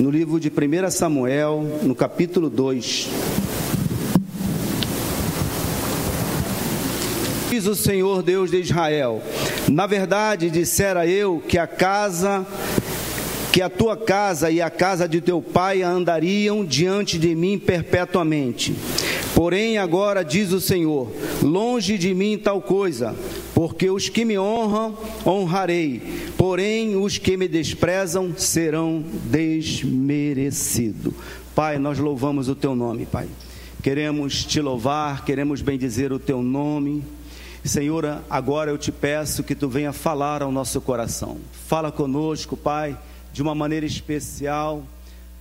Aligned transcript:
no 0.00 0.10
livro 0.10 0.38
de 0.38 0.50
1 0.50 0.90
Samuel, 0.90 1.80
no 1.82 1.94
capítulo 1.94 2.50
2. 2.50 3.08
Diz 7.48 7.66
o 7.66 7.74
Senhor 7.74 8.22
Deus 8.22 8.50
de 8.50 8.60
Israel: 8.60 9.22
Na 9.70 9.86
verdade, 9.86 10.50
dissera 10.50 11.06
eu 11.06 11.42
que 11.46 11.58
a 11.58 11.66
casa 11.66 12.46
que 13.52 13.62
a 13.62 13.70
tua 13.70 13.96
casa 13.96 14.50
e 14.50 14.60
a 14.60 14.68
casa 14.68 15.08
de 15.08 15.18
teu 15.22 15.40
pai 15.40 15.82
andariam 15.82 16.62
diante 16.62 17.18
de 17.18 17.34
mim 17.34 17.58
perpetuamente. 17.58 18.76
Porém, 19.34 19.78
agora 19.78 20.22
diz 20.22 20.52
o 20.52 20.60
Senhor: 20.60 21.10
longe 21.42 21.96
de 21.96 22.12
mim 22.12 22.36
tal 22.36 22.60
coisa, 22.60 23.14
porque 23.56 23.88
os 23.88 24.10
que 24.10 24.22
me 24.22 24.38
honram, 24.38 24.94
honrarei, 25.26 26.02
porém 26.36 26.94
os 26.94 27.16
que 27.16 27.38
me 27.38 27.48
desprezam 27.48 28.34
serão 28.36 29.02
desmerecidos. 29.24 31.14
Pai, 31.54 31.78
nós 31.78 31.98
louvamos 31.98 32.50
o 32.50 32.54
teu 32.54 32.74
nome, 32.74 33.06
Pai. 33.06 33.26
Queremos 33.82 34.44
te 34.44 34.60
louvar, 34.60 35.24
queremos 35.24 35.62
bendizer 35.62 36.12
o 36.12 36.18
teu 36.18 36.42
nome. 36.42 37.02
Senhor, 37.64 38.22
agora 38.28 38.70
eu 38.70 38.76
te 38.76 38.92
peço 38.92 39.42
que 39.42 39.54
tu 39.54 39.70
venha 39.70 39.90
falar 39.90 40.42
ao 40.42 40.52
nosso 40.52 40.78
coração. 40.82 41.38
Fala 41.66 41.90
conosco, 41.90 42.58
Pai 42.58 42.94
de 43.32 43.40
uma 43.40 43.54
maneira 43.54 43.84
especial, 43.84 44.82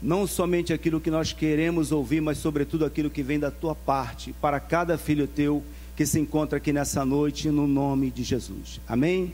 não 0.01 0.25
somente 0.25 0.71
aquilo 0.71 1.01
que 1.01 1.09
nós 1.09 1.33
queremos 1.33 1.91
ouvir, 1.93 2.21
mas 2.21 2.37
sobretudo 2.37 2.85
aquilo 2.85 3.09
que 3.09 3.23
vem 3.23 3.39
da 3.39 3.49
tua 3.49 3.73
parte, 3.73 4.33
para 4.41 4.57
cada 4.59 4.97
filho 4.97 5.27
teu 5.27 5.63
que 5.95 6.05
se 6.05 6.19
encontra 6.19 6.57
aqui 6.57 6.73
nessa 6.73 7.05
noite, 7.05 7.49
no 7.49 7.67
nome 7.67 8.11
de 8.11 8.23
Jesus. 8.23 8.81
Amém? 8.87 9.33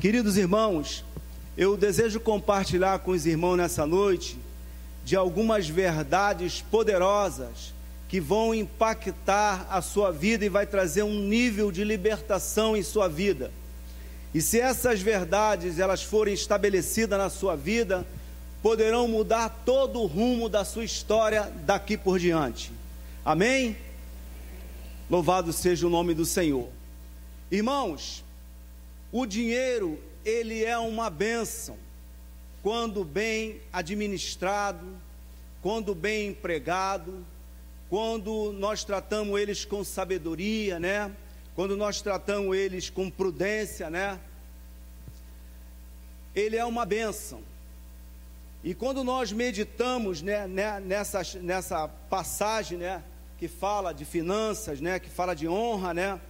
Queridos 0.00 0.36
irmãos, 0.36 1.04
eu 1.56 1.76
desejo 1.76 2.20
compartilhar 2.20 3.00
com 3.00 3.10
os 3.10 3.26
irmãos 3.26 3.56
nessa 3.56 3.86
noite 3.86 4.38
de 5.04 5.14
algumas 5.14 5.68
verdades 5.68 6.62
poderosas 6.70 7.74
que 8.08 8.20
vão 8.20 8.54
impactar 8.54 9.66
a 9.68 9.82
sua 9.82 10.10
vida 10.10 10.44
e 10.44 10.48
vai 10.48 10.66
trazer 10.66 11.02
um 11.02 11.20
nível 11.20 11.70
de 11.70 11.84
libertação 11.84 12.74
em 12.76 12.82
sua 12.82 13.08
vida. 13.08 13.50
E 14.34 14.40
se 14.40 14.58
essas 14.58 15.00
verdades 15.00 15.78
elas 15.78 16.02
forem 16.02 16.32
estabelecidas 16.32 17.18
na 17.18 17.28
sua 17.28 17.56
vida, 17.56 18.06
poderão 18.62 19.06
mudar 19.06 19.62
todo 19.66 20.00
o 20.00 20.06
rumo 20.06 20.48
da 20.48 20.64
sua 20.64 20.84
história 20.84 21.52
daqui 21.66 21.96
por 21.96 22.18
diante. 22.18 22.72
Amém? 23.24 23.76
Louvado 25.10 25.52
seja 25.52 25.86
o 25.86 25.90
nome 25.90 26.12
do 26.12 26.26
Senhor. 26.26 26.68
Irmãos, 27.50 28.24
o 29.10 29.24
dinheiro, 29.24 29.98
ele 30.24 30.64
é 30.64 30.76
uma 30.76 31.08
bênção 31.08 31.76
quando 32.62 33.04
bem 33.04 33.60
administrado, 33.72 34.86
quando 35.62 35.94
bem 35.94 36.28
empregado, 36.28 37.24
quando 37.88 38.52
nós 38.52 38.84
tratamos 38.84 39.40
eles 39.40 39.64
com 39.64 39.82
sabedoria, 39.82 40.78
né? 40.78 41.10
quando 41.58 41.76
nós 41.76 42.00
tratamos 42.00 42.56
eles 42.56 42.88
com 42.88 43.10
prudência, 43.10 43.90
né? 43.90 44.20
Ele 46.32 46.56
é 46.56 46.64
uma 46.64 46.86
bênção. 46.86 47.42
E 48.62 48.74
quando 48.74 49.02
nós 49.02 49.32
meditamos 49.32 50.22
né, 50.22 50.46
né, 50.46 50.78
nessa, 50.78 51.22
nessa 51.40 51.88
passagem, 51.88 52.78
né, 52.78 53.02
que 53.38 53.46
fala 53.46 53.92
de 53.92 54.04
finanças, 54.04 54.80
né, 54.80 54.98
que 54.98 55.08
fala 55.08 55.34
de 55.34 55.46
honra, 55.48 55.94
né, 55.94 56.20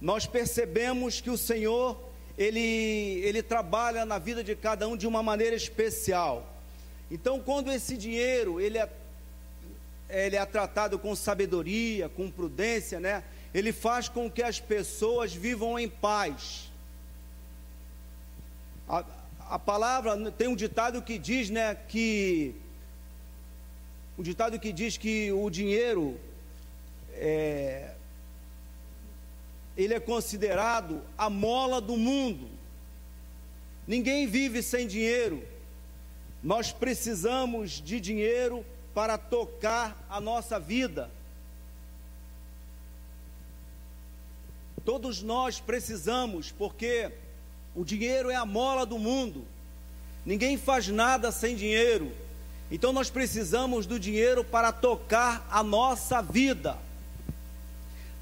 nós 0.00 0.26
percebemos 0.26 1.20
que 1.20 1.30
o 1.30 1.36
Senhor 1.36 1.98
ele, 2.36 2.60
ele 2.60 3.42
trabalha 3.42 4.04
na 4.04 4.18
vida 4.18 4.42
de 4.42 4.56
cada 4.56 4.88
um 4.88 4.96
de 4.96 5.06
uma 5.06 5.22
maneira 5.22 5.54
especial. 5.54 6.50
Então, 7.10 7.38
quando 7.38 7.70
esse 7.70 7.96
dinheiro 7.96 8.60
ele 8.60 8.78
é, 8.78 8.88
ele 10.08 10.36
é 10.36 10.44
tratado 10.46 10.98
com 10.98 11.14
sabedoria, 11.14 12.08
com 12.08 12.30
prudência, 12.30 12.98
né, 12.98 13.22
ele 13.52 13.72
faz 13.72 14.08
com 14.08 14.30
que 14.30 14.42
as 14.42 14.58
pessoas 14.58 15.32
vivam 15.32 15.78
em 15.78 15.88
paz. 15.88 16.70
A, 18.88 19.04
a 19.50 19.58
palavra 19.58 20.30
tem 20.32 20.48
um 20.48 20.56
ditado 20.56 21.02
que 21.02 21.18
diz, 21.18 21.50
né, 21.50 21.76
que 21.88 22.54
um 24.18 24.22
ditado 24.22 24.58
que 24.58 24.72
diz 24.72 24.96
que 24.96 25.30
o 25.32 25.50
dinheiro 25.50 26.18
é, 27.16 27.94
ele 29.76 29.94
é 29.94 30.00
considerado 30.00 31.02
a 31.16 31.28
mola 31.28 31.80
do 31.80 31.96
mundo. 31.96 32.48
Ninguém 33.86 34.26
vive 34.26 34.62
sem 34.62 34.86
dinheiro. 34.86 35.42
Nós 36.42 36.72
precisamos 36.72 37.82
de 37.82 38.00
dinheiro 38.00 38.64
para 38.94 39.18
tocar 39.18 40.06
a 40.08 40.20
nossa 40.20 40.58
vida. 40.60 41.10
Todos 44.84 45.22
nós 45.22 45.60
precisamos, 45.60 46.52
porque 46.52 47.10
o 47.74 47.84
dinheiro 47.84 48.30
é 48.30 48.34
a 48.34 48.44
mola 48.44 48.84
do 48.84 48.98
mundo. 48.98 49.44
Ninguém 50.24 50.56
faz 50.56 50.88
nada 50.88 51.32
sem 51.32 51.56
dinheiro. 51.56 52.12
Então 52.70 52.92
nós 52.92 53.10
precisamos 53.10 53.86
do 53.86 53.98
dinheiro 53.98 54.44
para 54.44 54.72
tocar 54.72 55.46
a 55.50 55.62
nossa 55.62 56.20
vida. 56.22 56.78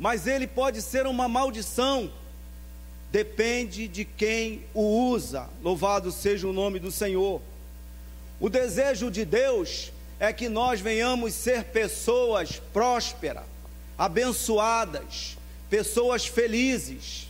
Mas 0.02 0.26
ele 0.26 0.48
pode 0.48 0.82
ser 0.82 1.06
uma 1.06 1.28
maldição. 1.28 2.10
Depende 3.12 3.86
de 3.86 4.04
quem 4.04 4.64
o 4.74 5.10
usa. 5.10 5.48
Louvado 5.62 6.10
seja 6.10 6.48
o 6.48 6.52
nome 6.52 6.80
do 6.80 6.90
Senhor. 6.90 7.40
O 8.40 8.48
desejo 8.48 9.12
de 9.12 9.24
Deus 9.24 9.92
é 10.18 10.32
que 10.32 10.48
nós 10.48 10.80
venhamos 10.80 11.34
ser 11.34 11.66
pessoas 11.66 12.60
prósperas, 12.72 13.44
abençoadas, 13.96 15.38
pessoas 15.70 16.26
felizes. 16.26 17.28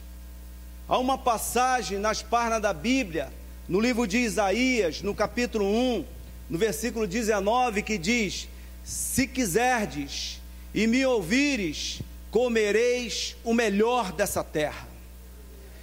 Há 0.89 0.97
uma 0.97 1.19
passagem 1.19 1.99
nas 1.99 2.23
páginas 2.23 2.63
da 2.63 2.73
Bíblia, 2.73 3.31
no 3.69 3.81
livro 3.81 4.07
de 4.07 4.17
Isaías, 4.17 5.03
no 5.03 5.15
capítulo 5.15 5.67
1, 5.67 6.07
no 6.49 6.57
versículo 6.57 7.07
19, 7.07 7.83
que 7.83 7.99
diz: 7.99 8.49
Se 8.83 9.27
quiserdes 9.27 10.41
e 10.75 10.87
me 10.87 11.05
ouvires, 11.05 12.01
comereis 12.33 13.37
o 13.45 13.53
melhor 13.53 14.11
dessa 14.11 14.43
terra. 14.43 14.89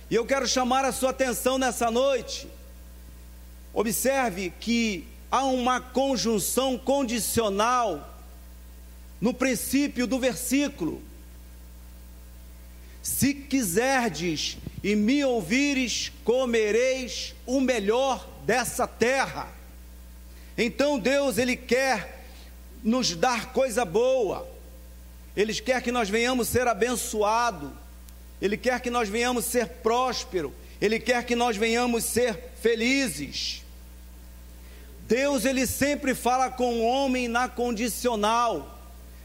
E 0.09 0.15
eu 0.15 0.25
quero 0.25 0.47
chamar 0.47 0.83
a 0.83 0.91
sua 0.91 1.11
atenção 1.11 1.59
nessa 1.59 1.91
noite. 1.91 2.47
Observe 3.71 4.51
que 4.59 5.07
há 5.29 5.45
uma 5.45 5.79
conjunção 5.79 6.75
condicional 6.75 8.19
no 9.21 9.31
princípio 9.31 10.07
do 10.07 10.17
versículo. 10.17 11.03
Se 13.03 13.31
quiserdes 13.31 14.57
e 14.83 14.95
me 14.95 15.23
ouvires, 15.23 16.11
comereis 16.23 17.35
o 17.45 17.61
melhor 17.61 18.27
dessa 18.43 18.87
terra. 18.87 19.53
Então 20.57 20.97
Deus, 20.97 21.37
Ele 21.37 21.55
quer 21.55 22.25
nos 22.83 23.15
dar 23.15 23.53
coisa 23.53 23.85
boa, 23.85 24.49
Ele 25.39 25.53
quer 25.53 25.81
que 25.81 25.89
nós 25.89 26.09
venhamos 26.09 26.49
ser 26.49 26.67
abençoados, 26.67 27.71
Ele 28.41 28.57
quer 28.57 28.81
que 28.81 28.89
nós 28.89 29.07
venhamos 29.07 29.45
ser 29.45 29.67
prósperos, 29.67 30.51
Ele 30.81 30.99
quer 30.99 31.23
que 31.23 31.33
nós 31.33 31.55
venhamos 31.55 32.03
ser 32.03 32.51
felizes. 32.61 33.63
Deus, 35.07 35.45
Ele 35.45 35.65
sempre 35.65 36.13
fala 36.13 36.49
com 36.51 36.79
o 36.79 36.83
homem 36.83 37.29
na 37.29 37.47
condicional: 37.47 38.81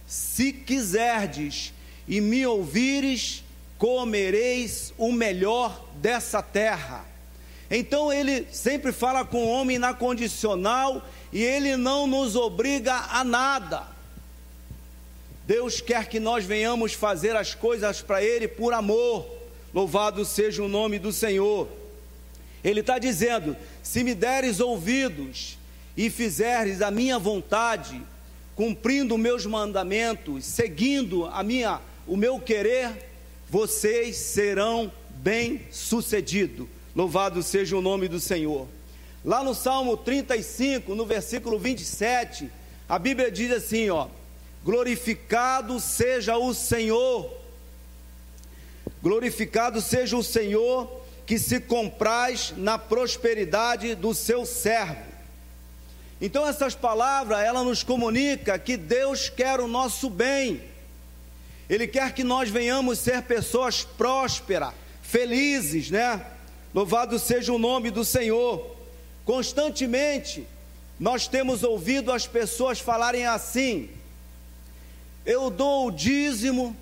se 0.06 0.52
quiserdes 0.52 1.72
e 2.06 2.20
me 2.20 2.46
ouvires, 2.46 3.42
comereis 3.76 4.94
o 4.96 5.10
melhor 5.10 5.84
dessa 5.96 6.40
terra. 6.40 7.04
Então 7.68 8.12
ele 8.12 8.46
sempre 8.52 8.92
fala 8.92 9.24
com 9.24 9.38
o 9.38 9.48
homem 9.48 9.80
na 9.80 9.92
condicional 9.92 11.04
e 11.32 11.42
ele 11.42 11.76
não 11.76 12.06
nos 12.06 12.36
obriga 12.36 12.94
a 13.10 13.24
nada. 13.24 13.93
Deus 15.46 15.80
quer 15.80 16.08
que 16.08 16.18
nós 16.18 16.44
venhamos 16.44 16.94
fazer 16.94 17.36
as 17.36 17.54
coisas 17.54 18.00
para 18.00 18.22
Ele 18.22 18.48
por 18.48 18.72
amor. 18.72 19.26
Louvado 19.72 20.24
seja 20.24 20.62
o 20.62 20.68
nome 20.68 20.98
do 20.98 21.12
Senhor. 21.12 21.68
Ele 22.62 22.80
está 22.80 22.98
dizendo: 22.98 23.56
se 23.82 24.02
me 24.02 24.14
deres 24.14 24.58
ouvidos 24.58 25.58
e 25.96 26.08
fizeres 26.08 26.80
a 26.80 26.90
minha 26.90 27.18
vontade, 27.18 28.00
cumprindo 28.56 29.18
meus 29.18 29.44
mandamentos, 29.44 30.46
seguindo 30.46 31.26
a 31.26 31.42
minha, 31.42 31.80
o 32.06 32.16
meu 32.16 32.40
querer, 32.40 33.10
vocês 33.50 34.16
serão 34.16 34.90
bem-sucedidos. 35.10 36.66
Louvado 36.96 37.42
seja 37.42 37.76
o 37.76 37.82
nome 37.82 38.08
do 38.08 38.18
Senhor. 38.18 38.66
Lá 39.22 39.42
no 39.42 39.54
Salmo 39.54 39.96
35, 39.96 40.94
no 40.94 41.04
versículo 41.04 41.58
27, 41.58 42.50
a 42.88 42.98
Bíblia 42.98 43.30
diz 43.30 43.50
assim, 43.50 43.90
ó: 43.90 44.08
Glorificado 44.64 45.78
seja 45.78 46.38
o 46.38 46.54
Senhor. 46.54 47.30
Glorificado 49.02 49.82
seja 49.82 50.16
o 50.16 50.22
Senhor 50.22 51.02
que 51.26 51.38
se 51.38 51.60
compraz 51.60 52.54
na 52.56 52.78
prosperidade 52.78 53.94
do 53.94 54.14
seu 54.14 54.46
servo. 54.46 55.12
Então 56.18 56.46
essas 56.46 56.74
palavras, 56.74 57.40
ela 57.40 57.62
nos 57.62 57.82
comunica 57.82 58.58
que 58.58 58.78
Deus 58.78 59.28
quer 59.28 59.60
o 59.60 59.68
nosso 59.68 60.08
bem. 60.08 60.62
Ele 61.68 61.86
quer 61.86 62.14
que 62.14 62.24
nós 62.24 62.48
venhamos 62.48 62.98
ser 62.98 63.20
pessoas 63.24 63.84
prósperas, 63.84 64.72
felizes, 65.02 65.90
né? 65.90 66.24
Louvado 66.74 67.18
seja 67.18 67.52
o 67.52 67.58
nome 67.58 67.90
do 67.90 68.02
Senhor. 68.02 68.74
Constantemente 69.26 70.46
nós 70.98 71.28
temos 71.28 71.62
ouvido 71.62 72.10
as 72.10 72.26
pessoas 72.26 72.80
falarem 72.80 73.26
assim: 73.26 73.90
eu 75.24 75.50
dou 75.50 75.88
o 75.88 75.90
dízimo, 75.90 76.76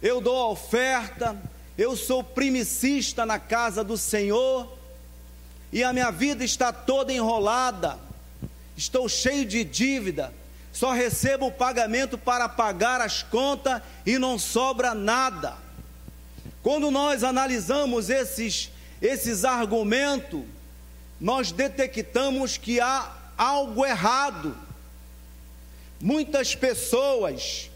eu 0.00 0.20
dou 0.20 0.36
a 0.36 0.48
oferta, 0.48 1.36
eu 1.76 1.96
sou 1.96 2.24
primicista 2.24 3.26
na 3.26 3.38
casa 3.38 3.84
do 3.84 3.96
Senhor, 3.96 4.70
e 5.72 5.82
a 5.82 5.92
minha 5.92 6.10
vida 6.10 6.44
está 6.44 6.72
toda 6.72 7.12
enrolada, 7.12 7.98
estou 8.76 9.08
cheio 9.08 9.44
de 9.44 9.64
dívida, 9.64 10.32
só 10.72 10.92
recebo 10.92 11.46
o 11.46 11.52
pagamento 11.52 12.16
para 12.16 12.48
pagar 12.48 13.00
as 13.00 13.22
contas 13.22 13.82
e 14.06 14.18
não 14.18 14.38
sobra 14.38 14.94
nada. 14.94 15.56
Quando 16.62 16.90
nós 16.90 17.22
analisamos 17.22 18.08
esses, 18.08 18.70
esses 19.00 19.44
argumentos, 19.44 20.42
nós 21.20 21.52
detectamos 21.52 22.56
que 22.56 22.80
há 22.80 23.10
algo 23.36 23.84
errado. 23.84 24.56
Muitas 26.00 26.54
pessoas 26.54 27.70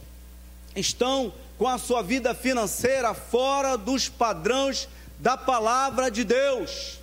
estão 0.77 1.33
com 1.59 1.67
a 1.67 1.79
sua 1.79 2.03
vida 2.03 2.35
financeira 2.35 3.15
fora 3.15 3.77
dos 3.77 4.09
padrões 4.09 4.89
da 5.19 5.37
palavra 5.37 6.11
de 6.11 6.23
Deus. 6.23 6.99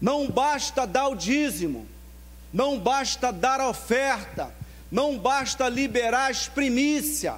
Não 0.00 0.28
basta 0.28 0.86
dar 0.86 1.08
o 1.08 1.14
dízimo, 1.14 1.86
não 2.52 2.78
basta 2.78 3.32
dar 3.32 3.60
a 3.60 3.68
oferta, 3.68 4.54
não 4.90 5.18
basta 5.18 5.68
liberar 5.68 6.30
as 6.30 6.48
primícias. 6.48 7.36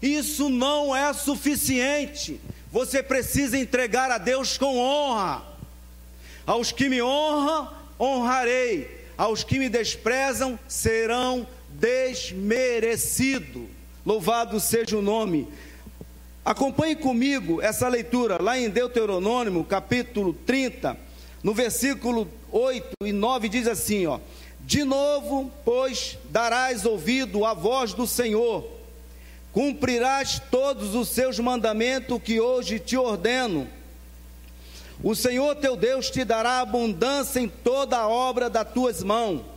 Isso 0.00 0.48
não 0.48 0.94
é 0.94 1.12
suficiente. 1.12 2.40
Você 2.72 3.02
precisa 3.02 3.58
entregar 3.58 4.10
a 4.10 4.18
Deus 4.18 4.58
com 4.58 4.78
honra. 4.78 5.42
Aos 6.46 6.72
que 6.72 6.88
me 6.88 7.00
honram, 7.02 7.72
honrarei. 8.00 9.02
Aos 9.16 9.44
que 9.44 9.58
me 9.58 9.68
desprezam, 9.68 10.58
serão 10.66 11.46
desmerecido. 11.82 13.68
Louvado 14.06 14.60
seja 14.60 14.96
o 14.96 15.02
nome. 15.02 15.48
Acompanhe 16.44 16.94
comigo 16.94 17.60
essa 17.60 17.88
leitura 17.88 18.40
lá 18.40 18.56
em 18.56 18.70
Deuteronômio, 18.70 19.64
capítulo 19.64 20.32
30, 20.32 20.96
no 21.42 21.52
versículo 21.52 22.28
8 22.52 22.88
e 23.04 23.12
9 23.12 23.48
diz 23.48 23.66
assim, 23.66 24.06
ó: 24.06 24.20
De 24.60 24.84
novo, 24.84 25.50
pois, 25.64 26.18
darás 26.30 26.86
ouvido 26.86 27.44
à 27.44 27.52
voz 27.52 27.92
do 27.92 28.06
Senhor, 28.06 28.64
cumprirás 29.52 30.40
todos 30.50 30.94
os 30.94 31.08
seus 31.08 31.40
mandamentos 31.40 32.22
que 32.22 32.40
hoje 32.40 32.78
te 32.78 32.96
ordeno. 32.96 33.66
O 35.02 35.16
Senhor 35.16 35.56
teu 35.56 35.76
Deus 35.76 36.10
te 36.10 36.24
dará 36.24 36.60
abundância 36.60 37.40
em 37.40 37.48
toda 37.48 37.98
a 37.98 38.08
obra 38.08 38.48
das 38.48 38.70
tuas 38.72 39.02
mãos 39.02 39.51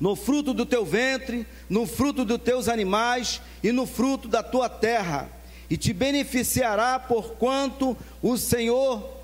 no 0.00 0.14
fruto 0.14 0.54
do 0.54 0.64
teu 0.64 0.84
ventre, 0.84 1.46
no 1.68 1.86
fruto 1.86 2.24
dos 2.24 2.40
teus 2.40 2.68
animais 2.68 3.40
e 3.62 3.72
no 3.72 3.86
fruto 3.86 4.28
da 4.28 4.42
tua 4.42 4.68
terra, 4.68 5.28
e 5.68 5.76
te 5.76 5.92
beneficiará, 5.92 6.98
porquanto 6.98 7.96
o 8.22 8.36
Senhor 8.36 9.18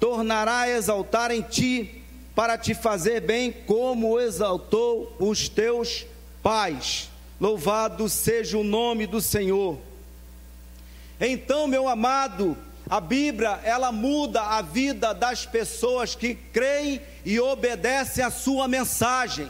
tornará 0.00 0.60
a 0.60 0.70
exaltar 0.70 1.30
em 1.30 1.42
ti, 1.42 2.02
para 2.34 2.58
te 2.58 2.74
fazer 2.74 3.20
bem, 3.20 3.52
como 3.52 4.18
exaltou 4.18 5.14
os 5.20 5.48
teus 5.48 6.04
pais. 6.42 7.08
Louvado 7.40 8.08
seja 8.08 8.58
o 8.58 8.64
nome 8.64 9.06
do 9.06 9.20
Senhor. 9.20 9.78
Então, 11.20 11.68
meu 11.68 11.88
amado, 11.88 12.56
a 12.90 13.00
Bíblia, 13.00 13.60
ela 13.62 13.92
muda 13.92 14.42
a 14.42 14.62
vida 14.62 15.14
das 15.14 15.46
pessoas 15.46 16.14
que 16.14 16.34
creem 16.34 17.00
e 17.24 17.38
obedecem 17.38 18.24
a 18.24 18.30
sua 18.30 18.66
mensagem. 18.66 19.48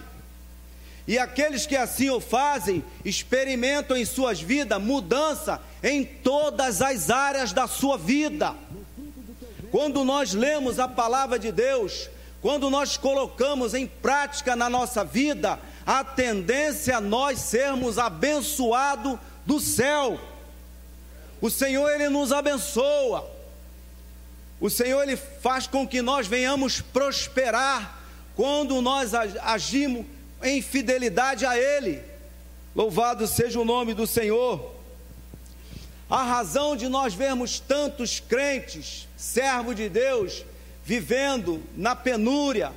E 1.07 1.19
aqueles 1.19 1.67
que 1.67 1.77
assim 1.77 2.09
o 2.11 2.21
fazem 2.21 2.83
experimentam 3.05 3.97
em 3.97 4.05
suas 4.05 4.41
vidas 4.41 4.83
mudança 4.83 5.61
em 5.83 6.05
todas 6.05 6.81
as 6.81 7.11
áreas 7.11 7.53
da 7.53 7.67
sua 7.67 7.99
vida. 7.99 8.55
Quando 9.71 10.03
nós 10.05 10.33
lemos 10.33 10.79
a 10.79 10.89
palavra 10.89 11.39
de 11.39 11.53
Deus, 11.53 12.09
quando 12.41 12.71
nós 12.71 12.97
colocamos 12.97 13.75
em 13.75 13.87
prática 13.87 14.57
na 14.57 14.71
nossa 14.71 15.05
vida, 15.05 15.59
a 15.87 16.03
tendência 16.03 16.97
a 16.97 17.01
nós 17.01 17.39
sermos 17.41 17.99
abençoados 17.99 19.19
do 19.45 19.61
céu. 19.61 20.19
O 21.41 21.51
Senhor 21.51 21.91
ele 21.91 22.09
nos 22.09 22.33
abençoa. 22.33 23.31
O 24.59 24.71
Senhor 24.71 25.03
ele 25.03 25.17
faz 25.17 25.67
com 25.67 25.87
que 25.87 26.01
nós 26.01 26.27
venhamos 26.27 26.81
prosperar 26.81 27.99
quando 28.35 28.81
nós 28.81 29.13
agimos 29.15 30.07
em 30.45 30.61
fidelidade 30.61 31.47
a 31.47 31.59
Ele. 31.59 32.03
Louvado 32.77 33.27
seja 33.27 33.59
o 33.59 33.65
nome 33.65 33.95
do 33.95 34.07
Senhor. 34.07 34.73
A 36.09 36.23
razão 36.23 36.77
de 36.77 36.87
nós 36.87 37.15
vermos 37.15 37.59
tantos 37.59 38.21
crentes, 38.21 39.09
servos 39.17 39.75
de 39.75 39.89
Deus, 39.89 40.45
vivendo 40.85 41.63
na 41.75 41.97
penúria, 41.97 42.73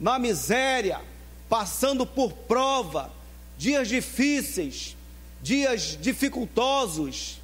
na 0.00 0.18
miséria, 0.18 1.00
passando 1.48 2.06
por 2.06 2.32
prova, 2.32 3.12
dias 3.58 3.86
difíceis, 3.86 4.96
dias 5.42 5.98
dificultosos, 6.00 7.38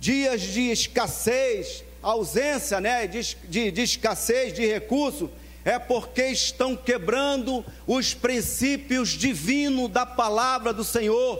dias 0.00 0.40
de 0.40 0.70
escassez, 0.70 1.84
ausência 2.02 2.80
né, 2.80 3.06
de, 3.06 3.36
de, 3.44 3.70
de 3.70 3.82
escassez 3.82 4.52
de 4.52 4.66
recurso, 4.66 5.30
é 5.64 5.78
porque 5.78 6.26
estão 6.26 6.74
quebrando 6.76 7.64
os 7.86 8.14
princípios 8.14 9.10
divinos 9.10 9.90
da 9.90 10.06
palavra 10.06 10.72
do 10.72 10.84
Senhor. 10.84 11.38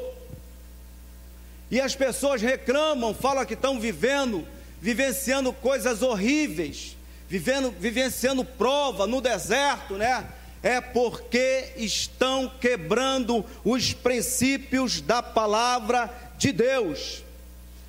E 1.70 1.80
as 1.80 1.94
pessoas 1.94 2.42
reclamam, 2.42 3.14
falam 3.14 3.46
que 3.46 3.54
estão 3.54 3.78
vivendo, 3.78 4.46
vivenciando 4.80 5.52
coisas 5.52 6.02
horríveis, 6.02 6.96
vivendo, 7.28 7.70
vivenciando 7.70 8.44
prova 8.44 9.06
no 9.06 9.20
deserto, 9.20 9.94
né? 9.94 10.26
É 10.62 10.80
porque 10.80 11.72
estão 11.76 12.52
quebrando 12.60 13.44
os 13.64 13.94
princípios 13.94 15.00
da 15.00 15.22
palavra 15.22 16.12
de 16.36 16.52
Deus. 16.52 17.22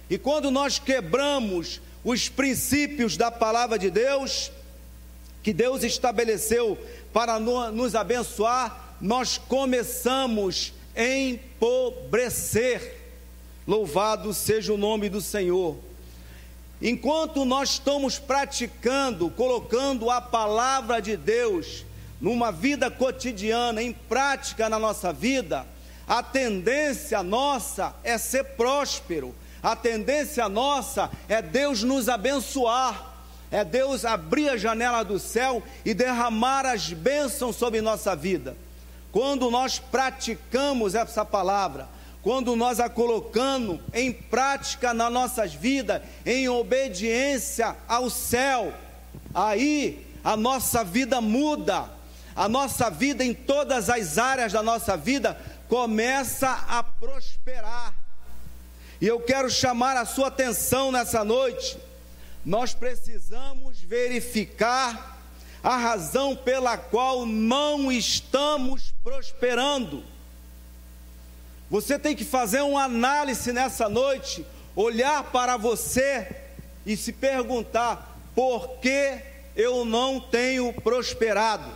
E 0.09 0.17
quando 0.17 0.49
nós 0.51 0.79
quebramos 0.79 1.81
os 2.03 2.29
princípios 2.29 3.17
da 3.17 3.29
palavra 3.29 3.77
de 3.77 3.89
Deus, 3.89 4.51
que 5.43 5.53
Deus 5.53 5.83
estabeleceu 5.83 6.77
para 7.11 7.39
nos 7.39 7.95
abençoar, 7.95 8.95
nós 9.01 9.37
começamos 9.37 10.73
a 10.95 11.03
empobrecer. 11.03 12.97
Louvado 13.67 14.33
seja 14.33 14.73
o 14.73 14.77
nome 14.77 15.09
do 15.09 15.21
Senhor. 15.21 15.77
Enquanto 16.81 17.45
nós 17.45 17.71
estamos 17.71 18.17
praticando, 18.17 19.29
colocando 19.29 20.09
a 20.09 20.19
palavra 20.19 20.99
de 20.99 21.15
Deus 21.15 21.85
numa 22.19 22.51
vida 22.51 22.89
cotidiana, 22.89 23.81
em 23.81 23.91
prática 23.91 24.67
na 24.67 24.79
nossa 24.79 25.11
vida, 25.13 25.65
a 26.07 26.21
tendência 26.21 27.21
nossa 27.23 27.95
é 28.03 28.17
ser 28.17 28.43
próspero, 28.43 29.33
a 29.61 29.75
tendência 29.75 30.49
nossa 30.49 31.09
é 31.29 31.41
Deus 31.41 31.83
nos 31.83 32.09
abençoar 32.09 33.10
é 33.51 33.65
Deus 33.65 34.05
abrir 34.05 34.49
a 34.49 34.57
janela 34.57 35.03
do 35.03 35.19
céu 35.19 35.61
e 35.83 35.93
derramar 35.93 36.65
as 36.65 36.93
bênçãos 36.93 37.57
sobre 37.57 37.81
nossa 37.81 38.15
vida. 38.15 38.55
Quando 39.11 39.51
nós 39.51 39.77
praticamos 39.77 40.95
essa 40.95 41.25
palavra, 41.25 41.89
quando 42.23 42.55
nós 42.55 42.79
a 42.79 42.87
colocamos 42.87 43.81
em 43.93 44.13
prática 44.13 44.93
nas 44.93 45.11
nossas 45.11 45.53
vidas, 45.53 46.01
em 46.25 46.47
obediência 46.47 47.75
ao 47.89 48.09
céu, 48.09 48.73
aí 49.33 50.07
a 50.23 50.37
nossa 50.37 50.81
vida 50.81 51.19
muda, 51.19 51.89
a 52.33 52.47
nossa 52.47 52.89
vida 52.89 53.25
em 53.25 53.33
todas 53.33 53.89
as 53.89 54.17
áreas 54.17 54.53
da 54.53 54.63
nossa 54.63 54.95
vida 54.95 55.37
começa 55.67 56.49
a 56.69 56.81
prosperar. 56.81 57.93
E 59.01 59.07
eu 59.07 59.19
quero 59.19 59.49
chamar 59.49 59.97
a 59.97 60.05
sua 60.05 60.27
atenção 60.27 60.89
nessa 60.89 61.25
noite 61.25 61.77
nós 62.45 62.73
precisamos 62.73 63.79
verificar 63.79 65.19
a 65.63 65.77
razão 65.77 66.35
pela 66.35 66.75
qual 66.75 67.25
não 67.25 67.91
estamos 67.91 68.93
prosperando. 69.03 70.03
Você 71.69 71.99
tem 71.99 72.15
que 72.15 72.25
fazer 72.25 72.61
uma 72.61 72.83
análise 72.83 73.53
nessa 73.53 73.87
noite, 73.87 74.45
olhar 74.75 75.23
para 75.25 75.55
você 75.55 76.35
e 76.85 76.97
se 76.97 77.13
perguntar: 77.13 78.17
por 78.33 78.79
que 78.79 79.19
eu 79.55 79.85
não 79.85 80.19
tenho 80.19 80.73
prosperado? 80.73 81.71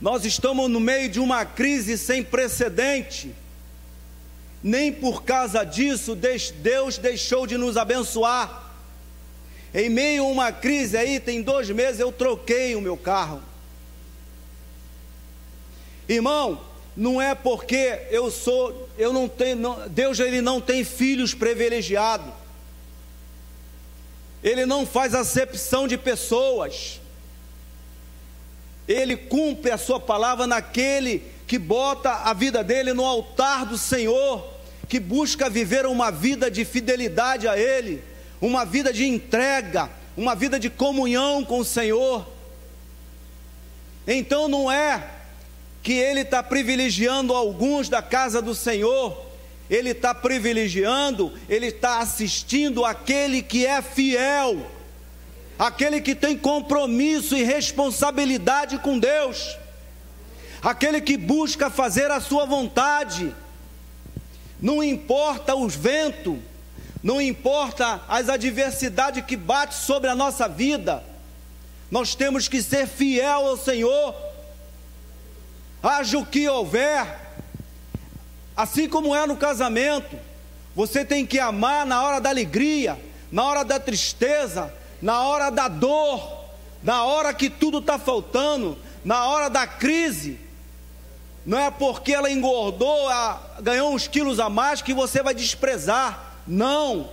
Nós 0.00 0.24
estamos 0.24 0.70
no 0.70 0.78
meio 0.78 1.08
de 1.08 1.18
uma 1.18 1.44
crise 1.44 1.98
sem 1.98 2.22
precedente 2.22 3.34
nem 4.62 4.92
por 4.92 5.22
causa 5.22 5.64
disso 5.64 6.16
Deus 6.16 6.98
deixou 6.98 7.46
de 7.46 7.56
nos 7.56 7.76
abençoar. 7.76 8.66
Em 9.72 9.88
meio 9.88 10.24
a 10.24 10.28
uma 10.28 10.52
crise 10.52 10.96
aí, 10.96 11.20
tem 11.20 11.42
dois 11.42 11.68
meses 11.70 12.00
eu 12.00 12.10
troquei 12.10 12.74
o 12.74 12.80
meu 12.80 12.96
carro. 12.96 13.42
Irmão, 16.08 16.60
não 16.96 17.20
é 17.20 17.34
porque 17.34 18.06
eu 18.10 18.30
sou, 18.30 18.88
eu 18.96 19.12
não 19.12 19.28
tenho, 19.28 19.56
não, 19.56 19.88
Deus 19.88 20.18
ele 20.18 20.40
não 20.40 20.60
tem 20.60 20.82
filhos 20.82 21.34
privilegiados. 21.34 22.32
Ele 24.42 24.64
não 24.64 24.86
faz 24.86 25.14
acepção 25.14 25.86
de 25.86 25.98
pessoas. 25.98 27.00
Ele 28.86 29.16
cumpre 29.16 29.70
a 29.70 29.76
sua 29.78 30.00
palavra 30.00 30.46
naquele 30.46 31.22
que 31.48 31.58
bota 31.58 32.10
a 32.10 32.32
vida 32.32 32.62
dele 32.62 32.92
no 32.92 33.04
altar 33.04 33.66
do 33.66 33.76
Senhor, 33.76 34.46
que 34.88 35.00
busca 35.00 35.50
viver 35.50 35.84
uma 35.86 36.12
vida 36.12 36.48
de 36.48 36.64
fidelidade 36.64 37.48
a 37.48 37.58
Ele, 37.58 38.04
uma 38.40 38.64
vida 38.64 38.92
de 38.92 39.04
entrega, 39.04 39.90
uma 40.16 40.36
vida 40.36 40.60
de 40.60 40.70
comunhão 40.70 41.44
com 41.44 41.58
o 41.58 41.64
Senhor. 41.64 42.24
Então 44.06 44.46
não 44.46 44.70
é 44.70 45.04
que 45.82 45.94
ele 45.94 46.20
está 46.20 46.42
privilegiando 46.42 47.34
alguns 47.34 47.88
da 47.88 48.00
casa 48.02 48.40
do 48.40 48.54
Senhor, 48.54 49.26
ele 49.68 49.90
está 49.90 50.14
privilegiando, 50.14 51.32
ele 51.48 51.66
está 51.66 51.98
assistindo 51.98 52.84
aquele 52.84 53.42
que 53.42 53.66
é 53.66 53.82
fiel 53.82 54.78
aquele 55.58 56.00
que 56.00 56.14
tem 56.14 56.38
compromisso 56.38 57.36
e 57.36 57.42
responsabilidade 57.42 58.78
com 58.78 58.98
Deus, 58.98 59.56
aquele 60.62 61.00
que 61.00 61.16
busca 61.16 61.70
fazer 61.70 62.10
a 62.10 62.20
sua 62.20 62.44
vontade, 62.44 63.34
não 64.60 64.82
importa 64.82 65.54
os 65.54 65.74
ventos, 65.74 66.38
não 67.02 67.20
importa 67.20 68.02
as 68.08 68.28
adversidades 68.28 69.24
que 69.24 69.36
batem 69.36 69.76
sobre 69.76 70.10
a 70.10 70.14
nossa 70.14 70.48
vida, 70.48 71.02
nós 71.90 72.14
temos 72.14 72.48
que 72.48 72.62
ser 72.62 72.86
fiel 72.86 73.46
ao 73.46 73.56
Senhor, 73.56 74.14
haja 75.82 76.18
o 76.18 76.26
que 76.26 76.48
houver, 76.48 77.28
assim 78.56 78.88
como 78.88 79.14
é 79.14 79.26
no 79.26 79.36
casamento, 79.36 80.18
você 80.74 81.04
tem 81.04 81.24
que 81.24 81.38
amar 81.38 81.86
na 81.86 82.02
hora 82.02 82.20
da 82.20 82.30
alegria, 82.30 82.98
na 83.30 83.44
hora 83.44 83.64
da 83.64 83.78
tristeza, 83.78 84.72
na 85.00 85.22
hora 85.22 85.50
da 85.50 85.68
dor, 85.68 86.44
na 86.82 87.04
hora 87.04 87.32
que 87.32 87.48
tudo 87.48 87.78
está 87.78 87.98
faltando, 87.98 88.76
na 89.04 89.26
hora 89.26 89.48
da 89.48 89.66
crise. 89.66 90.38
Não 91.48 91.58
é 91.58 91.70
porque 91.70 92.12
ela 92.12 92.30
engordou, 92.30 93.08
ganhou 93.62 93.94
uns 93.94 94.06
quilos 94.06 94.38
a 94.38 94.50
mais 94.50 94.82
que 94.82 94.92
você 94.92 95.22
vai 95.22 95.32
desprezar. 95.32 96.36
Não. 96.46 97.08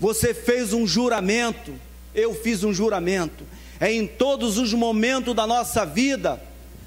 Você 0.00 0.34
fez 0.34 0.72
um 0.72 0.84
juramento. 0.84 1.72
Eu 2.12 2.34
fiz 2.34 2.64
um 2.64 2.74
juramento. 2.74 3.46
É 3.78 3.92
em 3.92 4.04
todos 4.04 4.58
os 4.58 4.74
momentos 4.74 5.32
da 5.32 5.46
nossa 5.46 5.86
vida. 5.86 6.42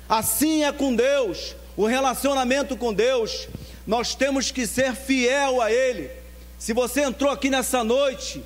Assim 0.10 0.66
é 0.66 0.74
com 0.74 0.94
Deus. 0.94 1.56
O 1.78 1.86
relacionamento 1.86 2.76
com 2.76 2.94
Deus. 2.94 3.48
Nós 3.88 4.14
temos 4.14 4.52
que 4.52 4.68
ser 4.68 4.94
fiel 4.96 5.62
a 5.62 5.72
Ele. 5.72 6.12
Se 6.60 6.74
você 6.74 7.04
entrou 7.04 7.32
aqui 7.32 7.50
nessa 7.50 7.86
noite 7.86 8.44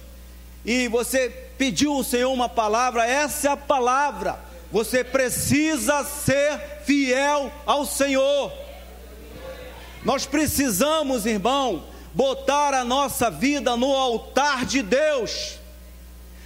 e 0.63 0.87
você 0.87 1.29
pediu 1.57 1.93
ao 1.93 2.03
Senhor 2.03 2.31
uma 2.31 2.47
palavra, 2.47 3.07
essa 3.07 3.47
é 3.47 3.51
a 3.53 3.57
palavra. 3.57 4.37
Você 4.71 5.03
precisa 5.03 6.03
ser 6.03 6.59
fiel 6.85 7.51
ao 7.65 7.85
Senhor. 7.85 8.51
Nós 10.05 10.25
precisamos, 10.25 11.25
irmão, 11.25 11.83
botar 12.13 12.73
a 12.73 12.83
nossa 12.83 13.29
vida 13.29 13.75
no 13.75 13.93
altar 13.95 14.65
de 14.65 14.81
Deus, 14.81 15.57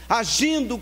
agindo 0.08 0.82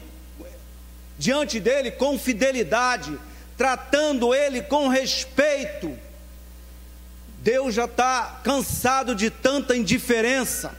diante 1.17 1.59
dele 1.59 1.91
com 1.91 2.17
fidelidade, 2.17 3.17
tratando 3.57 4.33
ele 4.33 4.61
com 4.61 4.87
respeito. 4.87 5.97
Deus 7.39 7.73
já 7.73 7.85
está 7.85 8.39
cansado 8.43 9.15
de 9.15 9.29
tanta 9.29 9.75
indiferença. 9.75 10.75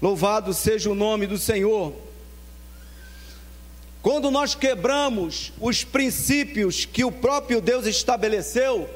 Louvado 0.00 0.54
seja 0.54 0.90
o 0.90 0.94
nome 0.94 1.26
do 1.26 1.38
Senhor. 1.38 2.05
Quando 4.06 4.30
nós 4.30 4.54
quebramos 4.54 5.52
os 5.60 5.82
princípios 5.82 6.84
que 6.84 7.04
o 7.04 7.10
próprio 7.10 7.60
Deus 7.60 7.86
estabeleceu, 7.86 8.88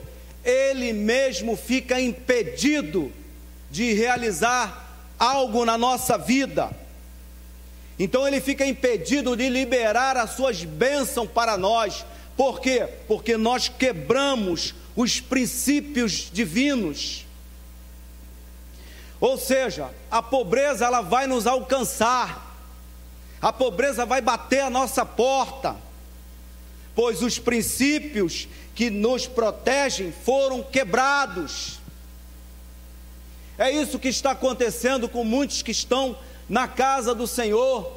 ele 0.45 0.93
mesmo 0.93 1.57
fica 1.57 2.01
impedido 2.01 3.11
de 3.73 3.93
realizar 3.93 5.05
algo 5.19 5.65
na 5.65 5.77
nossa 5.77 6.17
vida. 6.17 6.71
Então 7.99 8.25
ele 8.25 8.41
fica 8.41 8.65
impedido 8.65 9.37
de 9.37 9.49
liberar 9.49 10.17
as 10.17 10.31
suas 10.31 10.63
bênçãos 10.63 11.29
para 11.29 11.59
nós. 11.59 12.07
Por 12.37 12.61
quê? 12.61 12.89
Porque 13.09 13.37
nós 13.37 13.69
quebramos 13.69 14.77
os 14.95 15.21
princípios 15.21 16.31
divinos. 16.33 17.27
Ou 19.21 19.37
seja, 19.37 19.91
a 20.09 20.23
pobreza 20.23 20.87
ela 20.87 21.01
vai 21.01 21.27
nos 21.27 21.49
alcançar, 21.49 22.50
a 23.41 23.53
pobreza 23.53 24.05
vai 24.05 24.21
bater 24.21 24.61
a 24.61 24.71
nossa 24.71 25.05
porta, 25.05 25.77
pois 26.95 27.23
os 27.23 27.39
princípios 27.39 28.47
que 28.75 28.91
nos 28.91 29.27
protegem 29.27 30.13
foram 30.13 30.63
quebrados. 30.63 31.79
É 33.57 33.71
isso 33.71 33.99
que 33.99 34.09
está 34.09 34.33
acontecendo 34.33 35.09
com 35.09 35.25
muitos 35.25 35.63
que 35.63 35.71
estão 35.71 36.17
na 36.49 36.69
casa 36.69 37.15
do 37.15 37.27
Senhor. 37.27 37.91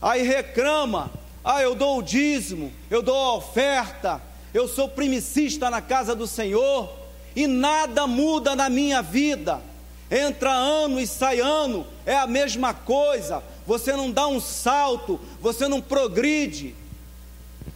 Aí 0.00 0.22
reclama: 0.22 1.10
ah, 1.44 1.60
eu 1.60 1.74
dou 1.74 1.98
o 1.98 2.02
dízimo, 2.02 2.72
eu 2.90 3.02
dou 3.02 3.16
a 3.16 3.34
oferta, 3.34 4.22
eu 4.54 4.68
sou 4.68 4.88
primicista 4.88 5.68
na 5.68 5.80
casa 5.80 6.14
do 6.14 6.26
Senhor, 6.26 6.92
e 7.34 7.46
nada 7.48 8.06
muda 8.06 8.54
na 8.54 8.68
minha 8.68 9.02
vida 9.02 9.71
entra 10.12 10.52
ano 10.52 11.00
e 11.00 11.06
sai 11.06 11.40
ano, 11.40 11.86
é 12.04 12.14
a 12.14 12.26
mesma 12.26 12.74
coisa, 12.74 13.42
você 13.66 13.94
não 13.94 14.10
dá 14.10 14.26
um 14.26 14.40
salto, 14.40 15.18
você 15.40 15.66
não 15.66 15.80
progride. 15.80 16.74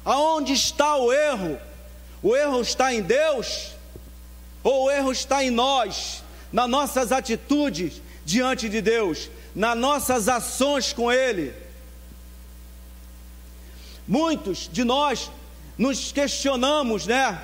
Aonde 0.05 0.52
está 0.52 0.97
o 0.97 1.11
erro? 1.11 1.59
O 2.23 2.37
erro 2.37 2.61
está 2.61 2.93
em 2.93 3.00
Deus? 3.00 3.73
Ou 4.62 4.85
o 4.85 4.90
erro 4.90 5.11
está 5.11 5.43
em 5.43 5.50
nós, 5.50 6.23
nas 6.52 6.69
nossas 6.69 7.11
atitudes 7.11 8.02
diante 8.25 8.69
de 8.69 8.83
Deus, 8.83 9.31
nas 9.55 9.76
nossas 9.78 10.28
ações 10.28 10.93
com 10.93 11.11
Ele? 11.11 11.55
Muitos 14.07 14.69
de 14.71 14.85
nós 14.85 15.31
nos 15.78 16.12
questionamos, 16.12 17.07
né? 17.07 17.40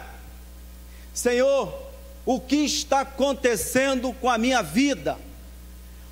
Senhor, 1.15 1.82
o 2.25 2.41
que 2.41 2.57
está 2.57 3.01
acontecendo 3.01 4.13
com 4.13 4.31
a 4.31 4.39
minha 4.39 4.63
vida, 4.63 5.19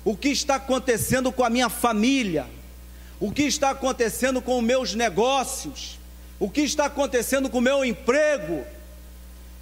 o 0.03 0.15
que 0.15 0.29
está 0.29 0.55
acontecendo 0.55 1.31
com 1.31 1.43
a 1.43 1.49
minha 1.49 1.69
família, 1.69 2.45
o 3.19 3.31
que 3.31 3.43
está 3.43 3.69
acontecendo 3.69 4.41
com 4.41 4.59
meus 4.61 4.93
negócios, 4.93 5.99
o 6.39 6.49
que 6.49 6.61
está 6.61 6.85
acontecendo 6.85 7.49
com 7.49 7.59
o 7.59 7.61
meu 7.61 7.85
emprego, 7.85 8.65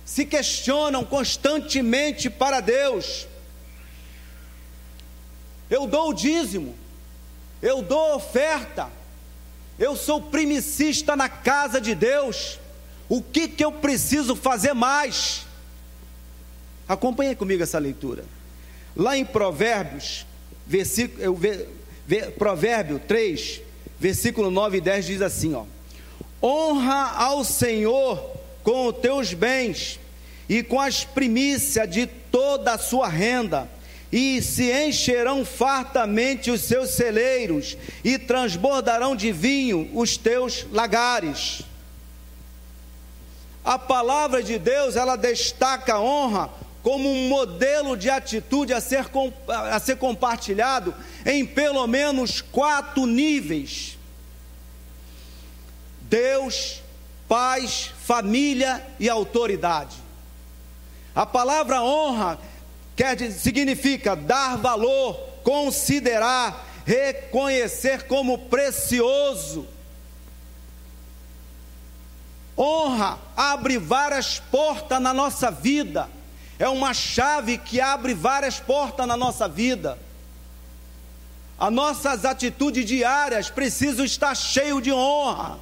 se 0.06 0.26
questionam 0.26 1.04
constantemente 1.04 2.30
para 2.30 2.62
Deus. 2.62 3.28
Eu 5.70 5.86
dou 5.86 6.10
o 6.10 6.14
dízimo, 6.14 6.76
eu 7.62 7.84
dou 7.84 8.16
oferta, 8.16 8.90
eu 9.78 9.96
sou 9.96 10.22
primicista 10.22 11.16
na 11.16 11.30
casa 11.30 11.80
de 11.80 11.94
Deus, 11.94 12.58
o 13.08 13.22
que, 13.22 13.48
que 13.48 13.64
eu 13.64 13.72
preciso 13.72 14.36
fazer 14.36 14.74
mais? 14.74 15.46
Acompanhe 16.90 17.36
comigo 17.36 17.62
essa 17.62 17.78
leitura. 17.78 18.26
Lá 18.98 19.16
em 19.16 19.24
Provérbios, 19.24 20.26
versículo, 20.66 21.40
Provérbio 22.40 23.00
3, 23.08 23.62
versículo 24.00 24.50
9 24.50 24.78
e 24.78 24.82
10 24.82 25.06
diz 25.06 25.22
assim: 25.22 25.54
ó, 25.54 25.66
Honra 26.42 27.12
ao 27.16 27.44
Senhor 27.44 28.32
com 28.64 28.88
os 28.88 28.98
teus 28.98 29.36
bens 29.36 30.00
e 30.50 30.64
com 30.64 30.80
as 30.80 31.06
primícias 31.06 31.88
de 31.88 32.08
toda 32.08 32.74
a 32.74 32.78
sua 32.80 33.08
renda, 33.08 33.70
e 34.12 34.42
se 34.42 34.72
encherão 34.72 35.46
fartamente 35.46 36.50
os 36.50 36.62
seus 36.62 36.90
celeiros, 36.90 37.78
e 38.04 38.18
transbordarão 38.18 39.16
de 39.16 39.32
vinho 39.32 39.88
os 39.94 40.18
teus 40.18 40.66
lagares. 40.72 41.62
A 43.64 43.78
palavra 43.78 44.42
de 44.42 44.58
Deus, 44.58 44.96
ela 44.96 45.16
destaca 45.16 45.94
a 45.94 46.02
honra 46.02 46.50
como 46.82 47.10
um 47.10 47.28
modelo 47.28 47.98
de 47.98 48.10
atitude 48.10 48.74
a 48.74 48.80
ser, 48.82 49.06
a 49.48 49.80
ser 49.80 49.98
compartilhado 49.98 50.94
em 51.26 51.46
pelo 51.46 51.86
menos 51.88 52.42
quatro 52.42 53.06
níveis. 53.06 53.98
Deus 56.02 56.82
paz, 57.30 57.94
família 58.02 58.84
e 59.00 59.08
autoridade. 59.08 59.96
A 61.16 61.28
palavra 61.28 61.84
honra 61.84 62.40
quer 62.96 63.32
significa 63.32 64.16
dar 64.16 64.58
valor, 64.58 65.14
considerar, 65.44 66.68
reconhecer 66.86 68.08
como 68.08 68.50
precioso. 68.50 69.68
Honra 72.58 73.20
abre 73.38 73.78
várias 73.78 74.40
portas 74.40 75.00
na 75.00 75.14
nossa 75.14 75.52
vida. 75.52 76.10
É 76.60 76.68
uma 76.68 76.94
chave 76.94 77.58
que 77.58 77.80
abre 77.80 78.14
várias 78.14 78.60
portas 78.60 79.08
na 79.08 79.16
nossa 79.16 79.48
vida. 79.48 79.98
As 81.58 81.72
nossas 81.72 82.26
atitudes 82.26 82.86
diárias 82.86 83.50
precisam 83.50 84.04
estar 84.04 84.36
cheio 84.36 84.82
de 84.82 84.92
honra. 84.92 85.58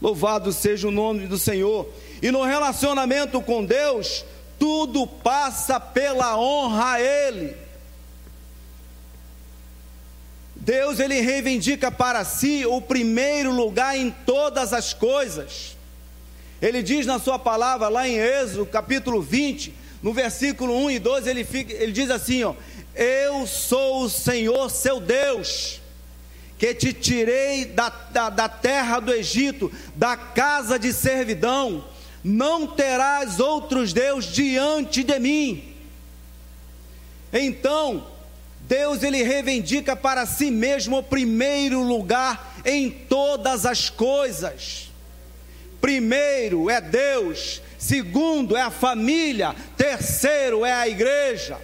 Louvado 0.00 0.52
seja 0.52 0.88
o 0.88 0.90
nome 0.90 1.26
do 1.26 1.38
Senhor. 1.38 1.86
E 2.22 2.30
no 2.30 2.42
relacionamento 2.42 3.40
com 3.42 3.64
Deus, 3.64 4.24
tudo 4.58 5.06
passa 5.06 5.78
pela 5.78 6.36
honra 6.36 6.92
a 6.92 7.00
Ele. 7.00 7.56
Deus 10.56 11.00
ele 11.00 11.20
reivindica 11.20 11.90
para 11.90 12.24
si 12.24 12.64
o 12.64 12.80
primeiro 12.80 13.50
lugar 13.50 13.96
em 13.96 14.12
todas 14.12 14.72
as 14.72 14.94
coisas. 14.94 15.71
Ele 16.62 16.80
diz 16.80 17.04
na 17.04 17.18
sua 17.18 17.40
palavra 17.40 17.88
lá 17.88 18.08
em 18.08 18.16
Êxodo, 18.16 18.64
capítulo 18.64 19.20
20, 19.20 19.74
no 20.00 20.12
versículo 20.12 20.76
1 20.84 20.92
e 20.92 20.98
2, 21.00 21.26
ele, 21.26 21.44
fica, 21.44 21.72
ele 21.72 21.90
diz 21.90 22.08
assim: 22.08 22.44
ó, 22.44 22.54
Eu 22.94 23.48
sou 23.48 24.04
o 24.04 24.08
Senhor 24.08 24.70
seu 24.70 25.00
Deus, 25.00 25.80
que 26.56 26.72
te 26.72 26.92
tirei 26.92 27.64
da, 27.64 27.88
da, 27.88 28.30
da 28.30 28.48
terra 28.48 29.00
do 29.00 29.12
Egito, 29.12 29.72
da 29.96 30.16
casa 30.16 30.78
de 30.78 30.92
servidão, 30.92 31.84
não 32.22 32.68
terás 32.68 33.40
outros 33.40 33.92
deuses 33.92 34.32
diante 34.32 35.02
de 35.02 35.18
mim. 35.18 35.74
Então, 37.32 38.06
Deus 38.60 39.02
ele 39.02 39.24
reivindica 39.24 39.96
para 39.96 40.26
si 40.26 40.48
mesmo 40.48 40.98
o 40.98 41.02
primeiro 41.02 41.82
lugar 41.82 42.54
em 42.64 42.88
todas 42.88 43.66
as 43.66 43.90
coisas. 43.90 44.91
Primeiro 45.82 46.70
é 46.70 46.80
Deus, 46.80 47.60
segundo 47.76 48.56
é 48.56 48.62
a 48.62 48.70
família, 48.70 49.52
terceiro 49.76 50.64
é 50.64 50.72
a 50.72 50.86
igreja. 50.86 51.58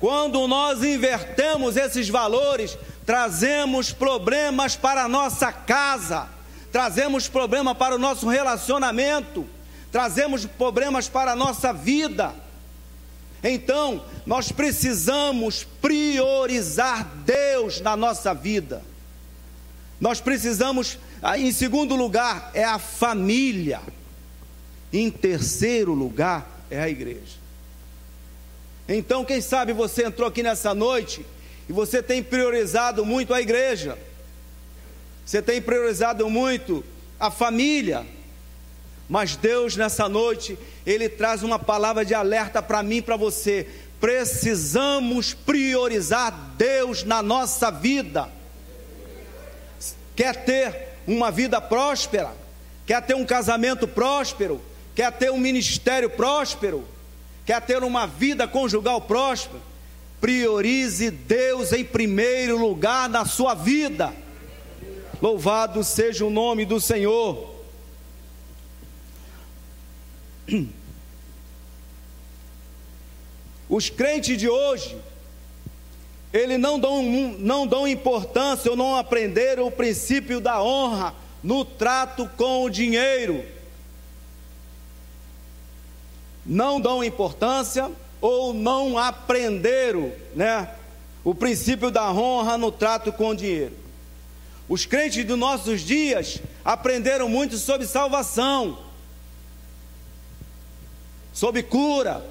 Quando 0.00 0.48
nós 0.48 0.82
invertemos 0.82 1.76
esses 1.76 2.08
valores, 2.08 2.78
trazemos 3.04 3.92
problemas 3.92 4.74
para 4.74 5.04
a 5.04 5.08
nossa 5.08 5.52
casa, 5.52 6.30
trazemos 6.72 7.28
problema 7.28 7.74
para 7.74 7.94
o 7.94 7.98
nosso 7.98 8.26
relacionamento, 8.26 9.46
trazemos 9.92 10.46
problemas 10.46 11.06
para 11.06 11.32
a 11.32 11.36
nossa 11.36 11.74
vida. 11.74 12.34
Então, 13.44 14.02
nós 14.24 14.50
precisamos 14.50 15.62
priorizar 15.82 17.04
Deus 17.26 17.82
na 17.82 17.94
nossa 17.94 18.32
vida. 18.32 18.82
Nós 20.00 20.20
precisamos, 20.20 20.98
ah, 21.22 21.38
em 21.38 21.52
segundo 21.52 21.94
lugar, 21.94 22.50
é 22.54 22.64
a 22.64 22.78
família. 22.78 23.80
Em 24.92 25.10
terceiro 25.10 25.92
lugar, 25.92 26.64
é 26.70 26.80
a 26.80 26.88
igreja. 26.88 27.38
Então, 28.88 29.24
quem 29.24 29.40
sabe 29.40 29.72
você 29.72 30.04
entrou 30.04 30.26
aqui 30.26 30.42
nessa 30.42 30.74
noite 30.74 31.24
e 31.68 31.72
você 31.72 32.02
tem 32.02 32.22
priorizado 32.22 33.04
muito 33.04 33.34
a 33.34 33.40
igreja, 33.40 33.96
você 35.24 35.40
tem 35.40 35.62
priorizado 35.62 36.28
muito 36.28 36.82
a 37.18 37.30
família, 37.30 38.04
mas 39.08 39.36
Deus 39.36 39.76
nessa 39.76 40.08
noite, 40.08 40.58
Ele 40.86 41.08
traz 41.08 41.42
uma 41.42 41.58
palavra 41.58 42.04
de 42.04 42.14
alerta 42.14 42.62
para 42.62 42.82
mim 42.82 42.96
e 42.96 43.02
para 43.02 43.16
você. 43.16 43.68
Precisamos 44.00 45.34
priorizar 45.34 46.32
Deus 46.56 47.04
na 47.04 47.22
nossa 47.22 47.70
vida. 47.70 48.39
Quer 50.20 50.36
ter 50.44 50.76
uma 51.06 51.30
vida 51.30 51.62
próspera? 51.62 52.30
Quer 52.84 53.00
ter 53.00 53.14
um 53.14 53.24
casamento 53.24 53.88
próspero? 53.88 54.60
Quer 54.94 55.10
ter 55.12 55.30
um 55.30 55.38
ministério 55.38 56.10
próspero? 56.10 56.86
Quer 57.46 57.62
ter 57.62 57.82
uma 57.82 58.06
vida 58.06 58.46
conjugal 58.46 59.00
próspera? 59.00 59.62
Priorize 60.20 61.10
Deus 61.10 61.72
em 61.72 61.82
primeiro 61.82 62.58
lugar 62.58 63.08
na 63.08 63.24
sua 63.24 63.54
vida. 63.54 64.12
Louvado 65.22 65.82
seja 65.82 66.26
o 66.26 66.28
nome 66.28 66.66
do 66.66 66.78
Senhor. 66.78 67.54
Os 73.70 73.88
crentes 73.88 74.36
de 74.36 74.50
hoje, 74.50 74.98
eles 76.32 76.58
não 76.58 76.78
dão, 76.78 77.02
não 77.38 77.66
dão 77.66 77.88
importância 77.88 78.70
ou 78.70 78.76
não 78.76 78.96
aprenderam 78.96 79.66
o 79.66 79.70
princípio 79.70 80.40
da 80.40 80.62
honra 80.62 81.14
no 81.42 81.64
trato 81.64 82.28
com 82.36 82.64
o 82.64 82.70
dinheiro. 82.70 83.44
Não 86.44 86.80
dão 86.80 87.02
importância 87.02 87.90
ou 88.20 88.54
não 88.54 88.98
aprenderam, 88.98 90.12
né, 90.34 90.68
o 91.24 91.34
princípio 91.34 91.90
da 91.90 92.10
honra 92.10 92.56
no 92.56 92.70
trato 92.70 93.12
com 93.12 93.30
o 93.30 93.34
dinheiro. 93.36 93.76
Os 94.68 94.86
crentes 94.86 95.24
dos 95.24 95.38
nossos 95.38 95.80
dias 95.80 96.40
aprenderam 96.64 97.28
muito 97.28 97.56
sobre 97.56 97.86
salvação 97.86 98.90
sobre 101.32 101.62
cura, 101.62 102.24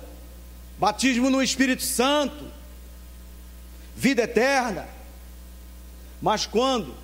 batismo 0.78 1.30
no 1.30 1.42
Espírito 1.42 1.84
Santo, 1.84 2.46
vida 4.00 4.24
eterna. 4.24 4.88
Mas 6.22 6.46
quando 6.46 6.96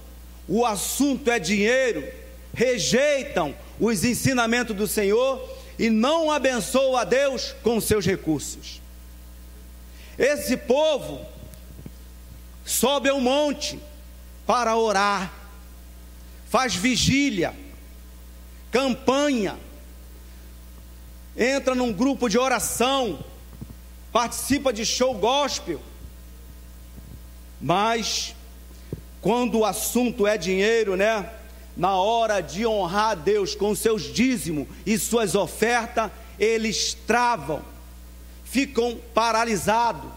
o 0.47 0.65
assunto 0.65 1.29
é 1.29 1.37
dinheiro, 1.37 2.07
rejeitam 2.53 3.53
os 3.77 4.05
ensinamentos 4.05 4.73
do 4.73 4.87
Senhor 4.87 5.45
e 5.77 5.89
não 5.89 6.31
abençoam 6.31 6.95
a 6.95 7.03
Deus 7.03 7.53
com 7.61 7.81
seus 7.81 8.05
recursos. 8.05 8.81
Esse 10.17 10.55
povo 10.55 11.25
sobe 12.63 13.09
a 13.09 13.13
um 13.13 13.19
monte 13.19 13.77
para 14.47 14.77
orar, 14.77 15.33
faz 16.49 16.75
vigília, 16.75 17.53
campanha, 18.71 19.57
entra 21.35 21.75
num 21.75 21.91
grupo 21.91 22.29
de 22.29 22.37
oração, 22.37 23.19
participa 24.13 24.71
de 24.71 24.85
show 24.85 25.13
gospel, 25.13 25.81
mas 27.61 28.35
quando 29.21 29.59
o 29.59 29.65
assunto 29.65 30.27
é 30.27 30.37
dinheiro, 30.37 30.95
né? 30.95 31.29
Na 31.75 31.95
hora 31.97 32.41
de 32.41 32.65
honrar 32.65 33.11
a 33.11 33.15
Deus 33.15 33.55
com 33.55 33.75
seus 33.75 34.03
dízimos 34.03 34.67
e 34.85 34.97
suas 34.97 35.35
ofertas, 35.35 36.11
eles 36.39 36.93
travam, 37.07 37.61
ficam 38.43 38.97
paralisados, 39.13 40.09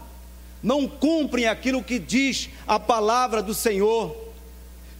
não 0.61 0.87
cumprem 0.87 1.47
aquilo 1.47 1.83
que 1.83 1.99
diz 1.99 2.49
a 2.67 2.79
palavra 2.79 3.41
do 3.41 3.53
Senhor, 3.53 4.15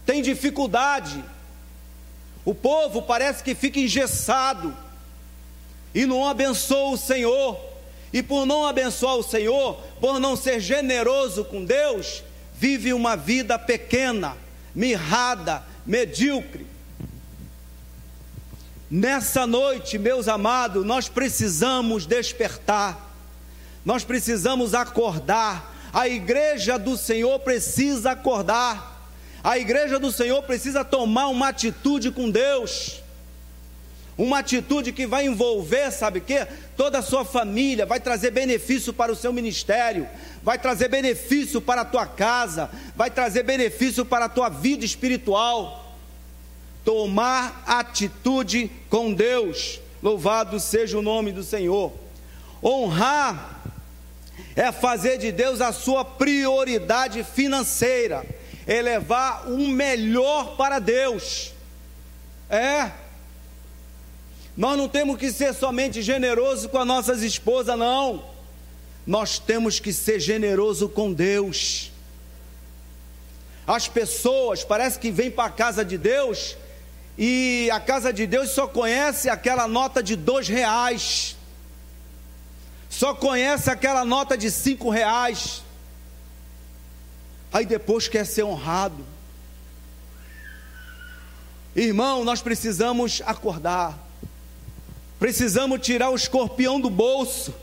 tem 0.04 0.22
dificuldade. 0.22 1.22
O 2.44 2.54
povo 2.54 3.02
parece 3.02 3.44
que 3.44 3.54
fica 3.54 3.78
engessado 3.78 4.76
e 5.94 6.06
não 6.06 6.26
abençoa 6.26 6.94
o 6.94 6.96
Senhor, 6.96 7.58
e 8.12 8.22
por 8.22 8.44
não 8.44 8.66
abençoar 8.66 9.16
o 9.16 9.22
Senhor, 9.22 9.76
por 10.00 10.18
não 10.18 10.34
ser 10.34 10.58
generoso 10.60 11.44
com 11.44 11.64
Deus, 11.64 12.24
vive 12.60 12.92
uma 12.92 13.16
vida 13.16 13.58
pequena, 13.58 14.36
mirrada, 14.74 15.62
medíocre. 15.86 16.66
Nessa 18.90 19.46
noite, 19.46 19.96
meus 19.96 20.28
amados, 20.28 20.84
nós 20.84 21.08
precisamos 21.08 22.04
despertar, 22.04 23.16
nós 23.82 24.04
precisamos 24.04 24.74
acordar. 24.74 25.74
A 25.90 26.06
igreja 26.06 26.78
do 26.78 26.98
Senhor 26.98 27.38
precisa 27.40 28.10
acordar, 28.10 29.08
a 29.42 29.58
igreja 29.58 29.98
do 29.98 30.12
Senhor 30.12 30.42
precisa 30.42 30.84
tomar 30.84 31.28
uma 31.28 31.48
atitude 31.48 32.10
com 32.10 32.30
Deus 32.30 33.00
uma 34.16 34.40
atitude 34.40 34.92
que 34.92 35.06
vai 35.06 35.26
envolver, 35.26 35.90
sabe 35.90 36.18
o 36.18 36.22
quê? 36.22 36.46
Toda 36.76 36.98
a 36.98 37.02
sua 37.02 37.24
família, 37.24 37.86
vai 37.86 37.98
trazer 38.00 38.30
benefício 38.30 38.92
para 38.92 39.10
o 39.10 39.16
seu 39.16 39.32
ministério, 39.32 40.06
vai 40.42 40.58
trazer 40.58 40.88
benefício 40.88 41.60
para 41.60 41.82
a 41.82 41.84
tua 41.84 42.06
casa, 42.06 42.70
vai 42.94 43.10
trazer 43.10 43.42
benefício 43.42 44.04
para 44.04 44.26
a 44.26 44.28
tua 44.28 44.48
vida 44.48 44.84
espiritual. 44.84 45.96
Tomar 46.84 47.62
atitude 47.66 48.70
com 48.88 49.12
Deus, 49.12 49.80
louvado 50.02 50.58
seja 50.60 50.98
o 50.98 51.02
nome 51.02 51.32
do 51.32 51.42
Senhor. 51.42 51.92
Honrar 52.62 53.62
é 54.56 54.72
fazer 54.72 55.18
de 55.18 55.32
Deus 55.32 55.60
a 55.60 55.72
sua 55.72 56.04
prioridade 56.04 57.24
financeira, 57.24 58.24
elevar 58.66 59.50
o 59.50 59.68
melhor 59.68 60.56
para 60.56 60.78
Deus 60.78 61.52
É. 62.50 62.90
Nós 64.56 64.76
não 64.76 64.88
temos 64.88 65.16
que 65.16 65.32
ser 65.32 65.54
somente 65.54 66.02
generoso 66.02 66.68
com 66.68 66.78
as 66.78 66.86
nossas 66.86 67.22
esposas, 67.22 67.78
não. 67.78 68.24
Nós 69.06 69.38
temos 69.38 69.80
que 69.80 69.92
ser 69.92 70.20
generoso 70.20 70.88
com 70.88 71.12
Deus. 71.12 71.90
As 73.66 73.88
pessoas 73.88 74.64
parece 74.64 74.98
que 74.98 75.10
vêm 75.10 75.30
para 75.30 75.48
a 75.48 75.52
casa 75.52 75.84
de 75.84 75.96
Deus 75.96 76.56
e 77.16 77.70
a 77.70 77.78
casa 77.78 78.12
de 78.12 78.26
Deus 78.26 78.50
só 78.50 78.66
conhece 78.66 79.28
aquela 79.28 79.68
nota 79.68 80.02
de 80.02 80.16
dois 80.16 80.48
reais, 80.48 81.36
só 82.88 83.14
conhece 83.14 83.70
aquela 83.70 84.04
nota 84.04 84.36
de 84.36 84.50
cinco 84.50 84.90
reais. 84.90 85.62
Aí 87.52 87.66
depois 87.66 88.08
quer 88.08 88.24
ser 88.24 88.44
honrado. 88.44 89.04
Irmão, 91.74 92.24
nós 92.24 92.42
precisamos 92.42 93.22
acordar, 93.24 93.98
precisamos 95.20 95.78
tirar 95.80 96.10
o 96.10 96.16
escorpião 96.16 96.80
do 96.80 96.90
bolso 96.90 97.54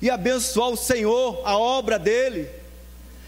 e 0.00 0.08
abençoar 0.08 0.70
o 0.70 0.76
Senhor, 0.76 1.42
a 1.44 1.58
obra 1.58 1.98
dele. 1.98 2.48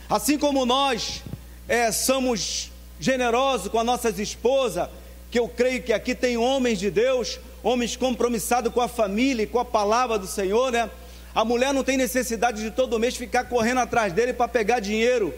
Assim 0.09 0.39
como 0.39 0.65
nós 0.65 1.23
é, 1.69 1.93
somos 1.93 2.71
generosos 2.99 3.69
com 3.69 3.79
as 3.79 3.85
nossas 3.85 4.19
esposas, 4.19 4.89
que 5.31 5.39
eu 5.39 5.49
creio 5.49 5.83
que 5.83 5.93
aqui 5.93 6.15
tem 6.15 6.39
homens 6.39 6.79
de 6.79 6.91
Deus, 6.91 7.39
homens 7.63 7.97
compromissados 7.97 8.73
com 8.73 8.81
a 8.81 8.89
família 8.89 9.43
e 9.43 9.47
com 9.47 9.59
a 9.59 9.65
palavra 9.65 10.19
do 10.19 10.27
Senhor, 10.27 10.73
né? 10.73 10.89
A 11.35 11.45
mulher 11.45 11.75
não 11.75 11.85
tem 11.85 11.97
necessidade 11.97 12.63
de 12.63 12.71
todo 12.71 12.99
mês 12.99 13.17
ficar 13.17 13.45
correndo 13.45 13.79
atrás 13.79 14.13
dele 14.13 14.33
para 14.33 14.49
pegar 14.49 14.81
dinheiro, 14.81 15.35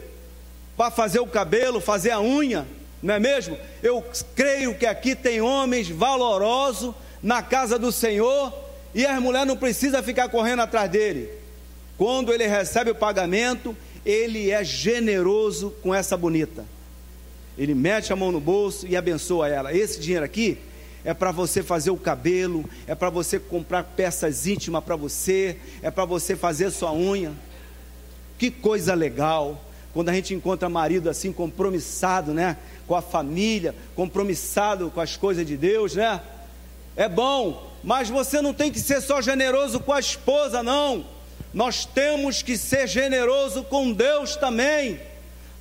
para 0.77 0.89
fazer 0.89 1.19
o 1.19 1.27
cabelo, 1.27 1.81
fazer 1.81 2.11
a 2.11 2.21
unha 2.21 2.65
não 3.01 3.15
é 3.15 3.19
mesmo? 3.19 3.57
Eu 3.81 4.03
creio 4.35 4.75
que 4.75 4.85
aqui 4.85 5.15
tem 5.15 5.41
homens 5.41 5.89
valorosos 5.89 6.93
na 7.21 7.41
casa 7.41 7.77
do 7.77 7.91
Senhor 7.91 8.53
e 8.93 9.05
as 9.05 9.21
mulheres 9.21 9.47
não 9.47 9.57
precisam 9.57 10.01
ficar 10.03 10.29
correndo 10.29 10.61
atrás 10.61 10.89
dele. 10.89 11.29
Quando 11.97 12.33
ele 12.33 12.47
recebe 12.47 12.91
o 12.91 12.95
pagamento, 12.95 13.75
ele 14.05 14.49
é 14.49 14.63
generoso 14.63 15.71
com 15.81 15.93
essa 15.93 16.17
bonita. 16.17 16.65
Ele 17.57 17.75
mete 17.75 18.11
a 18.11 18.15
mão 18.15 18.31
no 18.31 18.39
bolso 18.39 18.87
e 18.87 18.97
abençoa 18.97 19.47
ela. 19.47 19.73
Esse 19.73 19.99
dinheiro 19.99 20.25
aqui 20.25 20.57
é 21.03 21.13
para 21.13 21.31
você 21.31 21.61
fazer 21.61 21.91
o 21.91 21.97
cabelo, 21.97 22.65
é 22.87 22.95
para 22.95 23.09
você 23.09 23.39
comprar 23.39 23.83
peças 23.83 24.47
íntimas 24.47 24.83
para 24.83 24.95
você, 24.95 25.57
é 25.81 25.91
para 25.91 26.05
você 26.05 26.35
fazer 26.35 26.71
sua 26.71 26.93
unha. 26.93 27.33
Que 28.37 28.49
coisa 28.49 28.93
legal 28.93 29.63
quando 29.93 30.09
a 30.09 30.13
gente 30.13 30.33
encontra 30.33 30.69
marido 30.69 31.09
assim 31.09 31.31
compromissado, 31.31 32.33
né? 32.33 32.57
com 32.91 32.95
a 32.97 33.01
família, 33.01 33.73
compromissado 33.95 34.91
com 34.91 34.99
as 34.99 35.15
coisas 35.15 35.47
de 35.47 35.55
Deus, 35.55 35.95
né? 35.95 36.19
É 36.95 37.07
bom, 37.07 37.71
mas 37.83 38.09
você 38.09 38.41
não 38.41 38.53
tem 38.53 38.71
que 38.71 38.79
ser 38.79 39.01
só 39.01 39.21
generoso 39.21 39.79
com 39.79 39.93
a 39.93 39.99
esposa, 39.99 40.61
não. 40.61 41.05
Nós 41.53 41.85
temos 41.85 42.41
que 42.41 42.57
ser 42.57 42.87
generoso 42.87 43.63
com 43.63 43.91
Deus 43.91 44.35
também. 44.35 44.99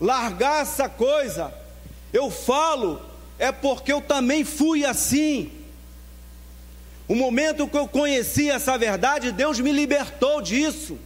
Largar 0.01 0.63
essa 0.63 0.89
coisa. 0.89 1.53
Eu 2.13 2.31
falo 2.31 3.01
é 3.39 3.51
porque 3.51 3.93
eu 3.93 4.01
também 4.01 4.45
fui 4.45 4.85
assim. 4.85 5.51
O 7.09 7.15
momento 7.15 7.67
que 7.67 7.77
eu 7.77 7.89
conheci 7.89 8.51
essa 8.51 8.79
verdade, 8.79 9.33
Deus 9.33 9.59
me 9.59 9.73
libertou 9.73 10.41
disso. 10.41 10.99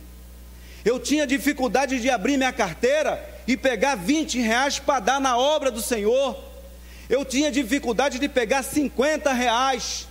Eu 0.85 1.01
tinha 1.01 1.27
dificuldade 1.27 1.99
de 1.99 2.11
abrir 2.11 2.37
minha 2.37 2.53
carteira 2.53 3.25
e 3.47 3.57
pegar 3.57 3.95
20 3.95 4.39
reais 4.39 4.79
para 4.79 5.01
dar 5.01 5.21
na 5.21 5.39
obra 5.39 5.71
do 5.71 5.81
Senhor. 5.81 6.39
Eu 7.09 7.25
tinha 7.25 7.51
dificuldade 7.51 8.19
de 8.19 8.29
pegar 8.29 8.63
50 8.63 9.33
reais, 9.33 10.07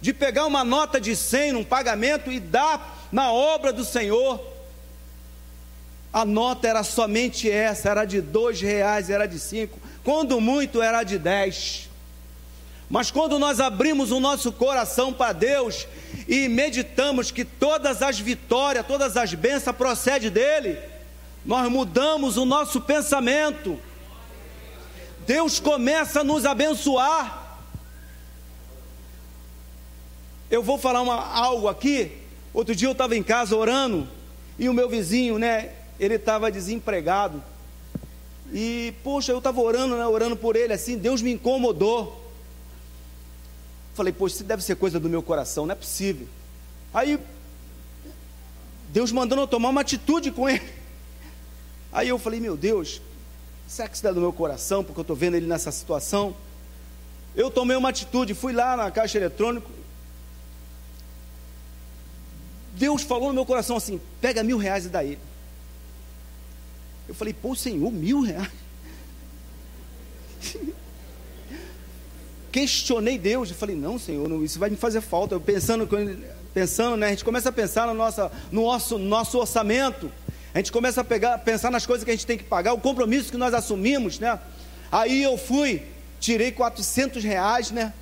de 0.00 0.12
pegar 0.12 0.46
uma 0.46 0.64
nota 0.64 1.00
de 1.00 1.14
100 1.14 1.52
num 1.52 1.64
pagamento 1.64 2.30
e 2.32 2.40
dar 2.40 3.08
na 3.12 3.32
obra 3.32 3.72
do 3.72 3.84
Senhor. 3.84 4.40
A 6.12 6.24
nota 6.24 6.66
era 6.66 6.82
somente 6.82 7.50
essa, 7.50 7.88
era 7.88 8.04
de 8.04 8.20
dois 8.20 8.60
reais, 8.60 9.10
era 9.10 9.26
de 9.26 9.38
cinco, 9.38 9.78
quando 10.02 10.40
muito 10.40 10.82
era 10.82 11.04
de 11.04 11.18
dez. 11.18 11.88
Mas 12.88 13.12
quando 13.12 13.38
nós 13.38 13.60
abrimos 13.60 14.10
o 14.10 14.18
nosso 14.18 14.50
coração 14.50 15.12
para 15.12 15.32
Deus 15.32 15.86
e 16.26 16.48
meditamos 16.48 17.30
que 17.30 17.44
todas 17.44 18.02
as 18.02 18.18
vitórias, 18.18 18.84
todas 18.84 19.16
as 19.16 19.32
bênçãos 19.32 19.76
procedem 19.76 20.28
dele, 20.28 20.76
nós 21.46 21.70
mudamos 21.70 22.36
o 22.36 22.44
nosso 22.44 22.80
pensamento. 22.80 23.78
Deus 25.24 25.60
começa 25.60 26.22
a 26.22 26.24
nos 26.24 26.44
abençoar. 26.44 27.49
Eu 30.50 30.64
vou 30.64 30.76
falar 30.76 31.00
uma, 31.00 31.14
algo 31.14 31.68
aqui. 31.68 32.10
Outro 32.52 32.74
dia 32.74 32.88
eu 32.88 32.92
estava 32.92 33.16
em 33.16 33.22
casa 33.22 33.54
orando 33.54 34.08
e 34.58 34.68
o 34.68 34.74
meu 34.74 34.88
vizinho, 34.88 35.38
né, 35.38 35.72
ele 35.98 36.14
estava 36.14 36.50
desempregado. 36.50 37.42
E, 38.52 38.92
poxa, 39.04 39.30
eu 39.30 39.38
estava 39.38 39.60
orando, 39.60 39.96
né, 39.96 40.04
orando 40.04 40.36
por 40.36 40.56
ele 40.56 40.72
assim, 40.72 40.98
Deus 40.98 41.22
me 41.22 41.32
incomodou. 41.32 42.20
Falei, 43.94 44.12
poxa, 44.12 44.36
isso 44.36 44.44
deve 44.44 44.64
ser 44.64 44.74
coisa 44.74 44.98
do 44.98 45.08
meu 45.08 45.22
coração, 45.22 45.66
não 45.66 45.72
é 45.72 45.76
possível. 45.76 46.26
Aí, 46.92 47.16
Deus 48.88 49.12
mandando 49.12 49.42
eu 49.42 49.46
tomar 49.46 49.68
uma 49.68 49.82
atitude 49.82 50.32
com 50.32 50.48
ele. 50.48 50.68
Aí 51.92 52.08
eu 52.08 52.18
falei, 52.18 52.40
meu 52.40 52.56
Deus, 52.56 53.00
será 53.68 53.88
que 53.88 53.94
isso 53.94 54.02
dá 54.02 54.10
do 54.10 54.20
meu 54.20 54.32
coração, 54.32 54.82
porque 54.82 54.98
eu 54.98 55.02
estou 55.02 55.14
vendo 55.14 55.36
ele 55.36 55.46
nessa 55.46 55.70
situação? 55.70 56.34
Eu 57.36 57.52
tomei 57.52 57.76
uma 57.76 57.90
atitude, 57.90 58.34
fui 58.34 58.52
lá 58.52 58.76
na 58.76 58.90
caixa 58.90 59.16
eletrônica. 59.16 59.79
Deus 62.72 63.02
falou 63.02 63.28
no 63.28 63.34
meu 63.34 63.46
coração 63.46 63.76
assim: 63.76 64.00
pega 64.20 64.42
mil 64.42 64.58
reais 64.58 64.86
e 64.86 64.88
dá 64.88 65.04
ele. 65.04 65.18
Eu 67.08 67.14
falei, 67.14 67.34
pô, 67.34 67.56
Senhor, 67.56 67.90
mil 67.90 68.20
reais. 68.20 68.48
Questionei 72.52 73.18
Deus, 73.18 73.50
eu 73.50 73.56
falei, 73.56 73.74
não, 73.76 73.98
Senhor, 73.98 74.28
não, 74.28 74.44
isso 74.44 74.58
vai 74.58 74.70
me 74.70 74.76
fazer 74.76 75.00
falta. 75.00 75.34
Eu 75.34 75.40
pensando, 75.40 75.88
pensando, 76.54 76.96
né? 76.96 77.08
A 77.08 77.10
gente 77.10 77.24
começa 77.24 77.48
a 77.48 77.52
pensar 77.52 77.86
no 77.86 77.94
nosso, 77.94 78.30
no 78.50 78.62
nosso, 78.62 78.98
nosso 78.98 79.38
orçamento. 79.38 80.10
A 80.54 80.58
gente 80.58 80.72
começa 80.72 81.00
a 81.00 81.04
pegar, 81.04 81.38
pensar 81.38 81.70
nas 81.70 81.86
coisas 81.86 82.04
que 82.04 82.10
a 82.10 82.14
gente 82.14 82.26
tem 82.26 82.38
que 82.38 82.44
pagar, 82.44 82.72
o 82.72 82.78
compromisso 82.78 83.30
que 83.30 83.36
nós 83.36 83.54
assumimos, 83.54 84.18
né? 84.18 84.38
Aí 84.90 85.22
eu 85.22 85.36
fui, 85.38 85.82
tirei 86.18 86.50
400 86.50 87.22
reais, 87.22 87.70
né? 87.70 87.92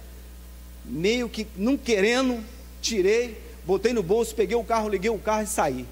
Meio 0.84 1.28
que 1.28 1.46
não 1.56 1.76
querendo, 1.76 2.42
tirei, 2.80 3.38
botei 3.68 3.92
no 3.92 4.02
bolso, 4.02 4.34
peguei 4.34 4.56
o 4.56 4.64
carro, 4.64 4.88
liguei 4.88 5.10
o 5.10 5.18
carro 5.18 5.42
e 5.42 5.46
saí. 5.46 5.86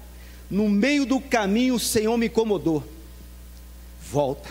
No 0.49 0.67
meio 0.67 1.05
do 1.05 1.21
caminho 1.21 1.75
o 1.75 1.79
Senhor 1.79 2.17
me 2.17 2.25
incomodou. 2.25 2.83
Volta. 4.11 4.49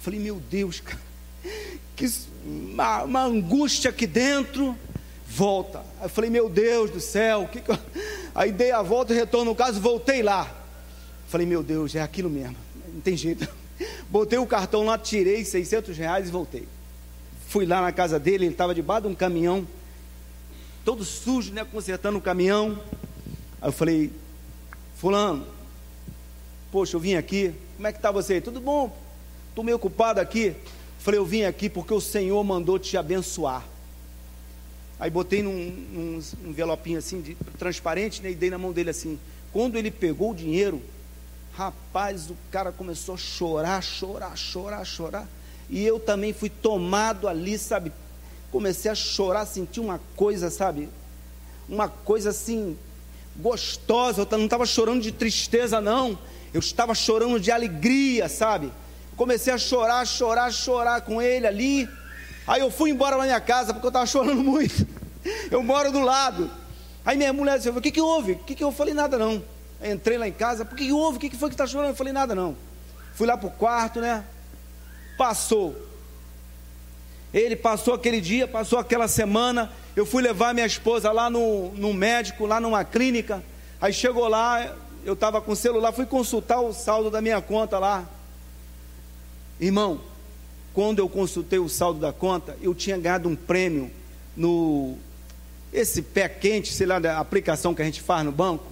Falei, 0.00 0.20
meu 0.20 0.40
Deus, 0.48 0.78
cara, 0.78 1.00
que 1.96 2.08
uma, 2.44 3.02
uma 3.02 3.24
angústia 3.24 3.90
aqui 3.90 4.06
dentro. 4.06 4.78
Volta. 5.26 5.84
Aí 6.00 6.08
falei, 6.08 6.30
meu 6.30 6.48
Deus 6.48 6.88
do 6.88 7.00
céu, 7.00 7.48
que 7.50 7.60
que. 7.60 7.72
Aí 8.32 8.52
dei 8.52 8.70
a 8.70 8.80
volta, 8.80 9.12
retorno 9.12 9.50
no 9.50 9.56
caso, 9.56 9.80
voltei 9.80 10.22
lá. 10.22 10.54
Falei, 11.26 11.46
meu 11.46 11.64
Deus, 11.64 11.96
é 11.96 12.00
aquilo 12.00 12.30
mesmo. 12.30 12.56
Não 12.94 13.00
tem 13.00 13.16
jeito. 13.16 13.48
Botei 14.08 14.38
o 14.38 14.46
cartão 14.46 14.84
lá, 14.84 14.96
tirei 14.98 15.44
600 15.44 15.96
reais 15.98 16.28
e 16.28 16.30
voltei. 16.30 16.68
Fui 17.48 17.66
lá 17.66 17.80
na 17.80 17.90
casa 17.90 18.20
dele, 18.20 18.44
ele 18.44 18.52
estava 18.52 18.72
debaixo 18.72 19.02
de 19.02 19.08
um 19.08 19.14
caminhão, 19.16 19.66
todo 20.84 21.04
sujo, 21.04 21.52
né, 21.52 21.64
consertando 21.64 22.18
o 22.18 22.20
caminhão. 22.22 22.80
Aí 23.60 23.68
eu 23.68 23.72
falei, 23.72 24.12
fulano, 24.96 25.46
poxa, 26.70 26.96
eu 26.96 27.00
vim 27.00 27.14
aqui, 27.14 27.54
como 27.76 27.86
é 27.86 27.92
que 27.92 27.98
está 27.98 28.10
você? 28.10 28.40
Tudo 28.40 28.60
bom? 28.60 28.96
Estou 29.48 29.64
meio 29.64 29.76
ocupado 29.76 30.20
aqui. 30.20 30.54
Falei, 30.98 31.18
eu 31.18 31.26
vim 31.26 31.42
aqui 31.42 31.68
porque 31.68 31.92
o 31.92 32.00
Senhor 32.00 32.42
mandou 32.44 32.78
te 32.78 32.96
abençoar. 32.96 33.64
Aí 34.98 35.10
botei 35.10 35.42
num, 35.42 35.52
num, 35.52 36.20
num 36.40 36.50
envelopinho 36.50 36.98
assim, 36.98 37.20
de, 37.20 37.34
transparente, 37.58 38.22
né, 38.22 38.30
e 38.30 38.34
dei 38.34 38.50
na 38.50 38.58
mão 38.58 38.72
dele 38.72 38.90
assim. 38.90 39.18
Quando 39.52 39.76
ele 39.76 39.90
pegou 39.90 40.30
o 40.30 40.34
dinheiro, 40.34 40.80
rapaz, 41.52 42.30
o 42.30 42.36
cara 42.50 42.72
começou 42.72 43.14
a 43.14 43.18
chorar, 43.18 43.82
chorar, 43.82 44.36
chorar, 44.36 44.84
chorar. 44.84 45.28
E 45.68 45.84
eu 45.84 45.98
também 45.98 46.32
fui 46.32 46.48
tomado 46.48 47.26
ali, 47.26 47.58
sabe? 47.58 47.92
Comecei 48.52 48.90
a 48.90 48.94
chorar, 48.94 49.46
senti 49.46 49.80
uma 49.80 49.98
coisa, 50.14 50.50
sabe? 50.50 50.90
Uma 51.66 51.88
coisa 51.88 52.28
assim, 52.30 52.76
gostosa. 53.34 54.28
Eu 54.30 54.38
não 54.38 54.44
estava 54.44 54.66
chorando 54.66 55.00
de 55.00 55.10
tristeza, 55.10 55.80
não. 55.80 56.18
Eu 56.52 56.60
estava 56.60 56.94
chorando 56.94 57.40
de 57.40 57.50
alegria, 57.50 58.28
sabe? 58.28 58.70
Comecei 59.16 59.54
a 59.54 59.58
chorar, 59.58 60.06
chorar, 60.06 60.52
chorar 60.52 61.00
com 61.00 61.20
ele 61.20 61.46
ali. 61.46 61.88
Aí 62.46 62.60
eu 62.60 62.70
fui 62.70 62.90
embora 62.90 63.16
na 63.16 63.24
minha 63.24 63.40
casa 63.40 63.72
porque 63.72 63.86
eu 63.86 63.88
estava 63.88 64.04
chorando 64.04 64.42
muito. 64.44 64.86
Eu 65.50 65.62
moro 65.62 65.90
do 65.90 66.00
lado. 66.00 66.50
Aí 67.06 67.16
minha 67.16 67.32
mulher 67.32 67.56
disse: 67.56 67.70
O 67.70 67.80
que, 67.80 67.90
que 67.90 68.02
houve? 68.02 68.32
O 68.32 68.38
que, 68.40 68.54
que 68.54 68.62
eu 68.62 68.70
falei? 68.70 68.92
Nada 68.92 69.16
não. 69.16 69.42
Entrei 69.82 70.18
lá 70.18 70.28
em 70.28 70.32
casa: 70.32 70.64
O 70.64 70.66
que, 70.66 70.84
que 70.84 70.92
houve? 70.92 71.16
O 71.16 71.20
que, 71.20 71.30
que 71.30 71.38
foi 71.38 71.48
que 71.48 71.54
está 71.54 71.66
chorando? 71.66 71.90
Eu 71.90 71.96
falei: 71.96 72.12
Nada 72.12 72.34
não. 72.34 72.54
Fui 73.14 73.26
lá 73.26 73.36
para 73.36 73.48
o 73.48 73.50
quarto, 73.50 73.98
né? 73.98 74.24
Passou. 75.16 75.91
Ele 77.32 77.56
passou 77.56 77.94
aquele 77.94 78.20
dia, 78.20 78.46
passou 78.46 78.78
aquela 78.78 79.08
semana. 79.08 79.72
Eu 79.96 80.04
fui 80.04 80.22
levar 80.22 80.52
minha 80.52 80.66
esposa 80.66 81.10
lá 81.10 81.30
no, 81.30 81.70
no 81.72 81.94
médico, 81.94 82.46
lá 82.46 82.60
numa 82.60 82.84
clínica. 82.84 83.42
Aí 83.80 83.92
chegou 83.92 84.28
lá, 84.28 84.76
eu 85.04 85.14
estava 85.14 85.40
com 85.40 85.52
o 85.52 85.56
celular, 85.56 85.92
fui 85.92 86.06
consultar 86.06 86.60
o 86.60 86.72
saldo 86.72 87.10
da 87.10 87.20
minha 87.20 87.40
conta 87.40 87.78
lá. 87.78 88.06
Irmão, 89.58 90.00
quando 90.74 90.98
eu 90.98 91.08
consultei 91.08 91.58
o 91.58 91.68
saldo 91.68 92.00
da 92.00 92.12
conta, 92.12 92.56
eu 92.60 92.74
tinha 92.74 92.98
ganhado 92.98 93.28
um 93.28 93.36
prêmio 93.36 93.90
no. 94.36 94.96
Esse 95.72 96.02
pé 96.02 96.28
quente, 96.28 96.72
sei 96.72 96.86
lá, 96.86 96.98
da 96.98 97.18
aplicação 97.18 97.74
que 97.74 97.80
a 97.80 97.84
gente 97.84 98.02
faz 98.02 98.24
no 98.24 98.32
banco. 98.32 98.66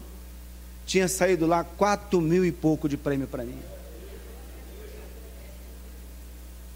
Tinha 0.84 1.08
saído 1.08 1.46
lá 1.46 1.64
quatro 1.64 2.20
mil 2.20 2.44
e 2.44 2.52
pouco 2.52 2.88
de 2.88 2.96
prêmio 2.96 3.26
para 3.26 3.44
mim. 3.44 3.56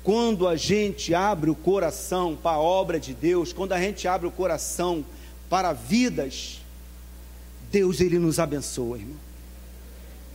Quando 0.04 0.46
a 0.46 0.54
gente 0.54 1.14
abre 1.14 1.48
o 1.48 1.54
coração 1.54 2.36
para 2.40 2.56
a 2.56 2.60
obra 2.60 3.00
de 3.00 3.14
Deus, 3.14 3.54
quando 3.54 3.72
a 3.72 3.80
gente 3.80 4.06
abre 4.06 4.28
o 4.28 4.30
coração 4.30 5.02
para 5.48 5.72
vidas, 5.72 6.60
Deus 7.72 8.02
ele 8.02 8.18
nos 8.18 8.38
abençoa, 8.38 8.98
irmão. 8.98 9.16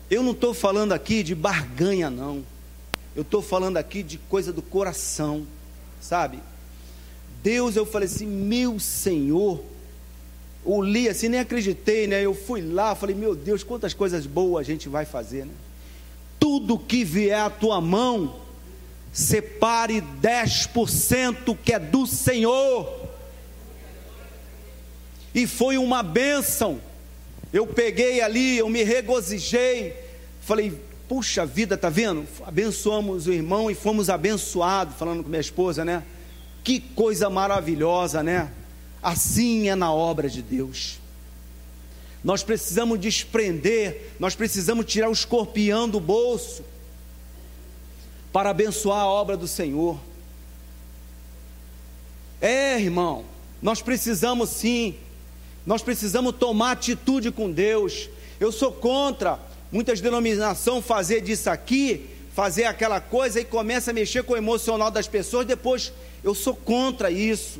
Eu 0.09 0.23
não 0.23 0.31
estou 0.31 0.55
falando 0.55 0.91
aqui 0.91 1.21
de 1.21 1.35
barganha, 1.35 2.09
não. 2.09 2.43
Eu 3.15 3.21
estou 3.21 3.43
falando 3.43 3.77
aqui 3.77 4.01
de 4.01 4.17
coisa 4.17 4.51
do 4.51 4.63
coração, 4.63 5.45
sabe? 6.01 6.39
Deus, 7.43 7.75
eu 7.75 7.85
falei 7.85 8.07
assim, 8.07 8.25
meu 8.25 8.79
Senhor. 8.79 9.63
Eu 10.65 10.81
li 10.81 11.07
assim, 11.07 11.29
nem 11.29 11.39
acreditei, 11.39 12.07
né? 12.07 12.25
Eu 12.25 12.33
fui 12.33 12.61
lá, 12.61 12.95
falei, 12.95 13.15
meu 13.15 13.35
Deus, 13.35 13.63
quantas 13.63 13.93
coisas 13.93 14.25
boas 14.25 14.65
a 14.65 14.71
gente 14.71 14.89
vai 14.89 15.05
fazer, 15.05 15.45
né? 15.45 15.53
Tudo 16.39 16.79
que 16.79 17.03
vier 17.03 17.39
à 17.39 17.49
tua 17.51 17.79
mão, 17.79 18.35
separe 19.11 20.01
10% 20.21 21.57
que 21.63 21.73
é 21.73 21.79
do 21.79 22.05
Senhor. 22.05 23.09
E 25.33 25.47
foi 25.47 25.77
uma 25.77 26.01
bênção. 26.03 26.81
Eu 27.51 27.65
peguei 27.65 28.21
ali, 28.21 28.57
eu 28.57 28.69
me 28.69 28.83
regozijei. 28.83 29.95
Falei, 30.41 30.79
puxa 31.07 31.45
vida, 31.45 31.77
tá 31.77 31.89
vendo? 31.89 32.25
Abençoamos 32.45 33.27
o 33.27 33.33
irmão 33.33 33.69
e 33.69 33.75
fomos 33.75 34.09
abençoados, 34.09 34.95
falando 34.95 35.23
com 35.23 35.29
minha 35.29 35.41
esposa, 35.41 35.83
né? 35.83 36.03
Que 36.63 36.79
coisa 36.79 37.29
maravilhosa, 37.29 38.21
né? 38.21 38.51
Assim 39.01 39.69
é 39.69 39.75
na 39.75 39.91
obra 39.93 40.29
de 40.29 40.41
Deus. 40.41 40.99
Nós 42.23 42.43
precisamos 42.43 42.99
desprender, 42.99 44.11
nós 44.19 44.35
precisamos 44.35 44.85
tirar 44.85 45.09
o 45.09 45.13
escorpião 45.13 45.87
do 45.87 45.99
bolso 45.99 46.63
para 48.31 48.49
abençoar 48.51 49.01
a 49.01 49.07
obra 49.07 49.35
do 49.35 49.47
Senhor. 49.47 49.99
É, 52.41 52.79
irmão, 52.79 53.25
nós 53.61 53.81
precisamos 53.81 54.49
sim, 54.49 54.95
nós 55.65 55.81
precisamos 55.81 56.35
tomar 56.35 56.71
atitude 56.71 57.31
com 57.31 57.51
Deus. 57.51 58.09
Eu 58.39 58.51
sou 58.51 58.71
contra 58.71 59.39
muitas 59.71 59.99
denominações 59.99 60.85
fazer 60.85 61.21
disso 61.21 61.49
aqui, 61.49 62.09
fazer 62.33 62.65
aquela 62.65 63.01
coisa 63.01 63.41
e 63.41 63.45
começa 63.45 63.91
a 63.91 63.93
mexer 63.93 64.23
com 64.23 64.33
o 64.33 64.37
emocional 64.37 64.89
das 64.89 65.07
pessoas. 65.07 65.45
Depois, 65.45 65.91
eu 66.23 66.33
sou 66.33 66.55
contra 66.55 67.11
isso, 67.11 67.59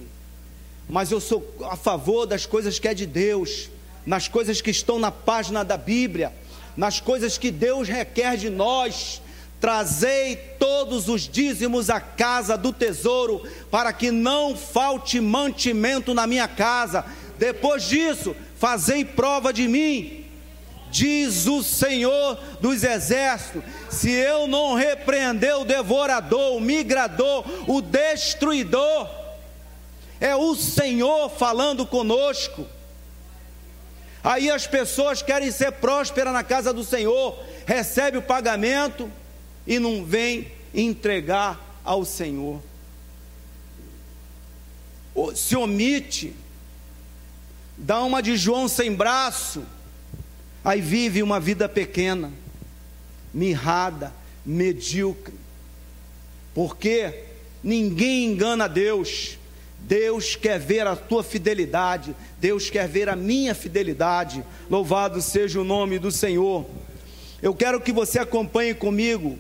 mas 0.88 1.12
eu 1.12 1.20
sou 1.20 1.54
a 1.70 1.76
favor 1.76 2.26
das 2.26 2.46
coisas 2.46 2.80
que 2.80 2.88
é 2.88 2.94
de 2.94 3.06
Deus, 3.06 3.70
nas 4.06 4.28
coisas 4.28 4.62
que 4.62 4.72
estão 4.72 4.98
na 4.98 5.12
página 5.12 5.64
da 5.66 5.76
Bíblia, 5.76 6.32
nas 6.78 7.02
coisas 7.02 7.38
que 7.38 7.52
Deus 7.52 7.90
requer 7.90 8.38
de 8.38 8.50
nós 8.50 9.22
Trazei 9.60 10.38
todos 10.58 11.10
os 11.10 11.28
dízimos 11.28 11.90
à 11.90 12.00
casa 12.00 12.58
do 12.58 12.72
tesouro, 12.72 13.44
para 13.70 13.92
que 13.92 14.10
não 14.10 14.56
falte 14.56 15.20
mantimento 15.20 16.14
na 16.14 16.26
minha 16.26 16.48
casa. 16.48 17.06
Depois 17.38 17.84
disso, 17.84 18.36
fazei 18.58 19.04
prova 19.04 19.52
de 19.52 19.68
mim, 19.68 20.26
diz 20.90 21.46
o 21.46 21.62
Senhor 21.62 22.40
dos 22.62 22.84
exércitos: 22.84 23.62
se 23.90 24.10
eu 24.10 24.48
não 24.48 24.76
repreender 24.76 25.58
o 25.58 25.66
devorador, 25.66 26.56
o 26.56 26.62
migrador, 26.62 27.44
o 27.68 27.82
destruidor, 27.82 29.10
é 30.22 30.36
o 30.36 30.56
Senhor 30.56 31.30
falando 31.30 31.86
conosco. 31.86 32.66
Aí 34.24 34.52
as 34.52 34.68
pessoas 34.68 35.22
querem 35.22 35.52
ser 35.52 35.72
prósperas 35.74 36.34
na 36.34 36.44
casa 36.44 36.74
do 36.74 36.84
Senhor, 36.84 37.38
recebe 37.66 38.18
o 38.18 38.22
pagamento, 38.22 39.10
e 39.70 39.78
não 39.78 40.04
vem 40.04 40.48
entregar 40.74 41.80
ao 41.86 42.04
Senhor. 42.04 42.60
Se 45.36 45.56
omite, 45.56 46.34
dá 47.78 48.04
uma 48.04 48.20
de 48.20 48.36
João 48.36 48.68
sem 48.68 48.96
braço, 48.96 49.64
aí 50.66 50.82
vive 50.82 51.22
uma 51.22 51.40
vida 51.40 51.70
pequena, 51.70 52.34
mirrada, 53.32 54.12
medíocre, 54.44 55.36
porque 56.52 57.26
ninguém 57.64 58.26
engana 58.26 58.68
Deus. 58.68 59.38
Deus 59.82 60.36
quer 60.36 60.60
ver 60.60 60.88
a 60.88 60.96
tua 60.96 61.24
fidelidade, 61.24 62.16
Deus 62.40 62.70
quer 62.70 62.88
ver 62.88 63.08
a 63.08 63.16
minha 63.16 63.54
fidelidade. 63.54 64.44
Louvado 64.70 65.22
seja 65.22 65.62
o 65.62 65.64
nome 65.64 66.00
do 66.00 66.12
Senhor. 66.12 66.66
Eu 67.42 67.54
quero 67.54 67.80
que 67.80 67.92
você 67.92 68.18
acompanhe 68.20 68.74
comigo 68.74 69.38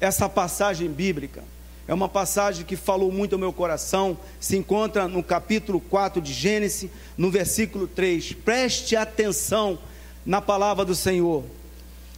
essa 0.00 0.28
passagem 0.28 0.88
bíblica. 0.88 1.44
É 1.86 1.92
uma 1.92 2.08
passagem 2.08 2.64
que 2.64 2.76
falou 2.76 3.10
muito 3.10 3.34
ao 3.34 3.38
meu 3.38 3.52
coração, 3.52 4.16
se 4.38 4.56
encontra 4.56 5.08
no 5.08 5.22
capítulo 5.22 5.80
4 5.80 6.22
de 6.22 6.32
Gênesis, 6.32 6.90
no 7.18 7.30
versículo 7.30 7.86
3. 7.86 8.32
Preste 8.32 8.96
atenção 8.96 9.78
na 10.24 10.40
palavra 10.40 10.84
do 10.84 10.94
Senhor. 10.94 11.44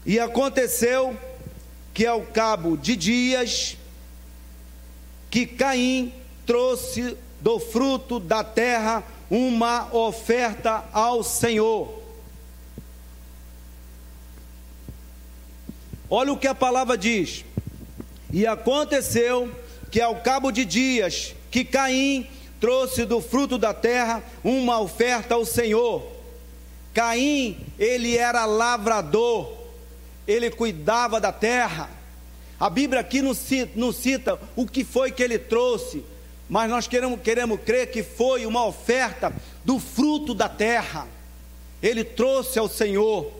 E 0.05 0.21
aconteceu 0.21 1.16
que 1.95 2.07
ao 2.07 2.23
cabo 2.23 2.77
de 2.77 2.97
dias 2.97 3.77
que 5.31 5.47
Caim 5.47 6.12
trouxe 6.45 7.16
do 7.40 7.59
fruto 7.59 8.21
da 8.21 8.45
terra 8.45 9.03
uma 9.31 9.92
oferta 9.95 10.85
ao 10.92 11.23
Senhor. 11.23 12.03
Olha 16.11 16.31
o 16.31 16.37
que 16.37 16.47
a 16.47 16.55
palavra 16.55 16.99
diz: 16.99 17.42
e 18.33 18.47
aconteceu 18.47 19.51
que 19.90 20.01
ao 20.01 20.16
cabo 20.16 20.51
de 20.51 20.64
dias 20.64 21.35
que 21.51 21.64
Caim 21.64 22.27
trouxe 22.59 23.05
do 23.05 23.21
fruto 23.21 23.59
da 23.59 23.75
terra 23.75 24.23
uma 24.42 24.81
oferta 24.81 25.35
ao 25.35 25.45
Senhor. 25.45 26.11
Caim, 26.95 27.59
ele 27.79 28.16
era 28.16 28.47
lavrador, 28.47 29.53
ele 30.27 30.51
cuidava 30.51 31.21
da 31.21 31.31
terra. 31.31 31.90
A 32.59 32.71
Bíblia 32.71 33.01
aqui 33.01 33.21
não 33.21 33.35
cita, 33.35 33.73
não 33.75 33.92
cita 33.92 34.40
o 34.57 34.66
que 34.66 34.85
foi 34.85 35.11
que 35.11 35.23
ele 35.23 35.38
trouxe, 35.38 36.05
mas 36.49 36.71
nós 36.71 36.87
queremos, 36.87 37.21
queremos 37.21 37.61
crer 37.61 37.90
que 37.90 38.03
foi 38.03 38.47
uma 38.47 38.64
oferta 38.64 39.35
do 39.64 39.79
fruto 39.79 40.33
da 40.33 40.49
terra. 40.49 41.07
Ele 41.83 42.05
trouxe 42.05 42.59
ao 42.59 42.68
Senhor. 42.68 43.31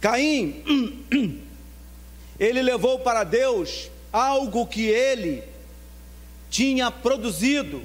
Caim 0.00 0.62
ele 2.40 2.62
levou 2.62 3.00
para 3.00 3.22
Deus 3.22 3.90
algo 4.10 4.66
que 4.66 4.86
ele 4.86 5.44
tinha 6.48 6.90
produzido, 6.90 7.82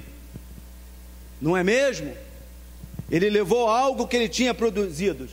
não 1.40 1.54
é 1.54 1.62
mesmo? 1.62 2.16
Ele 3.10 3.28
levou 3.28 3.68
algo 3.68 4.08
que 4.08 4.16
ele 4.16 4.28
tinha 4.30 4.54
produzido. 4.54 5.28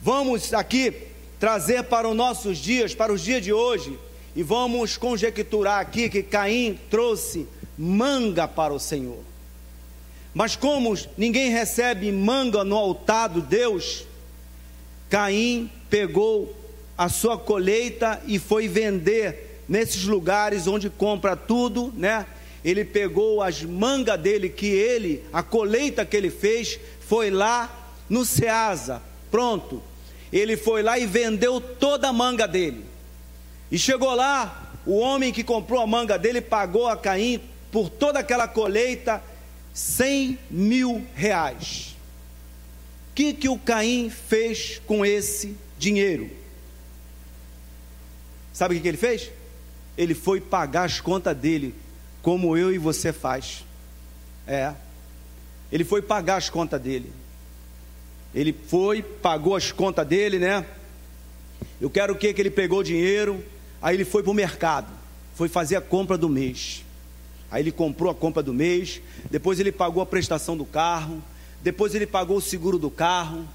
Vamos 0.00 0.54
aqui 0.54 1.08
trazer 1.40 1.82
para 1.84 2.08
os 2.08 2.16
nossos 2.16 2.58
dias, 2.58 2.94
para 2.94 3.12
os 3.12 3.20
dias 3.22 3.42
de 3.42 3.52
hoje, 3.52 3.98
e 4.36 4.42
vamos 4.42 4.96
conjecturar 4.96 5.80
aqui 5.80 6.08
que 6.08 6.22
Caim 6.22 6.78
trouxe 6.88 7.48
manga 7.76 8.46
para 8.46 8.72
o 8.72 8.78
Senhor. 8.78 9.18
Mas 10.32 10.54
como 10.54 10.96
ninguém 11.18 11.50
recebe 11.50 12.12
manga 12.12 12.62
no 12.62 12.76
altar 12.76 13.28
do 13.30 13.42
Deus, 13.42 14.06
Caim 15.08 15.68
pegou 15.90 16.59
a 17.00 17.08
sua 17.08 17.38
colheita 17.38 18.20
e 18.26 18.38
foi 18.38 18.68
vender 18.68 19.62
nesses 19.66 20.04
lugares 20.04 20.66
onde 20.66 20.90
compra 20.90 21.34
tudo, 21.34 21.90
né? 21.96 22.26
Ele 22.62 22.84
pegou 22.84 23.42
as 23.42 23.62
mangas 23.62 24.20
dele 24.20 24.50
que 24.50 24.66
ele, 24.66 25.24
a 25.32 25.42
colheita 25.42 26.04
que 26.04 26.14
ele 26.14 26.28
fez, 26.28 26.78
foi 27.00 27.30
lá 27.30 27.94
no 28.06 28.22
Ceasa, 28.22 29.00
pronto. 29.30 29.82
Ele 30.30 30.58
foi 30.58 30.82
lá 30.82 30.98
e 30.98 31.06
vendeu 31.06 31.58
toda 31.58 32.08
a 32.08 32.12
manga 32.12 32.46
dele. 32.46 32.84
E 33.72 33.78
chegou 33.78 34.14
lá, 34.14 34.70
o 34.84 34.98
homem 34.98 35.32
que 35.32 35.42
comprou 35.42 35.80
a 35.80 35.86
manga 35.86 36.18
dele 36.18 36.42
pagou 36.42 36.86
a 36.86 36.98
Caim 36.98 37.40
por 37.72 37.88
toda 37.88 38.18
aquela 38.18 38.46
colheita 38.46 39.24
cem 39.72 40.38
mil 40.50 41.02
reais. 41.14 41.96
O 43.10 43.14
que, 43.14 43.32
que 43.32 43.48
o 43.48 43.56
Caim 43.56 44.10
fez 44.10 44.82
com 44.86 45.02
esse 45.02 45.56
dinheiro? 45.78 46.39
Sabe 48.52 48.76
o 48.76 48.80
que 48.80 48.88
ele 48.88 48.96
fez? 48.96 49.30
Ele 49.96 50.14
foi 50.14 50.40
pagar 50.40 50.84
as 50.84 51.00
contas 51.00 51.36
dele 51.36 51.74
como 52.22 52.56
eu 52.56 52.72
e 52.72 52.78
você 52.78 53.12
faz. 53.12 53.64
É. 54.46 54.74
Ele 55.70 55.84
foi 55.84 56.02
pagar 56.02 56.36
as 56.36 56.50
contas 56.50 56.80
dele. 56.80 57.12
Ele 58.34 58.52
foi, 58.52 59.02
pagou 59.02 59.56
as 59.56 59.72
contas 59.72 60.06
dele, 60.06 60.38
né? 60.38 60.64
Eu 61.80 61.90
quero 61.90 62.12
o 62.12 62.16
que 62.16 62.32
que 62.32 62.40
ele 62.40 62.50
pegou 62.50 62.82
dinheiro, 62.82 63.44
aí 63.80 63.96
ele 63.96 64.04
foi 64.04 64.22
para 64.22 64.30
o 64.30 64.34
mercado, 64.34 64.88
foi 65.34 65.48
fazer 65.48 65.76
a 65.76 65.80
compra 65.80 66.16
do 66.16 66.28
mês. 66.28 66.84
Aí 67.50 67.62
ele 67.62 67.72
comprou 67.72 68.10
a 68.10 68.14
compra 68.14 68.42
do 68.42 68.54
mês, 68.54 69.00
depois 69.30 69.58
ele 69.58 69.72
pagou 69.72 70.02
a 70.02 70.06
prestação 70.06 70.56
do 70.56 70.64
carro, 70.64 71.22
depois 71.62 71.94
ele 71.94 72.06
pagou 72.06 72.36
o 72.36 72.40
seguro 72.40 72.78
do 72.78 72.90
carro, 72.90 73.46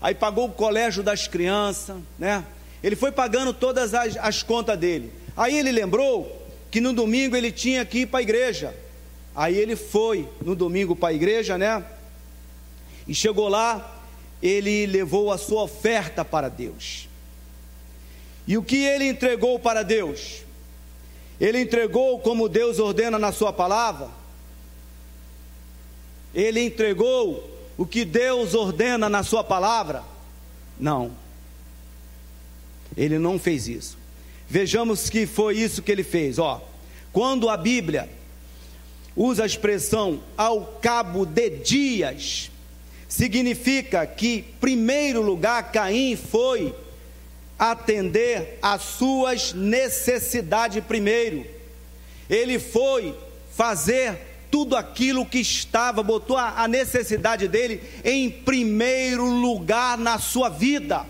aí 0.00 0.14
pagou 0.14 0.46
o 0.46 0.52
colégio 0.52 1.02
das 1.02 1.26
crianças, 1.26 1.96
né? 2.18 2.44
Ele 2.82 2.96
foi 2.96 3.12
pagando 3.12 3.52
todas 3.52 3.94
as, 3.94 4.16
as 4.16 4.42
contas 4.42 4.78
dele. 4.78 5.12
Aí 5.36 5.56
ele 5.56 5.70
lembrou 5.70 6.42
que 6.70 6.80
no 6.80 6.92
domingo 6.92 7.36
ele 7.36 7.52
tinha 7.52 7.84
que 7.84 8.00
ir 8.00 8.06
para 8.06 8.20
a 8.20 8.22
igreja. 8.22 8.74
Aí 9.34 9.56
ele 9.56 9.76
foi 9.76 10.28
no 10.42 10.54
domingo 10.54 10.96
para 10.96 11.10
a 11.10 11.12
igreja, 11.14 11.56
né? 11.56 11.84
E 13.06 13.14
chegou 13.14 13.48
lá, 13.48 14.02
ele 14.42 14.86
levou 14.86 15.30
a 15.32 15.38
sua 15.38 15.62
oferta 15.62 16.24
para 16.24 16.48
Deus. 16.48 17.08
E 18.46 18.58
o 18.58 18.62
que 18.62 18.76
ele 18.84 19.06
entregou 19.06 19.58
para 19.58 19.82
Deus? 19.82 20.42
Ele 21.40 21.60
entregou 21.60 22.18
como 22.20 22.48
Deus 22.48 22.78
ordena 22.78 23.18
na 23.18 23.32
sua 23.32 23.52
palavra? 23.52 24.08
Ele 26.34 26.60
entregou 26.60 27.48
o 27.76 27.86
que 27.86 28.04
Deus 28.04 28.54
ordena 28.54 29.08
na 29.08 29.22
sua 29.22 29.44
palavra? 29.44 30.02
Não. 30.78 31.21
Ele 32.96 33.18
não 33.18 33.38
fez 33.38 33.68
isso. 33.68 33.98
Vejamos 34.48 35.08
que 35.08 35.26
foi 35.26 35.56
isso 35.56 35.82
que 35.82 35.90
ele 35.90 36.02
fez, 36.02 36.38
ó. 36.38 36.62
Quando 37.12 37.48
a 37.48 37.56
Bíblia 37.56 38.08
usa 39.16 39.42
a 39.42 39.46
expressão 39.46 40.20
ao 40.36 40.78
cabo 40.80 41.24
de 41.24 41.50
dias, 41.50 42.50
significa 43.08 44.06
que, 44.06 44.44
primeiro 44.60 45.20
lugar, 45.20 45.70
Caim 45.70 46.16
foi 46.16 46.74
atender 47.58 48.58
às 48.60 48.82
suas 48.82 49.52
necessidades 49.52 50.82
primeiro. 50.84 51.46
Ele 52.28 52.58
foi 52.58 53.14
fazer 53.54 54.18
tudo 54.50 54.76
aquilo 54.76 55.24
que 55.24 55.38
estava, 55.38 56.02
botou 56.02 56.36
a 56.36 56.66
necessidade 56.68 57.48
dele 57.48 57.82
em 58.04 58.30
primeiro 58.30 59.24
lugar 59.24 59.96
na 59.96 60.18
sua 60.18 60.48
vida. 60.48 61.06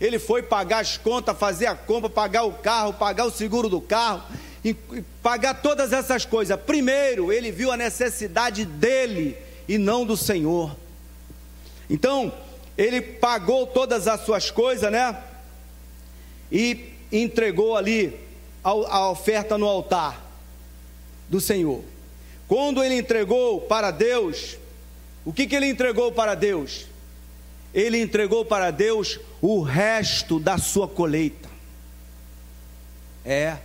Ele 0.00 0.18
foi 0.18 0.42
pagar 0.42 0.80
as 0.80 0.96
contas, 0.96 1.36
fazer 1.36 1.66
a 1.66 1.74
compra, 1.74 2.08
pagar 2.08 2.44
o 2.44 2.52
carro, 2.52 2.92
pagar 2.92 3.24
o 3.24 3.30
seguro 3.30 3.68
do 3.68 3.80
carro, 3.80 4.22
pagar 5.22 5.54
todas 5.54 5.92
essas 5.92 6.24
coisas. 6.24 6.58
Primeiro, 6.60 7.32
ele 7.32 7.50
viu 7.50 7.72
a 7.72 7.76
necessidade 7.76 8.64
dele 8.64 9.36
e 9.68 9.76
não 9.76 10.06
do 10.06 10.16
Senhor. 10.16 10.76
Então, 11.90 12.32
ele 12.76 13.00
pagou 13.00 13.66
todas 13.66 14.06
as 14.06 14.20
suas 14.20 14.50
coisas, 14.50 14.90
né? 14.92 15.20
E 16.50 16.92
entregou 17.10 17.76
ali 17.76 18.18
a 18.62 19.10
oferta 19.10 19.58
no 19.58 19.66
altar 19.66 20.24
do 21.28 21.40
Senhor. 21.40 21.82
Quando 22.46 22.82
ele 22.82 22.94
entregou 22.94 23.60
para 23.62 23.90
Deus, 23.90 24.56
o 25.24 25.32
que, 25.32 25.46
que 25.46 25.56
ele 25.56 25.66
entregou 25.66 26.12
para 26.12 26.34
Deus? 26.34 26.86
Ele 27.72 28.00
entregou 28.00 28.44
para 28.44 28.70
Deus 28.70 29.18
o 29.40 29.60
resto 29.60 30.38
da 30.40 30.58
sua 30.58 30.88
colheita. 30.88 31.48
É. 33.24 33.58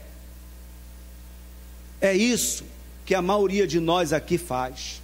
É 2.02 2.13
isso 2.13 2.66
que 3.06 3.16
a 3.16 3.22
maioria 3.22 3.66
de 3.66 3.80
nós 3.80 4.12
aqui 4.12 4.38
faz. 4.38 5.02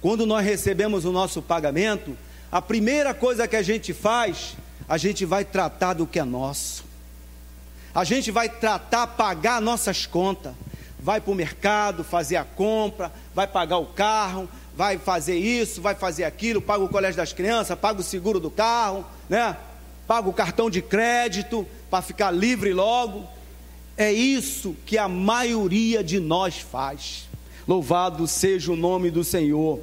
Quando 0.00 0.26
nós 0.26 0.44
recebemos 0.44 1.04
o 1.04 1.12
nosso 1.12 1.40
pagamento, 1.40 2.16
a 2.50 2.60
primeira 2.60 3.14
coisa 3.14 3.46
que 3.46 3.56
a 3.56 3.62
gente 3.62 3.92
faz, 3.92 4.56
a 4.88 4.96
gente 4.96 5.24
vai 5.24 5.44
tratar 5.44 5.94
do 5.94 6.06
que 6.06 6.18
é 6.18 6.24
nosso. 6.24 6.84
A 7.94 8.02
gente 8.02 8.30
vai 8.30 8.48
tratar, 8.48 9.06
pagar 9.06 9.60
nossas 9.60 10.06
contas. 10.06 10.52
Vai 10.98 11.20
para 11.20 11.30
o 11.30 11.34
mercado, 11.34 12.04
fazer 12.04 12.36
a 12.36 12.44
compra, 12.44 13.12
vai 13.34 13.46
pagar 13.46 13.78
o 13.78 13.86
carro, 13.86 14.48
vai 14.80 14.96
fazer 14.96 15.36
isso, 15.36 15.82
vai 15.82 15.94
fazer 15.94 16.24
aquilo, 16.24 16.62
paga 16.62 16.82
o 16.82 16.88
colégio 16.88 17.18
das 17.18 17.34
crianças, 17.34 17.78
paga 17.78 18.00
o 18.00 18.02
seguro 18.02 18.40
do 18.40 18.50
carro, 18.50 19.04
né? 19.28 19.54
Paga 20.06 20.26
o 20.26 20.32
cartão 20.32 20.70
de 20.70 20.80
crédito 20.80 21.66
para 21.90 22.00
ficar 22.00 22.30
livre 22.30 22.72
logo. 22.72 23.28
É 23.94 24.10
isso 24.10 24.74
que 24.86 24.96
a 24.96 25.06
maioria 25.06 26.02
de 26.02 26.18
nós 26.18 26.60
faz. 26.60 27.28
Louvado 27.68 28.26
seja 28.26 28.72
o 28.72 28.76
nome 28.76 29.10
do 29.10 29.22
Senhor. 29.22 29.80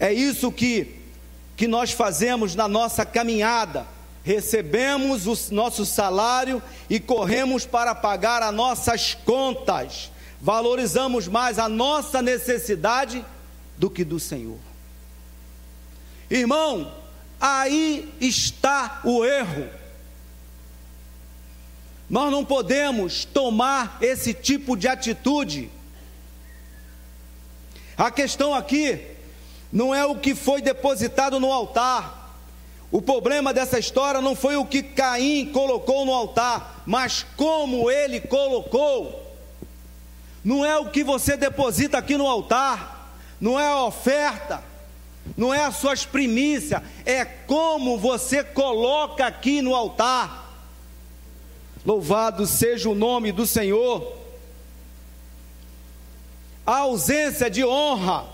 É 0.00 0.12
isso 0.12 0.50
que 0.50 0.96
que 1.56 1.68
nós 1.68 1.92
fazemos 1.92 2.56
na 2.56 2.66
nossa 2.66 3.06
caminhada. 3.06 3.86
Recebemos 4.24 5.28
o 5.28 5.54
nosso 5.54 5.86
salário 5.86 6.60
e 6.88 6.98
corremos 6.98 7.66
para 7.66 7.94
pagar 7.94 8.42
as 8.42 8.52
nossas 8.52 9.14
contas. 9.14 10.10
Valorizamos 10.40 11.28
mais 11.28 11.56
a 11.56 11.68
nossa 11.68 12.20
necessidade 12.20 13.24
do 13.80 13.88
que 13.88 14.04
do 14.04 14.20
Senhor. 14.20 14.58
Irmão, 16.30 16.92
aí 17.40 18.12
está 18.20 19.00
o 19.02 19.24
erro. 19.24 19.70
Nós 22.08 22.30
não 22.30 22.44
podemos 22.44 23.24
tomar 23.24 23.96
esse 24.02 24.34
tipo 24.34 24.76
de 24.76 24.86
atitude. 24.86 25.70
A 27.96 28.10
questão 28.10 28.54
aqui 28.54 29.00
não 29.72 29.94
é 29.94 30.04
o 30.04 30.16
que 30.16 30.34
foi 30.34 30.60
depositado 30.60 31.40
no 31.40 31.50
altar. 31.50 32.36
O 32.92 33.00
problema 33.00 33.54
dessa 33.54 33.78
história 33.78 34.20
não 34.20 34.36
foi 34.36 34.56
o 34.56 34.66
que 34.66 34.82
Caim 34.82 35.46
colocou 35.52 36.04
no 36.04 36.12
altar, 36.12 36.82
mas 36.84 37.24
como 37.34 37.90
ele 37.90 38.20
colocou. 38.20 39.38
Não 40.44 40.64
é 40.64 40.76
o 40.76 40.90
que 40.90 41.02
você 41.02 41.34
deposita 41.34 41.96
aqui 41.96 42.18
no 42.18 42.26
altar, 42.26 42.89
não 43.40 43.58
é 43.58 43.66
a 43.68 43.84
oferta, 43.84 44.62
não 45.36 45.52
é 45.54 45.64
as 45.64 45.76
suas 45.76 46.04
primícias, 46.04 46.82
é 47.06 47.24
como 47.24 47.98
você 47.98 48.44
coloca 48.44 49.26
aqui 49.26 49.62
no 49.62 49.74
altar. 49.74 50.48
Louvado 51.84 52.46
seja 52.46 52.90
o 52.90 52.94
nome 52.94 53.32
do 53.32 53.46
Senhor. 53.46 54.16
A 56.66 56.78
ausência 56.78 57.48
de 57.48 57.64
honra 57.64 58.26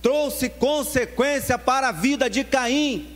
trouxe 0.00 0.48
consequência 0.48 1.58
para 1.58 1.88
a 1.88 1.92
vida 1.92 2.30
de 2.30 2.42
Caim. 2.42 3.14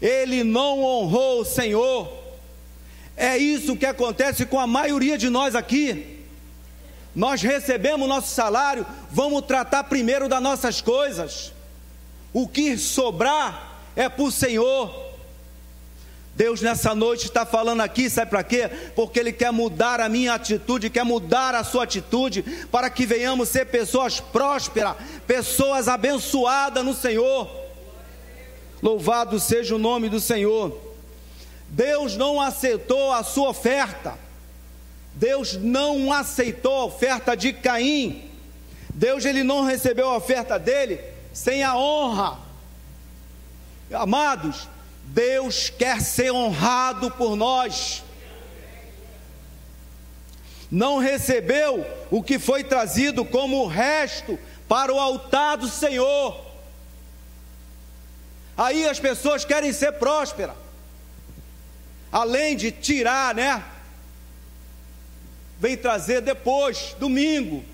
Ele 0.00 0.44
não 0.44 0.82
honrou 0.84 1.40
o 1.40 1.44
Senhor. 1.44 2.12
É 3.16 3.38
isso 3.38 3.76
que 3.76 3.86
acontece 3.86 4.44
com 4.44 4.60
a 4.60 4.66
maioria 4.66 5.16
de 5.16 5.30
nós 5.30 5.54
aqui. 5.54 6.15
Nós 7.16 7.40
recebemos 7.40 8.06
nosso 8.06 8.34
salário, 8.34 8.84
vamos 9.10 9.46
tratar 9.46 9.84
primeiro 9.84 10.28
das 10.28 10.42
nossas 10.42 10.82
coisas. 10.82 11.50
O 12.30 12.46
que 12.46 12.76
sobrar 12.76 13.80
é 13.96 14.06
para 14.06 14.22
o 14.22 14.30
Senhor. 14.30 15.06
Deus 16.34 16.60
nessa 16.60 16.94
noite 16.94 17.24
está 17.24 17.46
falando 17.46 17.80
aqui, 17.80 18.10
sabe 18.10 18.28
para 18.30 18.44
quê? 18.44 18.68
Porque 18.94 19.18
Ele 19.18 19.32
quer 19.32 19.50
mudar 19.50 19.98
a 19.98 20.10
minha 20.10 20.34
atitude, 20.34 20.90
quer 20.90 21.04
mudar 21.04 21.54
a 21.54 21.64
sua 21.64 21.84
atitude, 21.84 22.42
para 22.70 22.90
que 22.90 23.06
venhamos 23.06 23.48
ser 23.48 23.64
pessoas 23.64 24.20
prósperas, 24.20 24.96
pessoas 25.26 25.88
abençoadas 25.88 26.84
no 26.84 26.92
Senhor. 26.92 27.50
Louvado 28.82 29.40
seja 29.40 29.74
o 29.74 29.78
nome 29.78 30.10
do 30.10 30.20
Senhor. 30.20 30.78
Deus 31.70 32.14
não 32.14 32.38
aceitou 32.38 33.10
a 33.10 33.22
sua 33.22 33.48
oferta, 33.48 34.25
Deus 35.16 35.54
não 35.54 36.12
aceitou 36.12 36.74
a 36.74 36.84
oferta 36.84 37.34
de 37.34 37.50
Caim, 37.50 38.30
Deus 38.92 39.24
ele 39.24 39.42
não 39.42 39.64
recebeu 39.64 40.10
a 40.10 40.16
oferta 40.16 40.58
dele 40.58 41.00
sem 41.32 41.62
a 41.62 41.74
honra. 41.74 42.38
Amados, 43.92 44.68
Deus 45.04 45.70
quer 45.70 46.02
ser 46.02 46.32
honrado 46.32 47.10
por 47.10 47.34
nós. 47.34 48.02
Não 50.70 50.98
recebeu 50.98 51.86
o 52.10 52.22
que 52.22 52.38
foi 52.38 52.62
trazido 52.62 53.24
como 53.24 53.66
resto 53.66 54.38
para 54.68 54.92
o 54.92 54.98
altar 54.98 55.56
do 55.56 55.68
Senhor. 55.68 56.44
Aí 58.56 58.86
as 58.86 59.00
pessoas 59.00 59.44
querem 59.46 59.72
ser 59.72 59.92
prósperas, 59.92 60.56
além 62.12 62.56
de 62.56 62.70
tirar, 62.70 63.34
né? 63.34 63.62
Vem 65.58 65.76
trazer 65.76 66.20
depois, 66.20 66.94
domingo. 66.98 67.64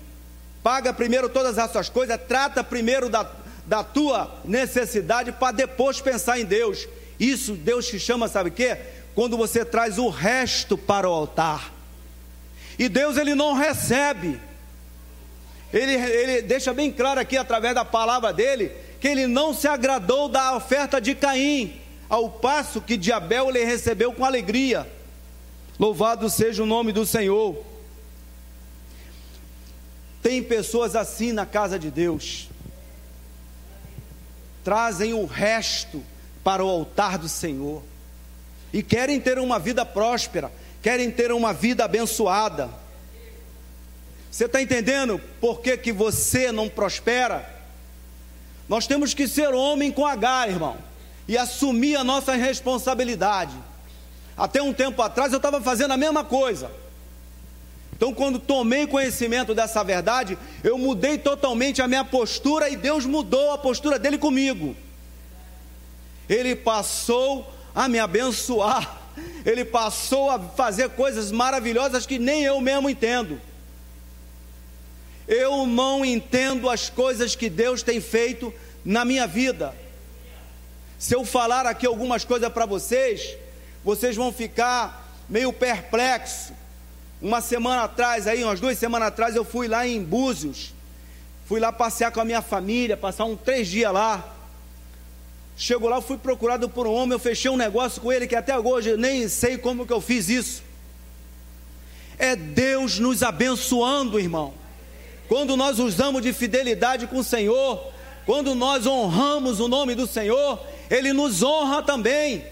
Paga 0.61 0.93
primeiro 0.93 1.27
todas 1.27 1.57
as 1.57 1.71
suas 1.71 1.89
coisas, 1.89 2.19
trata 2.27 2.63
primeiro 2.63 3.09
da, 3.09 3.29
da 3.65 3.83
tua 3.83 4.39
necessidade 4.45 5.31
para 5.33 5.51
depois 5.51 5.99
pensar 5.99 6.39
em 6.39 6.45
Deus. 6.45 6.87
Isso 7.19 7.53
Deus 7.53 7.87
te 7.87 7.99
chama, 7.99 8.27
sabe 8.27 8.49
o 8.49 8.53
quê? 8.53 8.77
Quando 9.13 9.35
você 9.37 9.65
traz 9.65 9.97
o 9.97 10.09
resto 10.09 10.77
para 10.77 11.09
o 11.09 11.13
altar. 11.13 11.71
E 12.79 12.89
Deus 12.89 13.17
ele 13.17 13.35
não 13.35 13.53
recebe 13.53 14.39
Ele, 15.73 15.93
ele 15.93 16.41
deixa 16.43 16.71
bem 16.71 16.91
claro 16.91 17.19
aqui, 17.19 17.35
através 17.35 17.73
da 17.73 17.83
palavra 17.83 18.31
dele, 18.31 18.71
que 19.01 19.07
ele 19.07 19.25
não 19.25 19.53
se 19.53 19.67
agradou 19.67 20.29
da 20.29 20.55
oferta 20.55 21.01
de 21.01 21.15
Caim, 21.15 21.81
ao 22.07 22.29
passo 22.29 22.79
que 22.79 22.95
de 22.95 23.11
Abel 23.11 23.49
ele 23.49 23.65
recebeu 23.65 24.13
com 24.13 24.23
alegria. 24.23 24.87
Louvado 25.79 26.29
seja 26.29 26.61
o 26.61 26.67
nome 26.67 26.91
do 26.91 27.05
Senhor. 27.05 27.57
Tem 30.23 30.41
pessoas 30.41 30.95
assim 30.95 31.33
na 31.33 31.45
casa 31.45 31.77
de 31.77 31.91
Deus, 31.91 32.47
trazem 34.63 35.13
o 35.13 35.25
resto 35.25 36.01
para 36.41 36.63
o 36.63 36.69
altar 36.69 37.17
do 37.17 37.27
Senhor 37.27 37.83
e 38.71 38.81
querem 38.81 39.19
ter 39.19 39.37
uma 39.37 39.59
vida 39.59 39.85
próspera, 39.85 40.49
querem 40.81 41.11
ter 41.11 41.33
uma 41.33 41.53
vida 41.53 41.83
abençoada. 41.83 42.69
Você 44.31 44.45
está 44.45 44.61
entendendo 44.61 45.19
por 45.41 45.59
que, 45.59 45.75
que 45.75 45.91
você 45.91 46.53
não 46.53 46.69
prospera? 46.69 47.47
Nós 48.69 48.87
temos 48.87 49.13
que 49.13 49.27
ser 49.27 49.53
homem 49.53 49.91
com 49.91 50.07
H, 50.07 50.47
irmão, 50.47 50.77
e 51.27 51.37
assumir 51.37 51.97
a 51.97 52.03
nossa 52.03 52.33
responsabilidade. 52.33 53.53
Até 54.37 54.61
um 54.61 54.73
tempo 54.73 55.01
atrás 55.01 55.33
eu 55.33 55.37
estava 55.37 55.59
fazendo 55.61 55.91
a 55.91 55.97
mesma 55.97 56.23
coisa. 56.23 56.71
Então, 57.95 58.13
quando 58.13 58.39
tomei 58.39 58.87
conhecimento 58.87 59.53
dessa 59.53 59.83
verdade, 59.83 60.37
eu 60.63 60.77
mudei 60.77 61.17
totalmente 61.17 61.81
a 61.81 61.87
minha 61.87 62.03
postura 62.03 62.69
e 62.69 62.75
Deus 62.75 63.05
mudou 63.05 63.51
a 63.51 63.57
postura 63.57 63.99
dele 63.99 64.17
comigo. 64.17 64.75
Ele 66.27 66.55
passou 66.55 67.53
a 67.75 67.87
me 67.87 67.99
abençoar, 67.99 68.99
ele 69.45 69.63
passou 69.63 70.29
a 70.29 70.39
fazer 70.39 70.89
coisas 70.89 71.31
maravilhosas 71.31 72.05
que 72.05 72.17
nem 72.17 72.43
eu 72.43 72.59
mesmo 72.59 72.89
entendo. 72.89 73.39
Eu 75.27 75.65
não 75.65 76.03
entendo 76.03 76.69
as 76.69 76.89
coisas 76.89 77.35
que 77.35 77.49
Deus 77.49 77.83
tem 77.83 78.01
feito 78.01 78.53
na 78.83 79.05
minha 79.05 79.27
vida. 79.27 79.73
Se 80.97 81.15
eu 81.15 81.23
falar 81.23 81.65
aqui 81.65 81.85
algumas 81.85 82.25
coisas 82.25 82.51
para 82.51 82.65
vocês, 82.65 83.37
vocês 83.83 84.15
vão 84.15 84.33
ficar 84.33 85.15
meio 85.29 85.53
perplexos. 85.53 86.62
Uma 87.23 87.39
semana 87.39 87.83
atrás, 87.83 88.27
aí, 88.27 88.43
umas 88.43 88.59
duas 88.59 88.77
semanas 88.77 89.07
atrás, 89.07 89.33
eu 89.33 89.45
fui 89.45 89.65
lá 89.65 89.87
em 89.87 90.03
Búzios. 90.03 90.73
Fui 91.45 91.57
lá 91.57 91.71
passear 91.71 92.11
com 92.11 92.19
a 92.19 92.25
minha 92.25 92.41
família, 92.41 92.97
passar 92.97 93.23
uns 93.23 93.39
três 93.39 93.69
dias 93.69 93.93
lá. 93.93 94.35
Chegou 95.55 95.87
lá, 95.87 96.01
fui 96.01 96.17
procurado 96.17 96.67
por 96.67 96.85
um 96.85 96.91
homem, 96.91 97.13
eu 97.13 97.19
fechei 97.19 97.49
um 97.49 97.55
negócio 97.55 98.01
com 98.01 98.11
ele 98.11 98.27
que 98.27 98.35
até 98.35 98.59
hoje 98.59 98.89
eu 98.89 98.97
nem 98.97 99.29
sei 99.29 99.57
como 99.57 99.87
que 99.87 99.93
eu 99.93 100.01
fiz 100.01 100.27
isso. 100.27 100.63
É 102.19 102.35
Deus 102.35 102.99
nos 102.99 103.23
abençoando, 103.23 104.19
irmão. 104.19 104.53
Quando 105.29 105.55
nós 105.55 105.79
usamos 105.79 106.21
de 106.21 106.33
fidelidade 106.33 107.07
com 107.07 107.19
o 107.19 107.23
Senhor, 107.23 107.89
quando 108.25 108.53
nós 108.53 108.85
honramos 108.85 109.61
o 109.61 109.69
nome 109.69 109.95
do 109.95 110.07
Senhor, 110.07 110.59
Ele 110.89 111.13
nos 111.13 111.41
honra 111.41 111.81
também. 111.83 112.43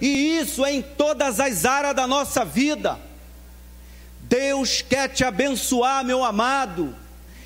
E 0.00 0.38
isso 0.38 0.66
é 0.66 0.72
em 0.72 0.82
todas 0.82 1.38
as 1.38 1.64
áreas 1.64 1.94
da 1.94 2.08
nossa 2.08 2.44
vida. 2.44 3.05
Deus 4.28 4.82
quer 4.82 5.08
te 5.08 5.24
abençoar, 5.24 6.04
meu 6.04 6.24
amado. 6.24 6.94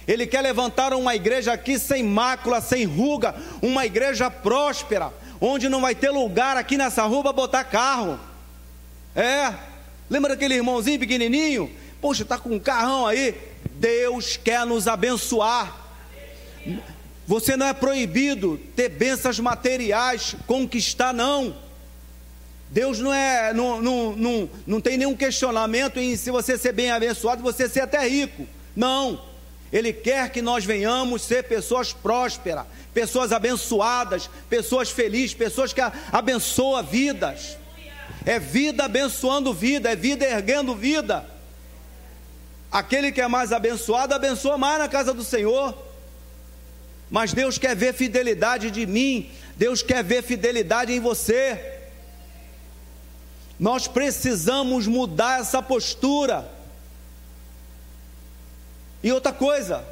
Ele 0.09 0.27
quer 0.27 0.41
levantar 0.41 0.93
uma 0.95 1.15
igreja 1.15 1.53
aqui 1.53 1.79
sem 1.79 2.03
mácula, 2.03 2.61
sem 2.61 2.85
ruga, 2.85 3.35
uma 3.61 3.85
igreja 3.85 4.31
próspera, 4.31 5.13
onde 5.41 5.69
não 5.69 5.81
vai 5.81 5.95
ter 5.95 6.11
lugar 6.11 6.57
aqui 6.57 6.77
nessa 6.77 7.05
rua 7.05 7.23
para 7.23 7.33
botar 7.33 7.65
carro. 7.65 8.19
É, 9.15 9.55
lembra 10.09 10.31
daquele 10.31 10.55
irmãozinho 10.55 10.99
pequenininho? 10.99 11.71
Poxa, 12.01 12.23
está 12.23 12.39
com 12.39 12.51
um 12.51 12.59
carrão 12.59 13.07
aí. 13.07 13.35
Deus 13.73 14.37
quer 14.37 14.65
nos 14.65 14.89
abençoar. 14.89 15.77
Você 17.27 17.57
não 17.57 17.67
é 17.67 17.75
proibido 17.75 18.59
ter 18.75 18.89
bênçãos 18.89 19.39
materiais, 19.39 20.35
conquistar, 20.47 21.13
não. 21.13 21.55
Deus 22.71 23.01
não 23.01 23.13
é, 23.13 23.53
não, 23.53 23.83
não, 23.83 24.17
não, 24.17 24.51
não 24.65 24.81
tem 24.81 24.97
nenhum 24.97 25.17
questionamento 25.17 25.99
em 25.99 26.17
se 26.17 26.31
você 26.31 26.57
ser 26.57 26.73
bem 26.73 26.93
abençoado, 26.93 27.43
você 27.43 27.69
ser 27.69 27.81
até 27.81 28.07
rico. 28.07 28.47
Não. 28.77 29.21
Ele 29.73 29.93
quer 29.93 30.31
que 30.31 30.41
nós 30.41 30.65
venhamos 30.65 31.23
ser 31.23 31.45
pessoas 31.45 31.93
prósperas, 31.93 32.67
pessoas 32.95 33.33
abençoadas, 33.33 34.31
pessoas 34.49 34.91
felizes, 34.91 35.35
pessoas 35.35 35.73
que 35.73 35.81
abençoam 36.13 36.83
vidas. 36.85 37.57
É 38.25 38.39
vida 38.39 38.85
abençoando 38.85 39.53
vida, 39.53 39.91
é 39.91 39.97
vida 39.97 40.25
erguendo 40.25 40.75
vida. 40.75 41.29
Aquele 42.71 43.11
que 43.11 43.21
é 43.21 43.27
mais 43.27 43.53
abençoado, 43.53 44.15
abençoa 44.15 44.57
mais 44.57 44.79
na 44.79 44.89
casa 44.89 45.13
do 45.13 45.25
Senhor. 45.25 45.77
Mas 47.11 47.33
Deus 47.33 47.59
quer 47.59 47.75
ver 47.75 47.95
fidelidade 47.95 48.71
de 48.71 48.87
mim, 48.87 49.29
Deus 49.57 49.83
quer 49.83 50.05
ver 50.05 50.23
fidelidade 50.23 50.93
em 50.93 51.01
você. 51.01 51.80
Nós 53.61 53.87
precisamos 53.87 54.87
mudar 54.87 55.41
essa 55.41 55.63
postura. 55.63 56.51
E 59.03 59.13
outra 59.13 59.35
coisa, 59.35 59.85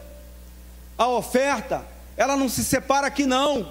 a 0.96 1.06
oferta, 1.08 1.86
ela 2.16 2.34
não 2.34 2.48
se 2.48 2.64
separa 2.64 3.08
aqui 3.08 3.26
não. 3.26 3.70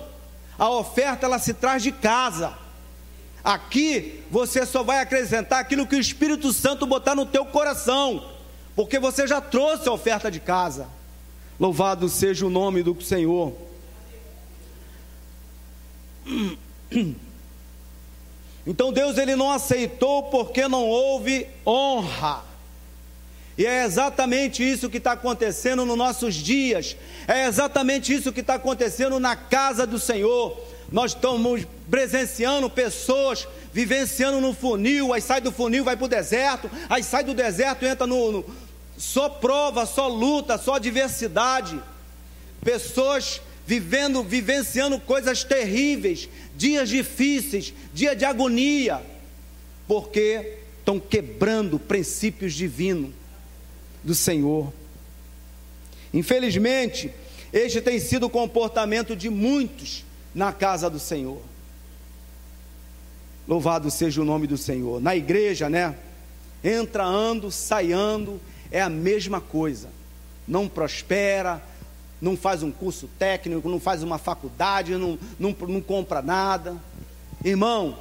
A 0.58 0.70
oferta 0.70 1.26
ela 1.26 1.40
se 1.40 1.52
traz 1.52 1.82
de 1.82 1.92
casa. 1.92 2.54
Aqui 3.44 4.24
você 4.30 4.68
só 4.68 4.84
vai 4.84 5.00
acrescentar 5.00 5.60
aquilo 5.60 5.88
que 5.88 5.96
o 5.96 6.00
Espírito 6.00 6.54
Santo 6.54 6.86
botar 6.86 7.16
no 7.16 7.26
teu 7.26 7.46
coração, 7.46 8.30
porque 8.76 9.00
você 9.00 9.26
já 9.26 9.42
trouxe 9.42 9.90
a 9.90 9.94
oferta 9.94 10.30
de 10.30 10.40
casa. 10.40 10.88
Louvado 11.60 12.08
seja 12.08 12.46
o 12.46 12.52
nome 12.52 12.84
do 12.84 13.02
Senhor. 13.02 13.52
Então 18.68 18.92
Deus 18.92 19.18
ele 19.18 19.36
não 19.36 19.50
aceitou 19.50 20.24
porque 20.24 20.68
não 20.68 20.84
houve 20.84 21.48
honra. 21.66 22.44
E 23.58 23.66
é 23.66 23.86
exatamente 23.86 24.62
isso 24.62 24.90
que 24.90 24.98
está 24.98 25.14
acontecendo 25.14 25.86
nos 25.86 25.98
nossos 25.98 26.36
dias, 26.36 26.96
é 27.28 27.48
exatamente 27.48 28.14
isso 28.14 28.32
que 28.32 28.42
está 28.42 28.56
acontecendo 28.56 29.20
na 29.20 29.36
casa 29.36 29.88
do 29.88 29.98
Senhor. 29.98 30.56
Nós 30.92 31.14
estamos 31.14 31.66
presenciando 31.90 32.70
pessoas 32.70 33.48
vivenciando 33.74 34.42
no 34.42 34.54
funil, 34.54 35.14
aí 35.14 35.22
sai 35.22 35.40
do 35.40 35.52
funil, 35.52 35.84
vai 35.84 35.96
para 35.96 36.06
o 36.06 36.10
deserto, 36.10 36.70
aí 36.90 37.04
sai 37.04 37.24
do 37.24 37.34
deserto, 37.34 37.86
entra 37.86 38.08
no, 38.08 38.32
no 38.32 38.46
só 38.98 39.30
prova, 39.30 39.86
só 39.86 40.08
luta, 40.08 40.58
só 40.58 40.76
adversidade. 40.76 41.80
Pessoas 42.64 43.40
vivendo, 43.68 44.24
vivenciando 44.24 45.00
coisas 45.00 45.44
terríveis, 45.44 46.28
dias 46.58 46.90
difíceis, 46.90 47.74
dia 47.94 48.16
de 48.16 48.26
agonia, 48.26 49.02
porque 49.88 50.58
estão 50.80 51.00
quebrando 51.00 51.78
princípios 51.78 52.54
divinos 52.54 53.12
do 54.04 54.16
Senhor. 54.16 54.74
Infelizmente, 56.14 57.12
este 57.54 57.80
tem 57.82 58.00
sido 58.00 58.26
o 58.26 58.30
comportamento 58.30 59.16
de 59.16 59.30
muitos 59.30 60.04
na 60.34 60.52
casa 60.52 60.90
do 60.90 61.00
Senhor. 61.00 61.42
Louvado 63.48 63.90
seja 63.90 64.22
o 64.22 64.26
nome 64.26 64.48
do 64.48 64.58
Senhor. 64.58 65.02
Na 65.02 65.16
igreja, 65.16 65.70
né? 65.70 65.96
Entra 66.64 67.06
ando, 67.06 67.50
é 68.72 68.82
a 68.82 68.90
mesma 68.90 69.40
coisa. 69.40 69.90
Não 70.48 70.68
prospera, 70.68 71.62
não 72.22 72.36
faz 72.36 72.64
um 72.64 72.72
curso 72.72 73.10
técnico, 73.20 73.70
não 73.70 73.80
faz 73.80 74.04
uma 74.04 74.18
faculdade, 74.18 74.96
não, 74.96 75.18
não, 75.40 75.56
não 75.68 75.82
compra 75.82 76.22
nada. 76.22 76.76
Irmão, 77.44 77.98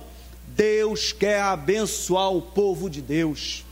Deus 0.49 1.13
quer 1.13 1.41
abençoar 1.41 2.33
o 2.33 2.43
povo 2.43 2.89
de 2.89 3.03
Deus. 3.03 3.65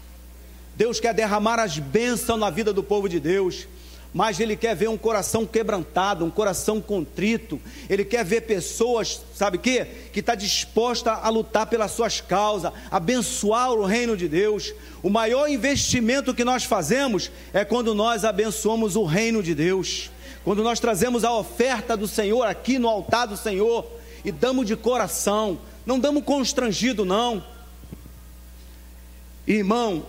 Deus 0.77 1.01
quer 1.01 1.15
derramar 1.15 1.59
as 1.59 1.79
bênçãos 1.79 2.39
na 2.39 2.51
vida 2.51 2.73
do 2.73 2.83
povo 2.83 3.09
de 3.09 3.21
Deus 3.21 3.67
mas 4.15 4.39
Ele 4.39 4.55
quer 4.55 4.77
ver 4.77 4.89
um 4.89 4.97
coração 4.97 5.45
quebrantado, 5.45 6.25
um 6.25 6.31
coração 6.31 6.81
contrito. 6.81 7.61
Ele 7.91 8.05
quer 8.05 8.25
ver 8.25 8.43
pessoas, 8.43 9.21
sabe 9.35 9.57
o 9.57 9.61
que? 9.61 9.85
Que 10.13 10.21
está 10.21 10.37
disposta 10.37 11.11
a 11.11 11.29
lutar 11.29 11.67
pelas 11.67 11.91
suas 11.91 12.21
causas, 12.21 12.73
abençoar 12.93 13.73
o 13.73 13.85
reino 13.85 14.17
de 14.17 14.29
Deus. 14.29 14.73
O 15.03 15.11
maior 15.11 15.49
investimento 15.49 16.33
que 16.33 16.45
nós 16.45 16.63
fazemos 16.63 17.29
é 17.53 17.65
quando 17.65 17.93
nós 17.93 18.25
abençoamos 18.25 18.95
o 18.95 19.03
reino 19.03 19.43
de 19.43 19.53
Deus. 19.53 20.13
Quando 20.45 20.63
nós 20.63 20.79
trazemos 20.79 21.25
a 21.25 21.33
oferta 21.33 21.97
do 21.97 22.07
Senhor 22.07 22.43
aqui 22.43 22.79
no 22.79 22.87
altar 22.87 23.27
do 23.27 23.37
Senhor 23.37 23.87
e 24.23 24.31
damos 24.31 24.67
de 24.67 24.77
coração, 24.77 25.59
não 25.87 25.99
damos 25.99 26.23
constrangido, 26.23 27.05
não. 27.05 27.43
Irmão, 29.47 30.05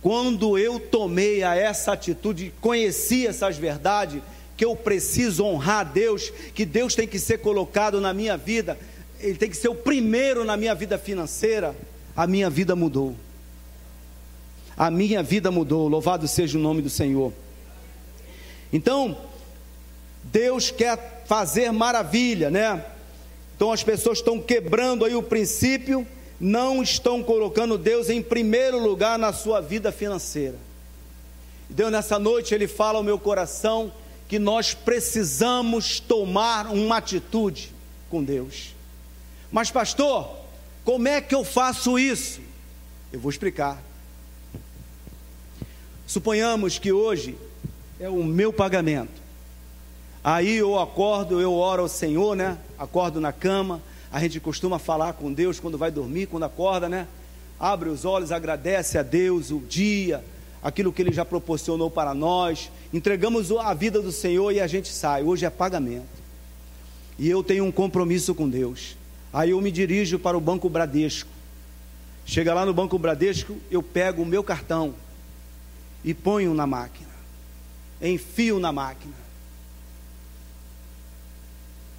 quando 0.00 0.56
eu 0.56 0.80
tomei 0.80 1.42
a 1.42 1.54
essa 1.54 1.92
atitude, 1.92 2.54
conheci 2.60 3.26
essas 3.26 3.58
verdades, 3.58 4.22
que 4.56 4.64
eu 4.64 4.74
preciso 4.74 5.44
honrar 5.44 5.80
a 5.80 5.84
Deus, 5.84 6.32
que 6.54 6.64
Deus 6.64 6.94
tem 6.94 7.06
que 7.06 7.18
ser 7.18 7.38
colocado 7.38 8.00
na 8.00 8.14
minha 8.14 8.36
vida, 8.36 8.78
Ele 9.20 9.36
tem 9.36 9.50
que 9.50 9.56
ser 9.56 9.68
o 9.68 9.74
primeiro 9.74 10.44
na 10.44 10.56
minha 10.56 10.74
vida 10.74 10.96
financeira, 10.96 11.76
a 12.16 12.26
minha 12.26 12.48
vida 12.48 12.74
mudou. 12.74 13.14
A 14.74 14.90
minha 14.90 15.22
vida 15.22 15.50
mudou, 15.50 15.88
louvado 15.88 16.26
seja 16.26 16.56
o 16.56 16.60
nome 16.60 16.80
do 16.80 16.88
Senhor. 16.88 17.32
Então, 18.72 19.16
Deus 20.36 20.70
quer 20.70 21.22
fazer 21.24 21.72
maravilha, 21.72 22.50
né? 22.50 22.84
Então 23.56 23.72
as 23.72 23.82
pessoas 23.82 24.18
estão 24.18 24.38
quebrando 24.38 25.06
aí 25.06 25.14
o 25.14 25.22
princípio, 25.22 26.06
não 26.38 26.82
estão 26.82 27.22
colocando 27.22 27.78
Deus 27.78 28.10
em 28.10 28.20
primeiro 28.20 28.78
lugar 28.78 29.18
na 29.18 29.32
sua 29.32 29.62
vida 29.62 29.90
financeira. 29.90 30.56
Deus 31.70 31.90
nessa 31.90 32.18
noite 32.18 32.54
ele 32.54 32.68
fala 32.68 32.98
ao 32.98 33.02
meu 33.02 33.18
coração 33.18 33.90
que 34.28 34.38
nós 34.38 34.74
precisamos 34.74 36.00
tomar 36.00 36.66
uma 36.66 36.98
atitude 36.98 37.72
com 38.10 38.22
Deus. 38.22 38.74
Mas 39.50 39.70
pastor, 39.70 40.36
como 40.84 41.08
é 41.08 41.18
que 41.22 41.34
eu 41.34 41.44
faço 41.44 41.98
isso? 41.98 42.42
Eu 43.10 43.20
vou 43.20 43.30
explicar. 43.30 43.82
Suponhamos 46.06 46.78
que 46.78 46.92
hoje 46.92 47.38
é 47.98 48.10
o 48.10 48.22
meu 48.22 48.52
pagamento. 48.52 49.25
Aí 50.26 50.56
eu 50.56 50.76
acordo, 50.76 51.40
eu 51.40 51.54
oro 51.54 51.82
ao 51.82 51.88
Senhor, 51.88 52.34
né? 52.34 52.58
Acordo 52.76 53.20
na 53.20 53.32
cama. 53.32 53.80
A 54.10 54.18
gente 54.18 54.40
costuma 54.40 54.76
falar 54.76 55.12
com 55.12 55.32
Deus 55.32 55.60
quando 55.60 55.78
vai 55.78 55.88
dormir, 55.88 56.26
quando 56.26 56.42
acorda, 56.42 56.88
né? 56.88 57.06
Abre 57.60 57.88
os 57.90 58.04
olhos, 58.04 58.32
agradece 58.32 58.98
a 58.98 59.04
Deus 59.04 59.52
o 59.52 59.60
dia, 59.60 60.24
aquilo 60.60 60.92
que 60.92 61.00
Ele 61.00 61.12
já 61.12 61.24
proporcionou 61.24 61.88
para 61.88 62.12
nós. 62.12 62.72
Entregamos 62.92 63.52
a 63.52 63.72
vida 63.72 64.02
do 64.02 64.10
Senhor 64.10 64.50
e 64.50 64.58
a 64.58 64.66
gente 64.66 64.88
sai. 64.88 65.22
Hoje 65.22 65.46
é 65.46 65.50
pagamento. 65.50 66.08
E 67.16 67.30
eu 67.30 67.44
tenho 67.44 67.64
um 67.64 67.70
compromisso 67.70 68.34
com 68.34 68.48
Deus. 68.48 68.96
Aí 69.32 69.50
eu 69.50 69.60
me 69.60 69.70
dirijo 69.70 70.18
para 70.18 70.36
o 70.36 70.40
Banco 70.40 70.68
Bradesco. 70.68 71.30
Chega 72.24 72.52
lá 72.52 72.66
no 72.66 72.74
Banco 72.74 72.98
Bradesco, 72.98 73.56
eu 73.70 73.80
pego 73.80 74.22
o 74.22 74.26
meu 74.26 74.42
cartão 74.42 74.92
e 76.04 76.12
ponho 76.12 76.52
na 76.52 76.66
máquina. 76.66 77.14
Enfio 78.02 78.58
na 78.58 78.72
máquina. 78.72 79.25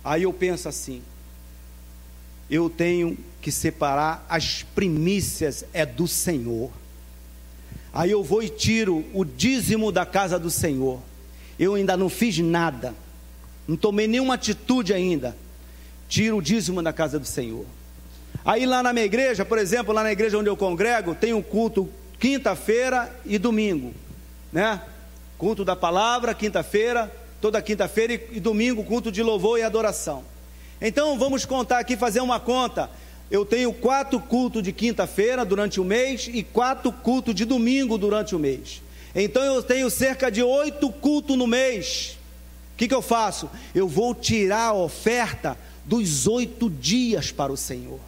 Aí 0.08 0.24
eu 0.24 0.32
penso 0.32 0.70
assim: 0.70 1.02
eu 2.50 2.70
tenho 2.70 3.18
que 3.42 3.52
separar 3.52 4.26
as 4.30 4.64
primícias 4.64 5.66
é 5.74 5.86
do 5.86 6.08
Senhor. 6.08 6.72
Aí 7.94 8.10
eu 8.12 8.24
vou 8.24 8.42
e 8.42 8.48
tiro 8.48 9.04
o 9.14 9.26
dízimo 9.26 9.92
da 9.92 10.06
casa 10.06 10.40
do 10.40 10.50
Senhor. 10.50 11.02
Eu 11.60 11.76
ainda 11.76 11.98
não 11.98 12.08
fiz 12.08 12.38
nada, 12.38 12.96
não 13.68 13.76
tomei 13.76 14.08
nenhuma 14.08 14.36
atitude 14.36 14.94
ainda. 14.94 15.36
Tiro 16.08 16.38
o 16.38 16.42
dízimo 16.42 16.82
da 16.82 16.94
casa 16.94 17.20
do 17.20 17.26
Senhor. 17.26 17.66
Aí 18.46 18.66
lá 18.66 18.82
na 18.82 18.94
minha 18.94 19.06
igreja, 19.06 19.44
por 19.44 19.58
exemplo, 19.58 19.94
lá 19.94 20.04
na 20.04 20.12
igreja 20.14 20.38
onde 20.38 20.50
eu 20.50 20.56
congrego, 20.56 21.16
tem 21.16 21.34
um 21.34 21.42
culto 21.42 21.90
quinta-feira 22.18 23.14
e 23.26 23.38
domingo, 23.38 23.94
né? 24.54 24.82
Culto 25.38 25.66
da 25.66 25.76
palavra, 25.76 26.34
quinta-feira, 26.34 27.12
toda 27.42 27.62
quinta-feira 27.62 28.14
e, 28.14 28.38
e 28.38 28.40
domingo, 28.40 28.84
culto 28.84 29.12
de 29.12 29.22
louvor 29.22 29.60
e 29.60 29.64
adoração. 29.64 30.24
Então 30.82 31.18
vamos 31.18 31.46
contar 31.46 31.80
aqui, 31.80 31.98
fazer 31.98 32.20
uma 32.20 32.40
conta. 32.40 32.90
Eu 33.30 33.46
tenho 33.46 33.74
quatro 33.74 34.20
cultos 34.20 34.64
de 34.64 34.72
quinta-feira 34.72 35.44
durante 35.44 35.80
o 35.80 35.84
mês 35.84 36.30
e 36.32 36.44
quatro 36.44 36.92
cultos 36.92 37.36
de 37.36 37.46
domingo 37.46 37.98
durante 37.98 38.36
o 38.36 38.40
mês. 38.40 38.82
Então 39.14 39.44
eu 39.44 39.64
tenho 39.64 39.90
cerca 39.90 40.32
de 40.32 40.42
oito 40.44 40.92
cultos 40.92 41.36
no 41.36 41.48
mês. 41.48 42.18
O 42.74 42.78
que, 42.78 42.88
que 42.88 42.94
eu 42.94 43.02
faço? 43.02 43.50
Eu 43.74 43.88
vou 43.88 44.14
tirar 44.14 44.68
a 44.68 44.74
oferta 44.74 45.58
dos 45.84 46.28
oito 46.28 46.70
dias 46.70 47.32
para 47.32 47.52
o 47.52 47.58
Senhor. 47.58 48.00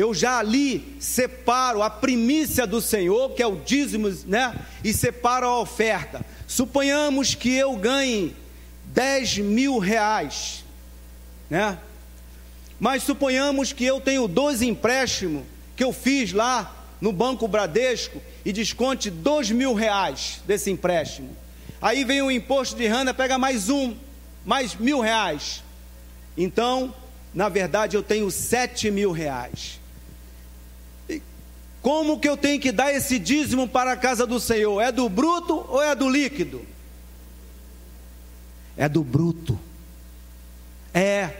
Eu 0.00 0.14
já 0.14 0.38
ali 0.38 0.96
separo 0.98 1.82
a 1.82 1.90
primícia 1.90 2.66
do 2.66 2.80
Senhor, 2.80 3.34
que 3.34 3.42
é 3.42 3.46
o 3.46 3.56
dízimo, 3.56 4.08
né? 4.24 4.58
E 4.82 4.94
separo 4.94 5.46
a 5.46 5.60
oferta. 5.60 6.24
Suponhamos 6.48 7.34
que 7.34 7.54
eu 7.54 7.76
ganhe 7.76 8.34
10 8.86 9.36
mil 9.40 9.78
reais, 9.78 10.64
né? 11.50 11.78
Mas 12.78 13.02
suponhamos 13.02 13.74
que 13.74 13.84
eu 13.84 14.00
tenho 14.00 14.26
dois 14.26 14.62
empréstimos 14.62 15.42
que 15.76 15.84
eu 15.84 15.92
fiz 15.92 16.32
lá 16.32 16.82
no 16.98 17.12
Banco 17.12 17.46
Bradesco 17.46 18.22
e 18.42 18.54
desconte 18.54 19.10
dois 19.10 19.50
mil 19.50 19.74
reais 19.74 20.40
desse 20.46 20.70
empréstimo. 20.70 21.36
Aí 21.78 22.04
vem 22.04 22.22
o 22.22 22.30
imposto 22.30 22.74
de 22.74 22.86
renda, 22.86 23.12
pega 23.12 23.36
mais 23.36 23.68
um, 23.68 23.94
mais 24.46 24.74
mil 24.74 25.00
reais. 25.00 25.62
Então, 26.38 26.94
na 27.34 27.50
verdade, 27.50 27.98
eu 27.98 28.02
tenho 28.02 28.30
sete 28.30 28.90
mil 28.90 29.12
reais. 29.12 29.79
Como 31.82 32.20
que 32.20 32.28
eu 32.28 32.36
tenho 32.36 32.60
que 32.60 32.70
dar 32.70 32.92
esse 32.92 33.18
dízimo 33.18 33.66
para 33.66 33.92
a 33.92 33.96
casa 33.96 34.26
do 34.26 34.38
Senhor? 34.38 34.80
É 34.80 34.92
do 34.92 35.08
bruto 35.08 35.64
ou 35.68 35.82
é 35.82 35.94
do 35.94 36.08
líquido? 36.08 36.62
É 38.76 38.88
do 38.88 39.02
bruto. 39.02 39.58
É. 40.92 41.30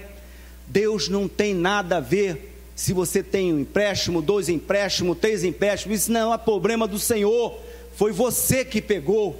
Deus 0.66 1.08
não 1.08 1.28
tem 1.28 1.52
nada 1.52 1.96
a 1.98 2.00
ver 2.00 2.56
se 2.74 2.92
você 2.92 3.22
tem 3.22 3.52
um 3.52 3.60
empréstimo, 3.60 4.22
dois 4.22 4.48
empréstimos, 4.48 5.18
três 5.18 5.44
empréstimos. 5.44 6.00
Isso 6.00 6.12
não 6.12 6.32
é 6.32 6.38
problema 6.38 6.88
do 6.88 6.98
Senhor. 6.98 7.58
Foi 7.94 8.12
você 8.12 8.64
que 8.64 8.80
pegou. 8.80 9.38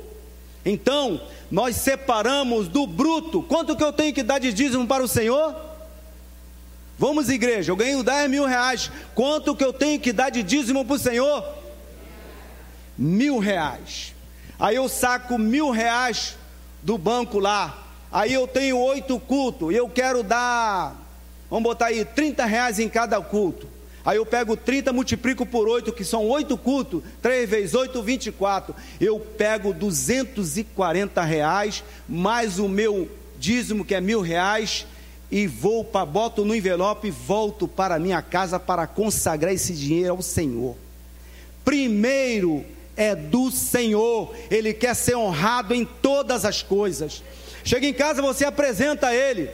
Então, 0.64 1.20
nós 1.50 1.76
separamos 1.76 2.68
do 2.68 2.86
bruto. 2.86 3.42
Quanto 3.42 3.74
que 3.74 3.82
eu 3.82 3.92
tenho 3.92 4.12
que 4.12 4.22
dar 4.22 4.38
de 4.38 4.52
dízimo 4.52 4.86
para 4.86 5.02
o 5.02 5.08
Senhor? 5.08 5.69
Vamos, 7.00 7.30
igreja, 7.30 7.72
eu 7.72 7.76
ganho 7.76 8.02
10 8.02 8.28
mil 8.28 8.44
reais. 8.44 8.90
Quanto 9.14 9.56
que 9.56 9.64
eu 9.64 9.72
tenho 9.72 9.98
que 9.98 10.12
dar 10.12 10.28
de 10.28 10.42
dízimo 10.42 10.84
para 10.84 10.96
o 10.96 10.98
Senhor? 10.98 11.42
Mil 12.94 13.38
reais. 13.38 14.12
Aí 14.58 14.76
eu 14.76 14.86
saco 14.86 15.38
mil 15.38 15.70
reais 15.70 16.36
do 16.82 16.98
banco 16.98 17.38
lá. 17.38 17.88
Aí 18.12 18.34
eu 18.34 18.46
tenho 18.46 18.76
oito 18.76 19.18
cultos. 19.18 19.72
E 19.72 19.76
eu 19.76 19.88
quero 19.88 20.22
dar, 20.22 20.94
vamos 21.48 21.62
botar 21.62 21.86
aí, 21.86 22.04
30 22.04 22.44
reais 22.44 22.78
em 22.78 22.86
cada 22.90 23.18
culto. 23.22 23.66
Aí 24.04 24.18
eu 24.18 24.26
pego 24.26 24.54
30, 24.54 24.92
multiplico 24.92 25.46
por 25.46 25.66
8, 25.66 25.94
que 25.94 26.04
são 26.04 26.28
8 26.28 26.54
cultos, 26.58 27.02
3 27.22 27.48
vezes 27.48 27.74
8, 27.74 28.02
24. 28.02 28.76
Eu 29.00 29.18
pego 29.18 29.72
240 29.72 31.22
reais, 31.22 31.82
mais 32.06 32.58
o 32.58 32.68
meu 32.68 33.10
dízimo, 33.38 33.86
que 33.86 33.94
é 33.94 34.02
mil 34.02 34.20
reais, 34.20 34.86
e 35.30 35.46
vou 35.46 35.84
para 35.84 36.04
boto 36.04 36.44
no 36.44 36.54
envelope 36.54 37.08
e 37.08 37.10
volto 37.10 37.68
para 37.68 37.98
minha 37.98 38.20
casa 38.20 38.58
para 38.58 38.86
consagrar 38.86 39.52
esse 39.52 39.72
dinheiro 39.74 40.14
ao 40.14 40.22
Senhor. 40.22 40.76
Primeiro 41.64 42.64
é 42.96 43.14
do 43.14 43.50
Senhor, 43.50 44.34
ele 44.50 44.74
quer 44.74 44.94
ser 44.94 45.16
honrado 45.16 45.74
em 45.74 45.84
todas 45.84 46.44
as 46.44 46.62
coisas. 46.62 47.22
Chega 47.64 47.86
em 47.86 47.94
casa, 47.94 48.20
você 48.20 48.44
apresenta 48.44 49.08
a 49.08 49.14
ele. 49.14 49.48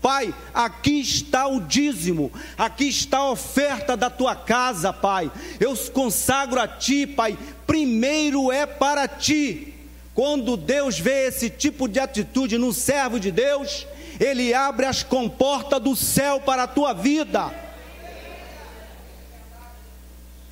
Pai, 0.00 0.34
aqui 0.54 1.00
está 1.00 1.46
o 1.46 1.60
dízimo, 1.60 2.32
aqui 2.56 2.88
está 2.88 3.18
a 3.18 3.30
oferta 3.30 3.96
da 3.96 4.08
tua 4.08 4.34
casa, 4.34 4.92
Pai. 4.92 5.30
Eu 5.58 5.76
consagro 5.92 6.58
a 6.58 6.66
ti, 6.66 7.06
Pai. 7.06 7.36
Primeiro 7.66 8.50
é 8.50 8.64
para 8.64 9.06
ti. 9.06 9.74
Quando 10.14 10.56
Deus 10.56 10.98
vê 10.98 11.26
esse 11.26 11.50
tipo 11.50 11.86
de 11.86 12.00
atitude 12.00 12.56
no 12.56 12.72
servo 12.72 13.20
de 13.20 13.30
Deus, 13.30 13.86
ele 14.20 14.52
abre 14.52 14.84
as 14.84 15.02
comportas 15.02 15.80
do 15.80 15.96
céu 15.96 16.42
para 16.42 16.64
a 16.64 16.68
tua 16.68 16.92
vida. 16.92 17.50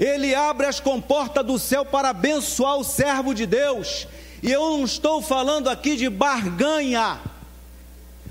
Ele 0.01 0.35
abre 0.35 0.64
as 0.66 0.81
comportas 0.81 1.45
do 1.45 1.59
céu 1.59 1.85
para 1.85 2.09
abençoar 2.09 2.79
o 2.79 2.85
servo 2.85 3.35
de 3.35 3.45
Deus. 3.45 4.09
E 4.43 4.51
eu 4.51 4.71
não 4.71 4.85
estou 4.85 5.21
falando 5.21 5.69
aqui 5.69 5.97
de 5.97 6.09
barganha. 6.09 7.21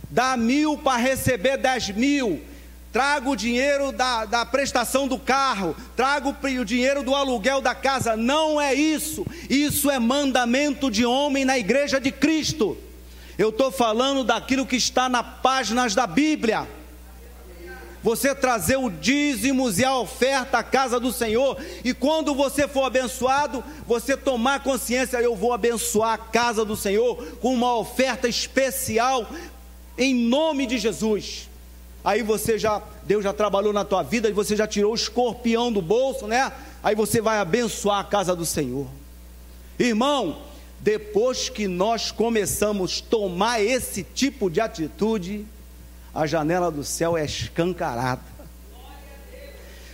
Dá 0.10 0.36
mil 0.36 0.76
para 0.76 0.98
receber 0.98 1.58
dez 1.58 1.90
mil. 1.90 2.42
Trago 2.92 3.32
o 3.32 3.36
dinheiro 3.36 3.92
da, 3.92 4.26
da 4.26 4.44
prestação 4.44 5.08
do 5.08 5.20
carro, 5.20 5.76
trago 5.96 6.36
o 6.42 6.66
dinheiro 6.66 7.04
do 7.04 7.14
aluguel 7.14 7.62
da 7.62 7.76
casa. 7.76 8.18
Não 8.18 8.60
é 8.60 8.74
isso. 8.74 9.24
Isso 9.48 9.92
é 9.92 10.00
mandamento 10.00 10.90
de 10.90 11.06
homem 11.06 11.46
na 11.46 11.60
igreja 11.60 12.00
de 12.00 12.12
Cristo. 12.12 12.76
Eu 13.38 13.50
estou 13.50 13.72
falando 13.72 14.24
daquilo 14.24 14.66
que 14.66 14.76
está 14.76 15.08
nas 15.08 15.26
páginas 15.42 15.94
da 15.94 16.08
Bíblia. 16.08 16.68
Você 18.04 18.34
trazer 18.34 18.78
o 18.78 18.90
dízimos 18.90 19.80
e 19.80 19.86
a 19.86 19.96
oferta 19.98 20.60
à 20.60 20.64
casa 20.64 21.00
do 21.00 21.12
Senhor, 21.12 21.58
e 21.84 21.94
quando 21.94 22.34
você 22.34 22.68
for 22.68 22.84
abençoado, 22.84 23.64
você 23.86 24.16
tomar 24.16 24.64
consciência: 24.64 25.18
eu 25.18 25.36
vou 25.36 25.52
abençoar 25.54 26.14
a 26.14 26.18
casa 26.18 26.64
do 26.64 26.76
Senhor 26.76 27.16
com 27.42 27.54
uma 27.54 27.76
oferta 27.76 28.28
especial, 28.28 29.30
em 29.98 30.16
nome 30.16 30.66
de 30.66 30.78
Jesus. 30.78 31.50
Aí 32.04 32.24
você 32.24 32.58
já, 32.58 32.82
Deus 33.04 33.24
já 33.24 33.34
trabalhou 33.34 33.74
na 33.74 33.84
tua 33.84 34.04
vida, 34.04 34.30
e 34.30 34.34
você 34.34 34.56
já 34.56 34.66
tirou 34.66 34.94
o 34.94 34.96
escorpião 34.96 35.72
do 35.72 35.82
bolso, 35.82 36.26
né? 36.28 36.54
Aí 36.82 36.96
você 36.96 37.20
vai 37.20 37.40
abençoar 37.40 38.00
a 38.00 38.04
casa 38.04 38.36
do 38.36 38.46
Senhor. 38.46 38.88
Irmão, 39.78 40.38
depois 40.80 41.50
que 41.50 41.68
nós 41.68 42.12
começamos 42.12 43.04
a 43.06 43.10
tomar 43.10 43.62
esse 43.62 44.04
tipo 44.04 44.50
de 44.50 44.62
atitude, 44.62 45.46
a 46.14 46.26
janela 46.26 46.72
do 46.72 46.84
céu 46.84 47.18
é 47.18 47.26
escancarada. 47.26 48.22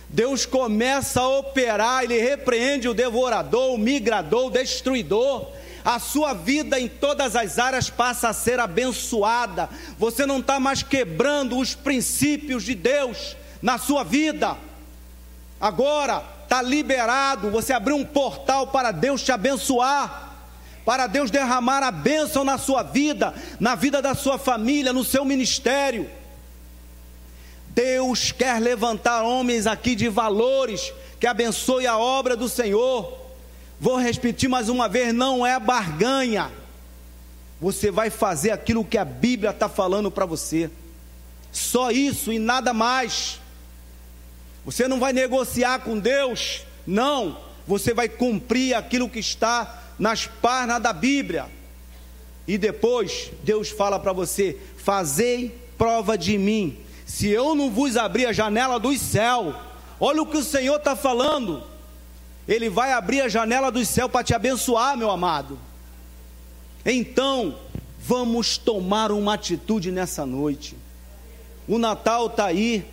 Deus 0.08 0.46
começa 0.46 1.20
a 1.20 1.28
operar, 1.28 2.04
ele 2.04 2.20
repreende 2.20 2.88
o 2.88 2.94
devorador, 2.94 3.74
o 3.74 3.78
migrador, 3.78 4.46
o 4.46 4.50
destruidor. 4.50 5.50
a 5.84 5.98
sua 5.98 6.32
vida 6.32 6.80
em 6.80 6.88
todas 6.88 7.36
as 7.36 7.58
áreas 7.58 7.90
passa 7.90 8.30
a 8.30 8.32
ser 8.32 8.58
abençoada. 8.58 9.68
Você 9.98 10.24
não 10.24 10.38
está 10.38 10.58
mais 10.58 10.82
quebrando 10.82 11.58
os 11.58 11.74
princípios 11.74 12.62
de 12.62 12.74
Deus 12.74 13.36
na 13.60 13.76
sua 13.76 14.02
vida. 14.02 14.56
Agora 15.60 16.22
está 16.44 16.62
liberado. 16.62 17.50
Você 17.50 17.72
abriu 17.72 17.96
um 17.96 18.04
portal 18.04 18.68
para 18.68 18.92
Deus 18.92 19.22
te 19.22 19.32
abençoar, 19.32 20.33
para 20.84 21.06
Deus 21.06 21.30
derramar 21.30 21.82
a 21.82 21.90
bênção 21.90 22.44
na 22.44 22.58
sua 22.58 22.82
vida, 22.82 23.34
na 23.58 23.74
vida 23.74 24.02
da 24.02 24.14
sua 24.14 24.38
família, 24.38 24.92
no 24.92 25.04
seu 25.04 25.24
ministério. 25.24 26.10
Deus 27.70 28.30
quer 28.30 28.60
levantar 28.60 29.22
homens 29.22 29.66
aqui 29.66 29.94
de 29.94 30.08
valores 30.08 30.92
que 31.18 31.26
abençoe 31.26 31.86
a 31.86 31.98
obra 31.98 32.36
do 32.36 32.48
Senhor. 32.48 33.18
Vou 33.80 33.96
repetir 33.96 34.48
mais 34.48 34.68
uma 34.68 34.88
vez: 34.88 35.12
não 35.12 35.44
é 35.44 35.58
barganha. 35.58 36.52
Você 37.60 37.90
vai 37.90 38.10
fazer 38.10 38.50
aquilo 38.50 38.84
que 38.84 38.98
a 38.98 39.04
Bíblia 39.04 39.50
está 39.50 39.68
falando 39.68 40.10
para 40.10 40.26
você. 40.26 40.70
Só 41.50 41.90
isso 41.90 42.32
e 42.32 42.38
nada 42.38 42.74
mais. 42.74 43.40
Você 44.64 44.86
não 44.86 45.00
vai 45.00 45.12
negociar 45.12 45.80
com 45.80 45.98
Deus, 45.98 46.62
não. 46.86 47.38
Você 47.66 47.94
vai 47.94 48.08
cumprir 48.08 48.74
aquilo 48.74 49.08
que 49.08 49.18
está 49.18 49.83
nas 49.98 50.26
páginas 50.26 50.82
da 50.82 50.92
Bíblia. 50.92 51.46
E 52.46 52.58
depois 52.58 53.30
Deus 53.42 53.70
fala 53.70 53.98
para 53.98 54.12
você: 54.12 54.58
fazei 54.76 55.56
prova 55.78 56.16
de 56.16 56.36
mim. 56.38 56.78
Se 57.06 57.28
eu 57.28 57.54
não 57.54 57.70
vos 57.70 57.96
abrir 57.96 58.26
a 58.26 58.32
janela 58.32 58.78
do 58.78 58.96
céu, 58.96 59.54
olha 60.00 60.22
o 60.22 60.26
que 60.26 60.36
o 60.36 60.44
Senhor 60.44 60.76
está 60.76 60.96
falando. 60.96 61.62
Ele 62.46 62.68
vai 62.68 62.92
abrir 62.92 63.22
a 63.22 63.28
janela 63.28 63.70
do 63.70 63.84
céu 63.84 64.08
para 64.08 64.24
te 64.24 64.34
abençoar, 64.34 64.96
meu 64.96 65.10
amado. 65.10 65.58
Então, 66.84 67.58
vamos 67.98 68.58
tomar 68.58 69.10
uma 69.10 69.34
atitude 69.34 69.90
nessa 69.90 70.26
noite. 70.26 70.76
O 71.66 71.78
Natal 71.78 72.26
está 72.26 72.46
aí. 72.46 72.84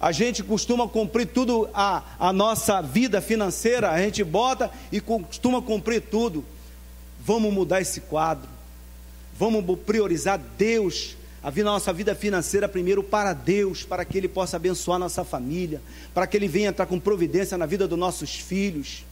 A 0.00 0.12
gente 0.12 0.42
costuma 0.44 0.88
cumprir 0.88 1.26
tudo 1.26 1.68
a, 1.74 2.02
a 2.18 2.32
nossa 2.32 2.80
vida 2.80 3.20
financeira, 3.20 3.90
a 3.90 3.98
gente 4.00 4.22
bota 4.22 4.70
e 4.92 5.00
costuma 5.00 5.60
cumprir 5.60 6.02
tudo. 6.02 6.44
Vamos 7.24 7.52
mudar 7.52 7.80
esse 7.80 8.00
quadro. 8.02 8.48
Vamos 9.36 9.78
priorizar 9.80 10.40
Deus 10.56 11.16
a 11.42 11.50
nossa 11.50 11.92
vida 11.92 12.14
financeira 12.14 12.68
primeiro 12.68 13.02
para 13.02 13.32
Deus, 13.32 13.82
para 13.82 14.04
que 14.04 14.18
Ele 14.18 14.28
possa 14.28 14.56
abençoar 14.56 14.98
nossa 14.98 15.24
família, 15.24 15.80
para 16.12 16.26
que 16.26 16.36
Ele 16.36 16.48
venha 16.48 16.68
entrar 16.68 16.86
com 16.86 16.98
providência 16.98 17.56
na 17.56 17.66
vida 17.66 17.86
dos 17.86 17.98
nossos 17.98 18.34
filhos. 18.34 19.04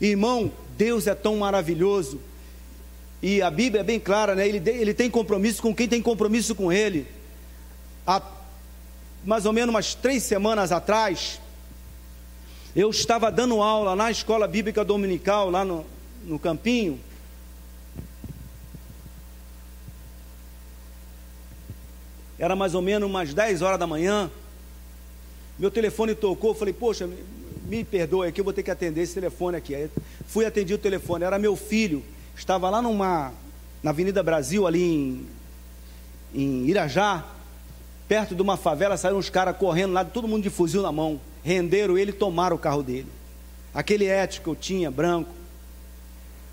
Irmão, 0.00 0.50
Deus 0.76 1.06
é 1.06 1.14
tão 1.14 1.36
maravilhoso, 1.36 2.20
e 3.22 3.40
a 3.40 3.50
Bíblia 3.50 3.82
é 3.82 3.84
bem 3.84 4.00
clara, 4.00 4.34
né? 4.34 4.48
ele, 4.48 4.60
ele 4.68 4.92
tem 4.92 5.08
compromisso 5.08 5.62
com 5.62 5.72
quem 5.72 5.86
tem 5.86 6.02
compromisso 6.02 6.56
com 6.56 6.72
Ele. 6.72 7.06
Há 8.04 8.20
mais 9.24 9.46
ou 9.46 9.52
menos 9.52 9.74
umas 9.74 9.94
três 9.94 10.22
semanas 10.22 10.72
atrás, 10.72 11.40
eu 12.74 12.90
estava 12.90 13.30
dando 13.30 13.62
aula 13.62 13.94
na 13.94 14.10
escola 14.10 14.48
bíblica 14.48 14.84
dominical, 14.84 15.50
lá 15.50 15.64
no, 15.64 15.84
no 16.24 16.38
Campinho, 16.38 16.98
Era 22.42 22.56
mais 22.56 22.74
ou 22.74 22.82
menos 22.82 23.08
umas 23.08 23.32
10 23.32 23.62
horas 23.62 23.78
da 23.78 23.86
manhã. 23.86 24.28
Meu 25.56 25.70
telefone 25.70 26.12
tocou, 26.12 26.50
eu 26.50 26.54
falei, 26.56 26.74
poxa, 26.74 27.08
me 27.68 27.84
perdoe 27.84 28.26
aqui, 28.26 28.40
eu 28.40 28.44
vou 28.44 28.52
ter 28.52 28.64
que 28.64 28.70
atender 28.72 29.02
esse 29.02 29.14
telefone 29.14 29.56
aqui. 29.56 29.76
Aí 29.76 29.88
fui 30.26 30.44
atender 30.44 30.74
o 30.74 30.78
telefone, 30.78 31.22
era 31.22 31.38
meu 31.38 31.54
filho, 31.54 32.02
estava 32.36 32.68
lá 32.68 32.82
numa, 32.82 33.32
na 33.80 33.90
Avenida 33.90 34.24
Brasil, 34.24 34.66
ali 34.66 34.82
em, 34.82 35.26
em 36.34 36.66
Irajá, 36.66 37.24
perto 38.12 38.34
de 38.34 38.42
uma 38.42 38.58
favela, 38.58 38.94
saíram 38.98 39.16
uns 39.16 39.30
caras 39.30 39.56
correndo 39.56 39.94
lá, 39.94 40.04
todo 40.04 40.28
mundo 40.28 40.42
de 40.42 40.50
fuzil 40.50 40.82
na 40.82 40.92
mão, 40.92 41.18
renderam 41.42 41.96
ele 41.96 42.10
e 42.10 42.12
tomaram 42.12 42.56
o 42.56 42.58
carro 42.58 42.82
dele. 42.82 43.06
Aquele 43.72 44.04
ético 44.04 44.44
que 44.44 44.50
eu 44.50 44.54
tinha, 44.54 44.90
branco. 44.90 45.30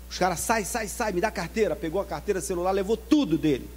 Os 0.08 0.16
caras, 0.16 0.40
sai, 0.40 0.64
sai, 0.64 0.88
sai, 0.88 1.12
me 1.12 1.20
dá 1.20 1.30
carteira. 1.30 1.76
Pegou 1.76 2.00
a 2.00 2.04
carteira, 2.06 2.40
celular, 2.40 2.70
levou 2.70 2.96
tudo 2.96 3.36
dele. 3.36 3.68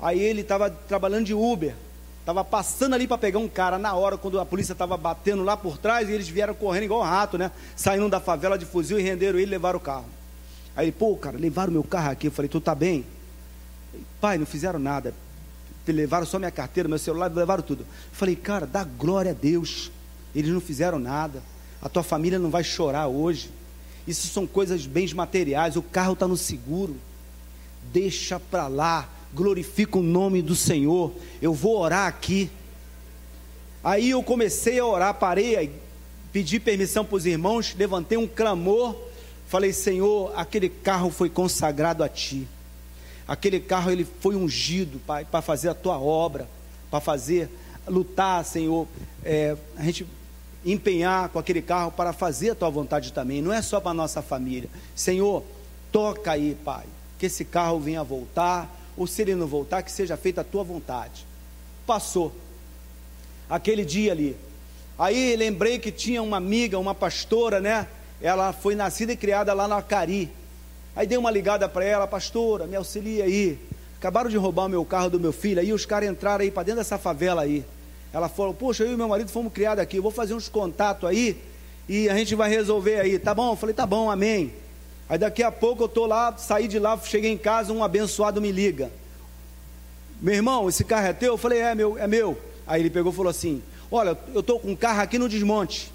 Aí 0.00 0.18
ele 0.18 0.40
estava 0.40 0.70
trabalhando 0.70 1.26
de 1.26 1.34
Uber, 1.34 1.74
estava 2.20 2.42
passando 2.42 2.94
ali 2.94 3.06
para 3.06 3.18
pegar 3.18 3.38
um 3.38 3.48
cara 3.48 3.78
na 3.78 3.94
hora, 3.94 4.16
quando 4.16 4.40
a 4.40 4.46
polícia 4.46 4.72
estava 4.72 4.96
batendo 4.96 5.44
lá 5.44 5.58
por 5.58 5.76
trás, 5.76 6.08
e 6.08 6.12
eles 6.12 6.26
vieram 6.26 6.54
correndo 6.54 6.84
igual 6.84 7.00
um 7.00 7.04
rato, 7.04 7.36
né? 7.36 7.50
Saindo 7.76 8.08
da 8.08 8.18
favela 8.18 8.56
de 8.56 8.64
fuzil 8.64 8.98
e 8.98 9.02
renderam 9.02 9.38
ele 9.38 9.48
e 9.48 9.50
levaram 9.50 9.76
o 9.76 9.82
carro. 9.82 10.06
Aí 10.74 10.90
pô, 10.90 11.14
cara, 11.16 11.36
levaram 11.36 11.70
meu 11.70 11.84
carro 11.84 12.12
aqui. 12.12 12.28
Eu 12.28 12.32
falei, 12.32 12.48
tu 12.48 12.62
tá 12.62 12.74
bem? 12.74 13.04
Pai, 14.22 14.38
não 14.38 14.46
fizeram 14.46 14.78
nada. 14.78 15.12
Levaram 15.92 16.26
só 16.26 16.38
minha 16.38 16.50
carteira, 16.50 16.88
meu 16.88 16.98
celular, 16.98 17.32
levaram 17.32 17.62
tudo. 17.62 17.86
Falei, 18.12 18.36
cara, 18.36 18.66
dá 18.66 18.84
glória 18.84 19.30
a 19.30 19.34
Deus. 19.34 19.90
Eles 20.34 20.50
não 20.50 20.60
fizeram 20.60 20.98
nada. 20.98 21.42
A 21.82 21.88
tua 21.88 22.02
família 22.02 22.38
não 22.38 22.50
vai 22.50 22.64
chorar 22.64 23.08
hoje. 23.08 23.50
Isso 24.06 24.26
são 24.28 24.46
coisas, 24.46 24.86
bens 24.86 25.12
materiais. 25.12 25.76
O 25.76 25.82
carro 25.82 26.14
está 26.14 26.26
no 26.26 26.36
seguro. 26.36 26.96
Deixa 27.92 28.38
para 28.38 28.68
lá 28.68 29.08
glorifica 29.34 29.98
o 29.98 30.02
nome 30.02 30.42
do 30.42 30.54
Senhor. 30.54 31.12
Eu 31.40 31.54
vou 31.54 31.78
orar 31.78 32.06
aqui. 32.06 32.50
Aí 33.82 34.10
eu 34.10 34.22
comecei 34.22 34.78
a 34.78 34.86
orar, 34.86 35.14
parei, 35.14 35.72
pedi 36.32 36.60
permissão 36.60 37.04
para 37.04 37.16
os 37.16 37.24
irmãos, 37.24 37.74
levantei 37.78 38.18
um 38.18 38.26
clamor, 38.26 38.94
falei: 39.46 39.72
Senhor, 39.72 40.32
aquele 40.36 40.68
carro 40.68 41.10
foi 41.10 41.30
consagrado 41.30 42.04
a 42.04 42.08
Ti. 42.08 42.46
Aquele 43.30 43.60
carro 43.60 43.92
ele 43.92 44.04
foi 44.04 44.34
ungido, 44.34 44.98
Pai, 45.06 45.24
para 45.24 45.40
fazer 45.40 45.68
a 45.68 45.74
Tua 45.74 46.00
obra, 46.00 46.48
para 46.90 46.98
fazer, 46.98 47.48
lutar, 47.86 48.44
Senhor, 48.44 48.88
é, 49.24 49.56
a 49.76 49.84
gente 49.84 50.04
empenhar 50.66 51.28
com 51.28 51.38
aquele 51.38 51.62
carro 51.62 51.92
para 51.92 52.12
fazer 52.12 52.50
a 52.50 52.54
Tua 52.56 52.68
vontade 52.68 53.12
também. 53.12 53.40
Não 53.40 53.52
é 53.52 53.62
só 53.62 53.78
para 53.78 53.92
a 53.92 53.94
nossa 53.94 54.20
família. 54.20 54.68
Senhor, 54.96 55.44
toca 55.92 56.32
aí, 56.32 56.58
Pai, 56.64 56.82
que 57.20 57.26
esse 57.26 57.44
carro 57.44 57.78
venha 57.78 58.02
voltar 58.02 58.68
ou 58.96 59.06
se 59.06 59.22
ele 59.22 59.36
não 59.36 59.46
voltar, 59.46 59.84
que 59.84 59.92
seja 59.92 60.16
feita 60.16 60.40
a 60.40 60.44
tua 60.44 60.64
vontade. 60.64 61.24
Passou. 61.86 62.32
Aquele 63.48 63.84
dia 63.84 64.10
ali. 64.10 64.36
Aí 64.98 65.36
lembrei 65.36 65.78
que 65.78 65.92
tinha 65.92 66.20
uma 66.20 66.38
amiga, 66.38 66.80
uma 66.80 66.96
pastora, 66.96 67.60
né? 67.60 67.86
Ela 68.20 68.52
foi 68.52 68.74
nascida 68.74 69.12
e 69.12 69.16
criada 69.16 69.54
lá 69.54 69.68
no 69.68 69.76
Acari. 69.76 70.32
Aí 70.94 71.06
dei 71.06 71.16
uma 71.16 71.30
ligada 71.30 71.68
para 71.68 71.84
ela, 71.84 72.06
pastora, 72.06 72.66
me 72.66 72.76
auxilia 72.76 73.24
aí. 73.24 73.58
Acabaram 73.98 74.30
de 74.30 74.36
roubar 74.36 74.66
o 74.66 74.68
meu 74.68 74.84
carro 74.84 75.10
do 75.10 75.20
meu 75.20 75.32
filho, 75.32 75.60
aí 75.60 75.72
os 75.72 75.84
caras 75.84 76.08
entraram 76.08 76.42
aí 76.42 76.50
para 76.50 76.62
dentro 76.62 76.80
dessa 76.80 76.98
favela 76.98 77.42
aí. 77.42 77.64
Ela 78.12 78.28
falou, 78.28 78.54
poxa, 78.54 78.82
eu 78.84 78.92
e 78.92 78.96
meu 78.96 79.08
marido 79.08 79.30
fomos 79.30 79.52
criados 79.52 79.82
aqui, 79.82 79.98
eu 79.98 80.02
vou 80.02 80.10
fazer 80.10 80.34
uns 80.34 80.48
contatos 80.48 81.08
aí 81.08 81.40
e 81.88 82.08
a 82.08 82.14
gente 82.14 82.34
vai 82.34 82.48
resolver 82.48 83.00
aí. 83.00 83.18
Tá 83.18 83.34
bom? 83.34 83.52
Eu 83.52 83.56
falei, 83.56 83.74
tá 83.74 83.86
bom, 83.86 84.10
amém. 84.10 84.52
Aí 85.08 85.18
daqui 85.18 85.42
a 85.42 85.52
pouco 85.52 85.82
eu 85.82 85.86
estou 85.86 86.06
lá, 86.06 86.36
saí 86.36 86.66
de 86.66 86.78
lá, 86.78 86.98
cheguei 86.98 87.30
em 87.30 87.38
casa, 87.38 87.72
um 87.72 87.84
abençoado 87.84 88.40
me 88.40 88.50
liga. 88.50 88.90
Meu 90.20 90.34
irmão, 90.34 90.68
esse 90.68 90.84
carro 90.84 91.06
é 91.06 91.12
teu? 91.12 91.34
Eu 91.34 91.38
falei, 91.38 91.60
é 91.60 91.74
meu, 91.74 91.98
é 91.98 92.06
meu. 92.06 92.38
Aí 92.66 92.80
ele 92.80 92.90
pegou 92.90 93.12
e 93.12 93.14
falou 93.16 93.30
assim: 93.30 93.62
Olha, 93.90 94.16
eu 94.32 94.40
estou 94.40 94.60
com 94.60 94.70
um 94.70 94.76
carro 94.76 95.00
aqui 95.00 95.18
no 95.18 95.28
desmonte. 95.28 95.90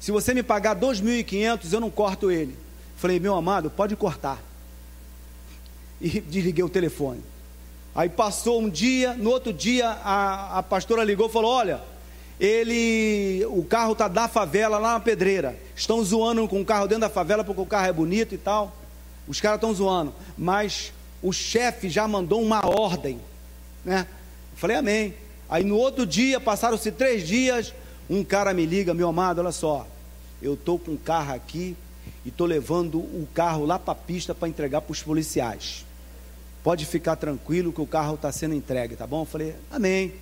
Se 0.00 0.10
você 0.10 0.34
me 0.34 0.42
pagar 0.42 0.74
2.500, 0.74 1.72
eu 1.72 1.80
não 1.80 1.90
corto 1.90 2.30
ele. 2.30 2.56
Falei, 2.96 3.20
meu 3.20 3.34
amado, 3.34 3.70
pode 3.70 3.94
cortar. 3.94 4.42
E 6.00 6.20
desliguei 6.20 6.64
o 6.64 6.68
telefone. 6.68 7.22
Aí 7.94 8.08
passou 8.10 8.60
um 8.60 8.68
dia, 8.68 9.14
no 9.14 9.30
outro 9.30 9.52
dia 9.52 9.88
a, 9.88 10.58
a 10.58 10.62
pastora 10.62 11.02
ligou 11.02 11.28
e 11.28 11.32
falou: 11.32 11.50
Olha, 11.50 11.80
ele, 12.38 13.42
o 13.46 13.64
carro 13.64 13.92
está 13.92 14.06
da 14.06 14.28
favela 14.28 14.76
lá 14.78 14.92
na 14.92 15.00
pedreira. 15.00 15.58
Estão 15.74 16.04
zoando 16.04 16.46
com 16.46 16.60
o 16.60 16.64
carro 16.64 16.86
dentro 16.86 17.02
da 17.02 17.08
favela 17.08 17.42
porque 17.42 17.60
o 17.60 17.66
carro 17.66 17.86
é 17.86 17.92
bonito 17.92 18.34
e 18.34 18.38
tal. 18.38 18.76
Os 19.26 19.40
caras 19.40 19.56
estão 19.56 19.72
zoando, 19.72 20.14
mas 20.36 20.92
o 21.22 21.32
chefe 21.32 21.88
já 21.88 22.06
mandou 22.06 22.42
uma 22.42 22.66
ordem, 22.66 23.18
né? 23.82 24.06
Falei 24.54 24.76
amém. 24.76 25.14
Aí 25.48 25.64
no 25.64 25.76
outro 25.76 26.04
dia, 26.04 26.38
passaram-se 26.38 26.92
três 26.92 27.26
dias, 27.26 27.72
um 28.10 28.22
cara 28.22 28.52
me 28.52 28.66
liga, 28.66 28.92
meu 28.92 29.08
amado, 29.08 29.38
olha 29.40 29.52
só, 29.52 29.86
eu 30.42 30.54
estou 30.54 30.78
com 30.78 30.92
um 30.92 30.96
carro 30.96 31.34
aqui 31.34 31.76
e 32.26 32.28
estou 32.28 32.44
levando 32.44 32.98
o 32.98 33.26
carro 33.32 33.64
lá 33.64 33.78
para 33.78 33.92
a 33.92 33.94
pista 33.94 34.34
para 34.34 34.48
entregar 34.48 34.80
para 34.80 34.90
os 34.90 35.00
policiais. 35.00 35.86
Pode 36.64 36.84
ficar 36.84 37.14
tranquilo 37.14 37.72
que 37.72 37.80
o 37.80 37.86
carro 37.86 38.16
está 38.16 38.32
sendo 38.32 38.52
entregue, 38.52 38.96
tá 38.96 39.06
bom? 39.06 39.22
Eu 39.22 39.26
falei, 39.26 39.54
amém. 39.70 40.12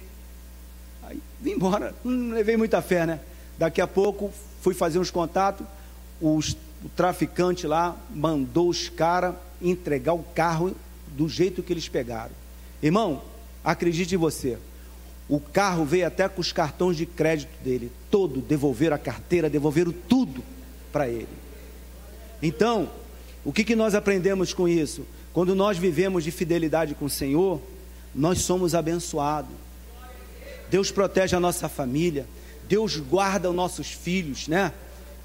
Aí 1.02 1.18
vim 1.40 1.52
embora, 1.52 1.94
não 2.04 2.34
levei 2.34 2.58
muita 2.58 2.82
fé, 2.82 3.06
né? 3.06 3.20
Daqui 3.58 3.80
a 3.80 3.86
pouco 3.86 4.30
fui 4.60 4.74
fazer 4.74 4.98
uns 4.98 5.10
contatos, 5.10 5.66
os, 6.20 6.52
o 6.84 6.90
traficante 6.94 7.66
lá 7.66 7.96
mandou 8.14 8.68
os 8.68 8.90
caras 8.90 9.34
entregar 9.62 10.12
o 10.12 10.22
carro 10.22 10.76
do 11.08 11.26
jeito 11.26 11.62
que 11.62 11.72
eles 11.72 11.88
pegaram. 11.88 12.32
Irmão, 12.82 13.22
acredite 13.64 14.14
em 14.14 14.18
você. 14.18 14.58
O 15.26 15.40
carro 15.40 15.86
veio 15.86 16.06
até 16.06 16.28
com 16.28 16.42
os 16.42 16.52
cartões 16.52 16.98
de 16.98 17.06
crédito 17.06 17.56
dele, 17.64 17.90
todo, 18.10 18.42
devolveram 18.42 18.94
a 18.94 18.98
carteira, 18.98 19.48
devolveram 19.48 19.94
tudo 20.06 20.44
para 20.92 21.08
ele. 21.08 21.43
Então, 22.44 22.90
o 23.42 23.54
que, 23.54 23.64
que 23.64 23.74
nós 23.74 23.94
aprendemos 23.94 24.52
com 24.52 24.68
isso? 24.68 25.06
Quando 25.32 25.54
nós 25.54 25.78
vivemos 25.78 26.22
de 26.22 26.30
fidelidade 26.30 26.94
com 26.94 27.06
o 27.06 27.10
Senhor, 27.10 27.58
nós 28.14 28.42
somos 28.42 28.74
abençoados. 28.74 29.50
Deus 30.70 30.90
protege 30.90 31.34
a 31.34 31.40
nossa 31.40 31.70
família, 31.70 32.26
Deus 32.68 32.98
guarda 32.98 33.48
os 33.48 33.56
nossos 33.56 33.90
filhos, 33.90 34.46
né? 34.46 34.74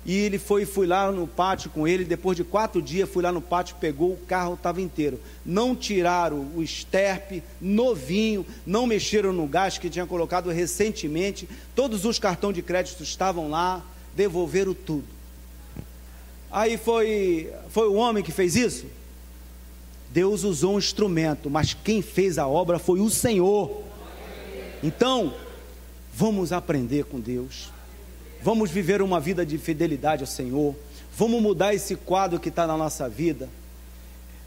E 0.05 0.15
ele 0.15 0.39
foi, 0.39 0.65
fui 0.65 0.87
lá 0.87 1.11
no 1.11 1.27
pátio 1.27 1.69
com 1.71 1.85
ele. 1.85 2.05
Depois 2.05 2.37
de 2.37 2.43
quatro 2.45 2.81
dias, 2.81 3.09
fui 3.09 3.21
lá 3.21 3.33
no 3.33 3.41
pátio, 3.41 3.75
pegou 3.81 4.13
o 4.13 4.25
carro, 4.25 4.53
estava 4.53 4.79
inteiro. 4.79 5.19
Não 5.45 5.75
tiraram 5.75 6.47
o 6.55 6.63
esterpe, 6.63 7.43
novinho, 7.59 8.45
não 8.65 8.87
mexeram 8.87 9.33
no 9.33 9.45
gás 9.45 9.77
que 9.77 9.89
tinha 9.89 10.05
colocado 10.05 10.49
recentemente. 10.51 11.49
Todos 11.75 12.05
os 12.05 12.17
cartões 12.17 12.55
de 12.55 12.61
crédito 12.61 13.03
estavam 13.03 13.49
lá, 13.49 13.85
devolveram 14.15 14.73
tudo. 14.73 15.18
Aí 16.51 16.77
foi, 16.77 17.51
foi 17.69 17.87
o 17.87 17.93
homem 17.93 18.23
que 18.23 18.31
fez 18.31 18.55
isso? 18.55 18.85
Deus 20.11 20.43
usou 20.43 20.75
um 20.75 20.79
instrumento, 20.79 21.49
mas 21.49 21.73
quem 21.73 22.01
fez 22.01 22.37
a 22.37 22.47
obra 22.47 22.79
foi 22.79 22.99
o 22.99 23.09
Senhor. 23.09 23.83
Então, 24.81 25.33
vamos 26.13 26.51
aprender 26.51 27.05
com 27.05 27.19
Deus. 27.19 27.71
Vamos 28.41 28.71
viver 28.71 29.01
uma 29.01 29.19
vida 29.19 29.45
de 29.45 29.57
fidelidade 29.57 30.23
ao 30.23 30.27
Senhor. 30.27 30.75
Vamos 31.15 31.41
mudar 31.41 31.73
esse 31.75 31.95
quadro 31.95 32.39
que 32.39 32.49
está 32.49 32.65
na 32.65 32.77
nossa 32.77 33.07
vida. 33.07 33.49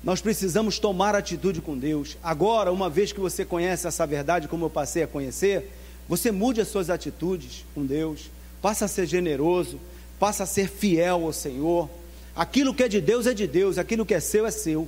Nós 0.03 0.21
precisamos 0.21 0.81
tomar 0.81 1.15
atitude 1.15 1.61
com 1.61 1.79
Deus. 1.79 2.17
Agora, 2.23 2.73
uma 2.73 2.91
vez 2.91 3.13
que 3.13 3.21
você 3.21 3.45
conhece 3.45 3.87
essa 3.87 4.05
verdade, 4.05 4.49
como 4.49 4.65
eu 4.65 4.71
passei 4.71 5.05
a 5.05 5.07
conhecer, 5.07 5.71
você 6.09 6.33
mude 6.33 6.61
as 6.61 6.69
suas 6.69 6.91
atitudes 6.91 7.65
com 7.73 7.87
Deus. 7.87 8.31
Passa 8.61 8.87
a 8.87 8.89
ser 8.89 9.07
generoso, 9.07 9.79
passa 10.23 10.45
a 10.45 10.47
ser 10.47 10.69
fiel 10.69 11.25
ao 11.25 11.33
Senhor. 11.33 11.91
Aquilo 12.37 12.73
que 12.73 12.85
é 12.85 12.89
de 12.89 13.01
Deus 13.01 13.27
é 13.27 13.35
de 13.35 13.45
Deus, 13.45 13.77
aquilo 13.77 14.07
que 14.07 14.15
é 14.15 14.21
seu 14.21 14.47
é 14.47 14.53
seu. 14.53 14.87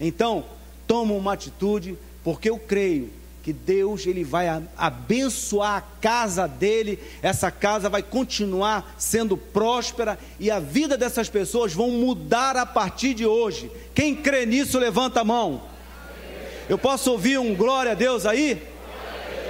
Então, 0.00 0.46
toma 0.86 1.12
uma 1.12 1.34
atitude, 1.34 1.94
porque 2.24 2.48
eu 2.48 2.58
creio 2.58 3.10
que 3.42 3.52
Deus 3.52 4.06
ele 4.06 4.24
vai 4.24 4.48
abençoar 4.78 5.76
a 5.76 6.00
casa 6.00 6.48
dele, 6.48 6.98
essa 7.20 7.50
casa 7.50 7.90
vai 7.90 8.02
continuar 8.02 8.94
sendo 8.96 9.36
próspera 9.36 10.18
e 10.38 10.50
a 10.50 10.58
vida 10.58 10.96
dessas 10.96 11.28
pessoas 11.28 11.74
vão 11.74 11.90
mudar 11.90 12.56
a 12.56 12.64
partir 12.64 13.12
de 13.12 13.26
hoje. 13.26 13.70
Quem 13.94 14.16
crê 14.16 14.46
nisso, 14.46 14.78
levanta 14.78 15.20
a 15.20 15.24
mão. 15.24 15.64
Eu 16.66 16.78
posso 16.78 17.12
ouvir 17.12 17.38
um 17.38 17.54
glória 17.54 17.92
a 17.92 17.94
Deus 17.94 18.24
aí? 18.24 18.62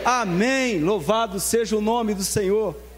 Amém. 0.05 0.81
Louvado 0.81 1.39
seja 1.39 1.77
o 1.77 1.81
nome 1.81 2.13
do 2.13 2.25
Senhor. 2.25 2.90